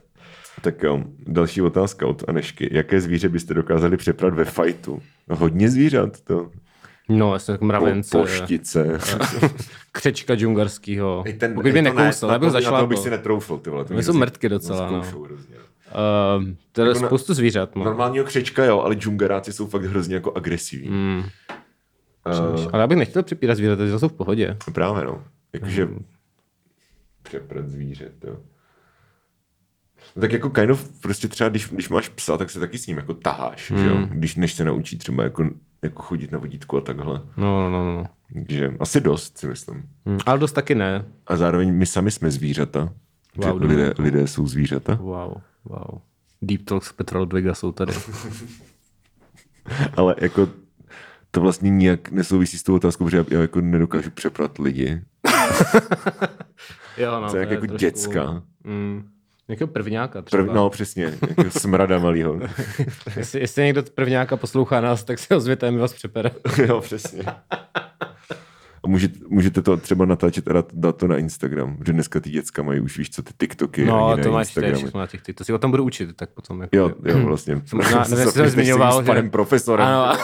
Tak 0.62 0.82
jo, 0.82 1.04
další 1.26 1.62
otázka 1.62 2.06
od 2.06 2.28
Anešky. 2.28 2.68
Jaké 2.72 3.00
zvíře 3.00 3.28
byste 3.28 3.54
dokázali 3.54 3.96
přeprat 3.96 4.34
ve 4.34 4.44
fajtu? 4.44 5.02
Hodně 5.30 5.70
zvířat, 5.70 6.20
to. 6.20 6.50
No, 7.08 7.32
já 7.32 7.38
jsem 7.38 7.52
jako 7.52 7.60
Po, 7.62 7.66
mravence, 7.66 8.18
poštice. 8.18 8.98
křečka 9.92 10.34
džungarskýho. 10.34 11.22
I 11.26 11.32
ten, 11.32 11.54
Pokud 11.54 11.62
by 11.62 11.70
i 11.70 11.72
to 11.72 11.76
ne, 11.82 11.90
nekousl, 11.94 12.26
na 12.26 12.32
já 12.32 12.38
bych 12.38 12.52
to- 12.52 12.60
Na 12.70 12.80
to 12.80 12.86
bych 12.86 12.98
si 12.98 13.10
netroufl, 13.10 13.58
ty 13.58 13.70
vole. 13.70 13.84
To 13.84 13.94
mě 13.94 14.02
jsou 14.02 14.12
mrtky 14.12 14.48
docela, 14.48 14.90
no. 14.90 15.00
hrozně. 15.24 15.56
Uh, 15.56 16.44
to 16.72 16.80
je 16.82 16.88
Jako 16.88 17.00
na- 17.00 17.06
spoustu 17.08 17.34
zvířat, 17.34 17.76
no. 17.76 17.84
Normálního 17.84 18.24
křečka, 18.24 18.64
jo, 18.64 18.80
ale 18.80 18.94
džungaráci 18.94 19.52
jsou 19.52 19.66
fakt 19.66 19.82
hrozně 19.84 20.14
jako 20.14 20.32
agresivní. 20.36 20.88
Mm, 20.90 21.22
Uh, 22.26 22.66
ale 22.72 22.80
já 22.80 22.86
bych 22.86 22.98
nechtěl 22.98 23.22
připírat 23.22 23.54
zvířata, 23.56 23.86
že 23.86 23.98
jsou 23.98 24.08
v 24.08 24.12
pohodě. 24.12 24.56
právě, 24.72 25.04
no. 25.04 25.24
Jakože 25.52 25.84
Hmm. 25.84 26.04
přeprat 27.22 27.68
zvíře, 27.68 28.12
to. 28.18 28.28
No 30.16 30.20
tak 30.20 30.32
jako 30.32 30.50
kind 30.50 30.70
of, 30.70 31.00
prostě 31.00 31.28
třeba, 31.28 31.50
když, 31.50 31.68
když 31.68 31.88
máš 31.88 32.08
psa, 32.08 32.36
tak 32.36 32.50
se 32.50 32.60
taky 32.60 32.78
s 32.78 32.86
ním 32.86 32.96
jako 32.96 33.14
taháš, 33.14 33.72
že 33.76 33.86
jo? 33.86 33.94
Hmm. 33.96 34.06
Když 34.06 34.36
než 34.36 34.54
se 34.54 34.64
naučí 34.64 34.98
třeba 34.98 35.22
jako, 35.24 35.50
jako 35.82 36.02
chodit 36.02 36.32
na 36.32 36.38
vodítku 36.38 36.76
a 36.76 36.80
takhle. 36.80 37.20
No, 37.36 37.70
no, 37.70 37.70
no. 37.70 37.84
no. 37.94 38.04
Takže 38.34 38.74
asi 38.80 39.00
dost, 39.00 39.38
si 39.38 39.46
myslím. 39.46 39.88
Hm, 40.08 40.18
ale 40.26 40.38
dost 40.38 40.52
taky 40.52 40.74
ne. 40.74 41.04
A 41.26 41.36
zároveň 41.36 41.74
my 41.74 41.86
sami 41.86 42.10
jsme 42.10 42.30
zvířata. 42.30 42.92
Wow, 43.36 43.58
dobrý. 43.58 43.68
lidé, 43.76 43.94
lidé 43.98 44.26
jsou 44.26 44.46
zvířata. 44.46 44.94
Wow, 44.94 45.34
wow. 45.64 46.00
Deep 46.42 46.64
Talks 46.64 46.92
Petra 46.92 47.20
Ludwiga 47.20 47.54
jsou 47.54 47.72
tady. 47.72 47.92
Ale 49.96 50.14
jako 50.20 50.48
to 51.30 51.40
vlastně 51.40 51.70
nijak 51.70 52.10
nesouvisí 52.10 52.58
s 52.58 52.62
tou 52.62 52.74
otázkou, 52.74 53.04
protože 53.04 53.24
já, 53.30 53.40
jako 53.40 53.60
nedokážu 53.60 54.10
přeprat 54.10 54.58
lidi. 54.58 55.00
jo, 56.96 57.20
no. 57.20 57.30
To 57.30 57.36
je 57.36 57.40
jak 57.40 57.50
je 57.50 57.54
jako 57.54 57.66
trošku- 57.66 57.76
děcka. 57.80 58.42
Mm, 58.64 59.08
nějakého 59.48 59.68
prvňáka 59.68 60.22
třeba. 60.22 60.42
Prv, 60.42 60.54
no 60.54 60.70
přesně, 60.70 61.04
jako 61.28 61.50
smrada 61.50 61.98
malýho. 61.98 62.40
Jestli, 63.16 63.40
jestli 63.40 63.62
někdo 63.64 63.82
prvňáka 63.94 64.36
poslouchá 64.36 64.80
nás, 64.80 65.04
tak 65.04 65.18
se 65.18 65.36
ozvěte, 65.36 65.70
my 65.70 65.78
vás 65.78 65.92
přepere. 65.92 66.30
jo, 66.66 66.80
přesně. 66.80 67.22
A 68.84 68.88
můžete, 68.88 69.18
můžete 69.28 69.62
to 69.62 69.76
třeba 69.76 70.04
natáčet 70.04 70.48
a 70.48 70.64
dát, 70.72 70.96
to 70.96 71.06
na 71.06 71.16
Instagram, 71.16 71.76
protože 71.76 71.92
dneska 71.92 72.20
ty 72.20 72.30
děcka 72.30 72.62
mají 72.62 72.80
už, 72.80 72.98
víš 72.98 73.10
co, 73.10 73.22
ty 73.22 73.32
TikToky 73.40 73.84
No, 73.84 74.16
to 74.22 74.32
máš 74.32 74.48
všechno 74.48 75.00
na 75.00 75.06
těch 75.06 75.22
ty. 75.22 75.32
To 75.34 75.44
si 75.44 75.52
o 75.52 75.58
tom 75.58 75.70
budu 75.70 75.84
učit, 75.84 76.16
tak 76.16 76.30
potom. 76.30 76.60
Jako, 76.60 76.76
Jo, 76.76 76.92
jo, 77.04 77.18
vlastně. 77.26 77.62
Možná, 77.74 77.98
nevím, 78.08 78.18
jestli 78.18 78.32
jsem 78.32 78.48
zmiňoval, 78.48 79.02
s 79.02 79.06
panem 79.06 79.24
že- 79.24 79.30
profesorem. 79.30 79.86
Ano, 79.86 80.18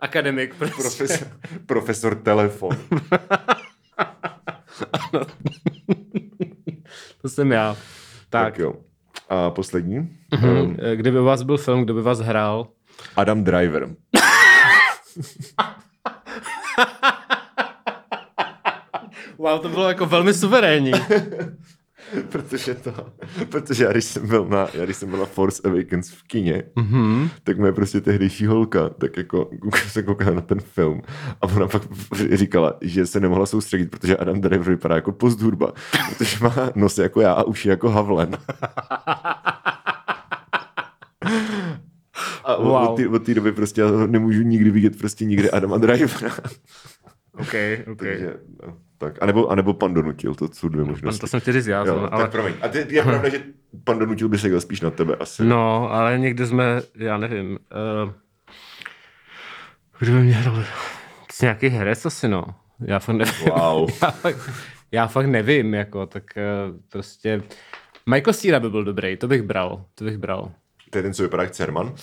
akademik. 0.00 0.54
Prostě. 0.54 1.04
Profesor, 1.04 1.28
profesor 1.66 2.14
telefon. 2.14 2.76
To 7.22 7.28
jsem 7.28 7.52
já. 7.52 7.76
Tak 8.30 8.44
Tak, 8.44 8.58
jo. 8.58 8.74
A 9.28 9.50
poslední? 9.50 10.16
hm, 10.40 10.76
kdyby 10.94 11.20
u 11.20 11.24
vás 11.24 11.42
byl 11.42 11.56
film, 11.58 11.82
kdo 11.84 11.94
by 11.94 12.02
vás 12.02 12.18
hrál? 12.20 12.66
Adam 13.16 13.44
Driver. 13.44 13.88
Wow, 19.38 19.60
to 19.60 19.68
bylo 19.68 19.88
jako 19.88 20.06
velmi 20.06 20.34
suverénní. 20.34 20.92
Protože 22.28 22.74
to, 22.74 22.92
protože 23.48 23.84
já 23.84 23.92
když 23.92 24.04
jsem 24.04 24.28
byl 24.28 24.46
na, 24.48 24.68
já 24.74 24.84
když 24.84 24.96
jsem 24.96 25.10
byl 25.10 25.18
na 25.18 25.24
Force 25.26 25.62
Awakens 25.68 26.10
v 26.10 26.22
kině, 26.22 26.62
Mhm. 26.76 26.86
mm-hmm. 27.02 27.30
tak 27.44 27.58
moje 27.58 27.72
prostě 27.72 28.00
tehdejší 28.00 28.46
holka, 28.46 28.88
tak 28.88 29.16
jako 29.16 29.50
se 29.88 30.02
koukala 30.02 30.30
na 30.34 30.40
ten 30.40 30.60
film 30.60 31.02
a 31.40 31.46
ona 31.46 31.68
pak 31.68 31.82
říkala, 32.34 32.74
že 32.80 33.06
se 33.06 33.20
nemohla 33.20 33.46
soustředit, 33.46 33.90
protože 33.90 34.16
Adam 34.16 34.40
Driver 34.40 34.68
vypadá 34.70 34.94
jako 34.94 35.12
posthurba, 35.12 35.72
protože 36.08 36.36
má 36.40 36.54
nos 36.74 36.98
jako 36.98 37.20
já 37.20 37.32
a 37.32 37.42
uši 37.42 37.68
jako 37.68 37.88
Havlen. 37.90 38.36
A. 42.44 42.56
Wow. 42.56 42.74
od 42.90 42.96
té 42.96 43.08
od 43.08 43.18
té 43.26 43.34
doby 43.34 43.52
prostě 43.52 43.80
já 43.80 43.90
nemůžu 44.06 44.42
nikdy 44.42 44.70
vidět 44.70 44.98
prostě 44.98 45.24
nikdy 45.24 45.50
Adama 45.50 45.78
Drivera. 45.78 46.30
OK, 47.32 47.54
OK. 47.92 47.98
Takže, 47.98 48.36
no, 48.66 48.76
tak. 49.00 49.18
A 49.20 49.26
nebo, 49.26 49.48
a 49.48 49.54
nebo 49.54 49.74
pan 49.74 49.94
donutil, 49.94 50.34
to 50.34 50.48
jsou 50.52 50.68
dvě 50.68 50.84
Pan, 50.84 50.90
možnosti. 50.90 51.20
to 51.20 51.26
jsem 51.26 51.40
chtěl 51.40 51.54
říct 51.54 51.66
já, 51.66 51.84
Jo, 51.86 51.98
ale... 51.98 52.08
ale... 52.08 52.22
tak 52.22 52.30
promiň. 52.32 52.54
A 52.60 52.68
ty, 52.68 52.86
je 52.94 53.02
pravda, 53.02 53.28
že 53.28 53.42
pan 53.84 53.98
donutil 53.98 54.28
by 54.28 54.38
se 54.38 54.48
jel 54.48 54.60
spíš 54.60 54.80
na 54.80 54.90
tebe 54.90 55.16
asi. 55.16 55.44
No, 55.44 55.92
ale 55.92 56.18
někdy 56.18 56.46
jsme, 56.46 56.82
já 56.96 57.16
nevím, 57.18 57.58
uh, 58.04 58.12
kdo 59.98 60.12
by 60.12 60.18
mě 60.18 60.34
hrál? 60.34 60.64
Nějaký 61.42 61.68
herec 61.68 62.06
asi, 62.06 62.28
no. 62.28 62.44
Já 62.80 62.98
fakt 62.98 63.16
nevím. 63.16 63.34
Wow. 63.56 63.90
já, 64.02 64.10
fakt, 64.10 64.50
já 64.92 65.06
fakt 65.06 65.26
nevím, 65.26 65.74
jako, 65.74 66.06
tak 66.06 66.24
uh, 66.36 66.76
prostě... 66.88 67.42
Michael 68.06 68.34
Cera 68.34 68.60
by 68.60 68.70
byl 68.70 68.84
dobrý, 68.84 69.16
to 69.16 69.28
bych 69.28 69.42
bral, 69.42 69.84
to 69.94 70.04
bych 70.04 70.18
bral. 70.18 70.50
To 70.90 70.98
je 70.98 71.02
ten, 71.02 71.14
co 71.14 71.22
vypadá 71.22 71.42
jak 71.42 71.52
Cerman. 71.52 71.94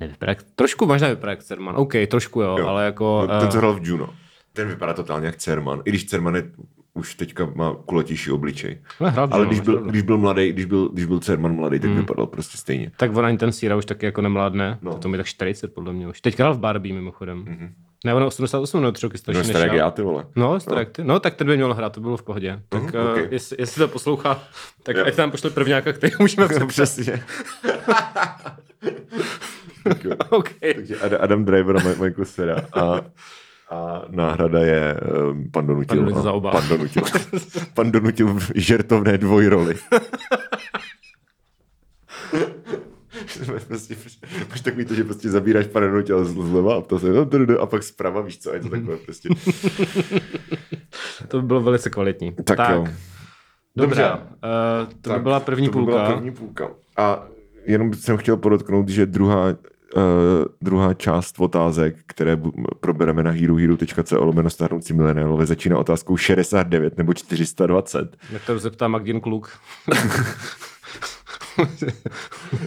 Nevypadá, 0.00 0.34
trošku 0.54 0.86
možná 0.86 1.08
vypadá 1.08 1.30
jak 1.30 1.42
Cerman, 1.42 1.74
OK, 1.76 1.92
trošku 2.10 2.40
jo, 2.40 2.56
Jo. 2.58 2.66
ale 2.66 2.84
jako... 2.84 3.26
No, 3.28 3.38
ten, 3.40 3.48
eh, 3.48 3.50
co 3.52 3.58
hrál 3.58 3.74
v 3.74 3.86
Juno. 3.88 4.14
Ten 4.52 4.68
vypadá 4.68 4.92
totálně 4.92 5.26
jak 5.26 5.36
Cerman. 5.36 5.82
I 5.84 5.90
když 5.90 6.04
Cerman 6.06 6.34
je, 6.36 6.50
už 6.94 7.14
teďka 7.14 7.50
má 7.54 7.74
kulatější 7.86 8.30
obličej. 8.30 8.78
Ale 9.00 9.10
v 9.10 9.18
Ale 9.18 9.46
když 9.46 9.60
byl, 9.60 9.72
máš 9.74 9.78
pravdu. 9.78 9.90
když 9.90 10.02
byl 10.02 10.18
mladý, 10.18 10.52
když 10.52 10.64
byl, 10.64 10.88
když 10.88 11.04
byl 11.04 11.18
Cerman 11.20 11.54
mladý, 11.54 11.78
tak 11.80 11.90
vypadal 11.90 12.26
prostě 12.26 12.58
stejně. 12.58 12.92
Tak 12.96 13.16
ona 13.16 13.28
ani 13.28 13.38
ten 13.38 13.52
Cera 13.52 13.76
už 13.76 13.84
taky 13.84 14.06
jako 14.06 14.20
nemládne, 14.20 14.78
No. 14.82 14.90
no. 14.90 14.98
to 14.98 15.08
mi 15.08 15.16
tak 15.16 15.26
40 15.26 15.74
podle 15.74 15.92
mě 15.92 16.08
už. 16.08 16.20
Teďka 16.20 16.42
hrál 16.42 16.54
v 16.54 16.58
Barbie 16.58 16.94
mimochodem. 16.94 17.44
Mm-hmm. 17.44 17.70
Ne, 18.04 18.14
ono 18.14 18.26
88 18.26 18.80
nebo 18.80 18.92
tři 18.92 19.06
roky 19.06 19.18
No, 19.34 19.44
starý 19.44 19.76
já. 19.76 19.90
ty 19.90 20.02
vole. 20.02 20.24
No, 20.36 20.60
starý 20.60 20.78
jak 20.78 20.90
ty. 20.90 21.04
No, 21.04 21.20
tak 21.20 21.34
ten 21.34 21.46
by 21.46 21.56
měl 21.56 21.74
hrát, 21.74 21.92
to 21.92 22.00
bylo 22.00 22.16
v 22.16 22.22
pohodě. 22.22 22.60
Tak 22.68 22.82
Mhm, 22.82 22.94
uh, 23.04 23.10
ok. 23.24 23.32
jestli, 23.32 23.56
jestli, 23.60 23.78
to 23.78 23.88
poslouchá, 23.88 24.42
tak 24.82 24.96
Jo. 24.96 25.04
ať 25.06 25.14
tam 25.14 25.30
pošle 25.30 25.50
prvňáka, 25.50 25.92
který 25.92 26.12
můžeme 26.20 26.48
přepsat. 26.48 26.68
Přesně. 26.68 27.22
Tak 29.84 30.04
jo. 30.04 30.12
OK. 30.30 30.48
Takže 30.74 30.96
Ad- 30.96 31.16
Adam 31.20 31.44
Driver 31.44 31.76
a 31.76 31.80
Michael 31.88 32.24
Cera. 32.24 32.56
A, 32.72 33.00
A 33.70 34.02
náhrada 34.08 34.60
je 34.60 35.00
um, 35.30 35.50
pan 35.50 35.66
Donutil. 35.66 35.96
Pan 35.96 36.04
Donutil 36.04 36.22
za 36.22 36.32
oba. 36.32 36.50
Pan 36.50 36.68
Donutil. 36.68 37.02
pan 37.74 37.90
Donutil 37.90 38.34
v 38.34 38.50
žertovné 38.54 39.18
dvojroli. 39.18 39.74
prostě, 43.70 43.96
máš 44.50 44.60
takový 44.60 44.84
to, 44.84 44.94
že 44.94 45.04
prostě 45.04 45.30
zabíráš 45.30 45.66
pana 45.66 45.86
Donutila 45.86 46.24
zleva 46.24 46.76
a 46.76 46.80
to 46.80 46.98
se 46.98 47.08
a 47.60 47.66
pak 47.66 47.82
zprava, 47.82 48.20
víš 48.20 48.38
co, 48.38 48.50
a 48.50 48.54
je 48.54 48.60
to 48.60 48.68
takové 48.70 48.96
prostě. 48.96 49.28
To 51.28 51.40
by 51.40 51.46
bylo 51.46 51.60
velice 51.60 51.90
kvalitní. 51.90 52.32
Tak, 52.32 52.56
tak. 52.56 52.74
jo. 52.74 52.86
Dobře, 53.76 54.02
Dobře. 54.02 54.12
Uh, 54.12 54.92
to 55.00 55.10
tak, 55.10 55.18
by 55.18 55.22
byla 55.22 55.40
první 55.40 55.66
to 55.66 55.72
půlka. 55.72 55.92
By 55.92 55.96
byla 55.96 56.12
první 56.12 56.30
půlka. 56.30 56.70
A 56.96 57.24
jenom 57.66 57.94
jsem 57.94 58.16
chtěl 58.16 58.36
podotknout, 58.36 58.88
že 58.88 59.06
druhá, 59.06 59.46
uh, 59.96 60.02
druhá 60.62 60.94
část 60.94 61.40
otázek, 61.40 61.96
které 62.06 62.38
probereme 62.80 63.22
na 63.22 63.30
herohero.co 63.30 64.24
lomeno 64.24 64.50
starnoucí 64.50 64.92
mileniálové, 64.92 65.46
začíná 65.46 65.78
otázkou 65.78 66.16
69 66.16 66.98
nebo 66.98 67.14
420. 67.14 68.16
Na 68.32 68.38
to 68.46 68.58
zeptá 68.58 68.88
Magdin 68.88 69.20
Kluk. 69.20 69.50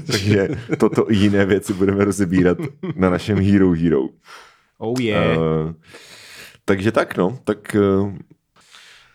Takže 0.07 0.47
toto 0.79 1.11
i 1.11 1.15
jiné 1.15 1.45
věci 1.45 1.73
budeme 1.73 2.05
rozebírat 2.05 2.57
na 2.95 3.09
našem 3.09 3.39
Hero 3.39 3.71
Hero. 3.71 4.01
Oh 4.77 5.01
yeah. 5.01 5.37
Uh, 5.37 5.73
takže 6.65 6.91
tak 6.91 7.17
no, 7.17 7.39
tak 7.43 7.75
uh, 7.75 8.13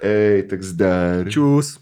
ej, 0.02 0.42
tak 0.42 0.62
zdar. 0.62 1.30
Čus. 1.30 1.76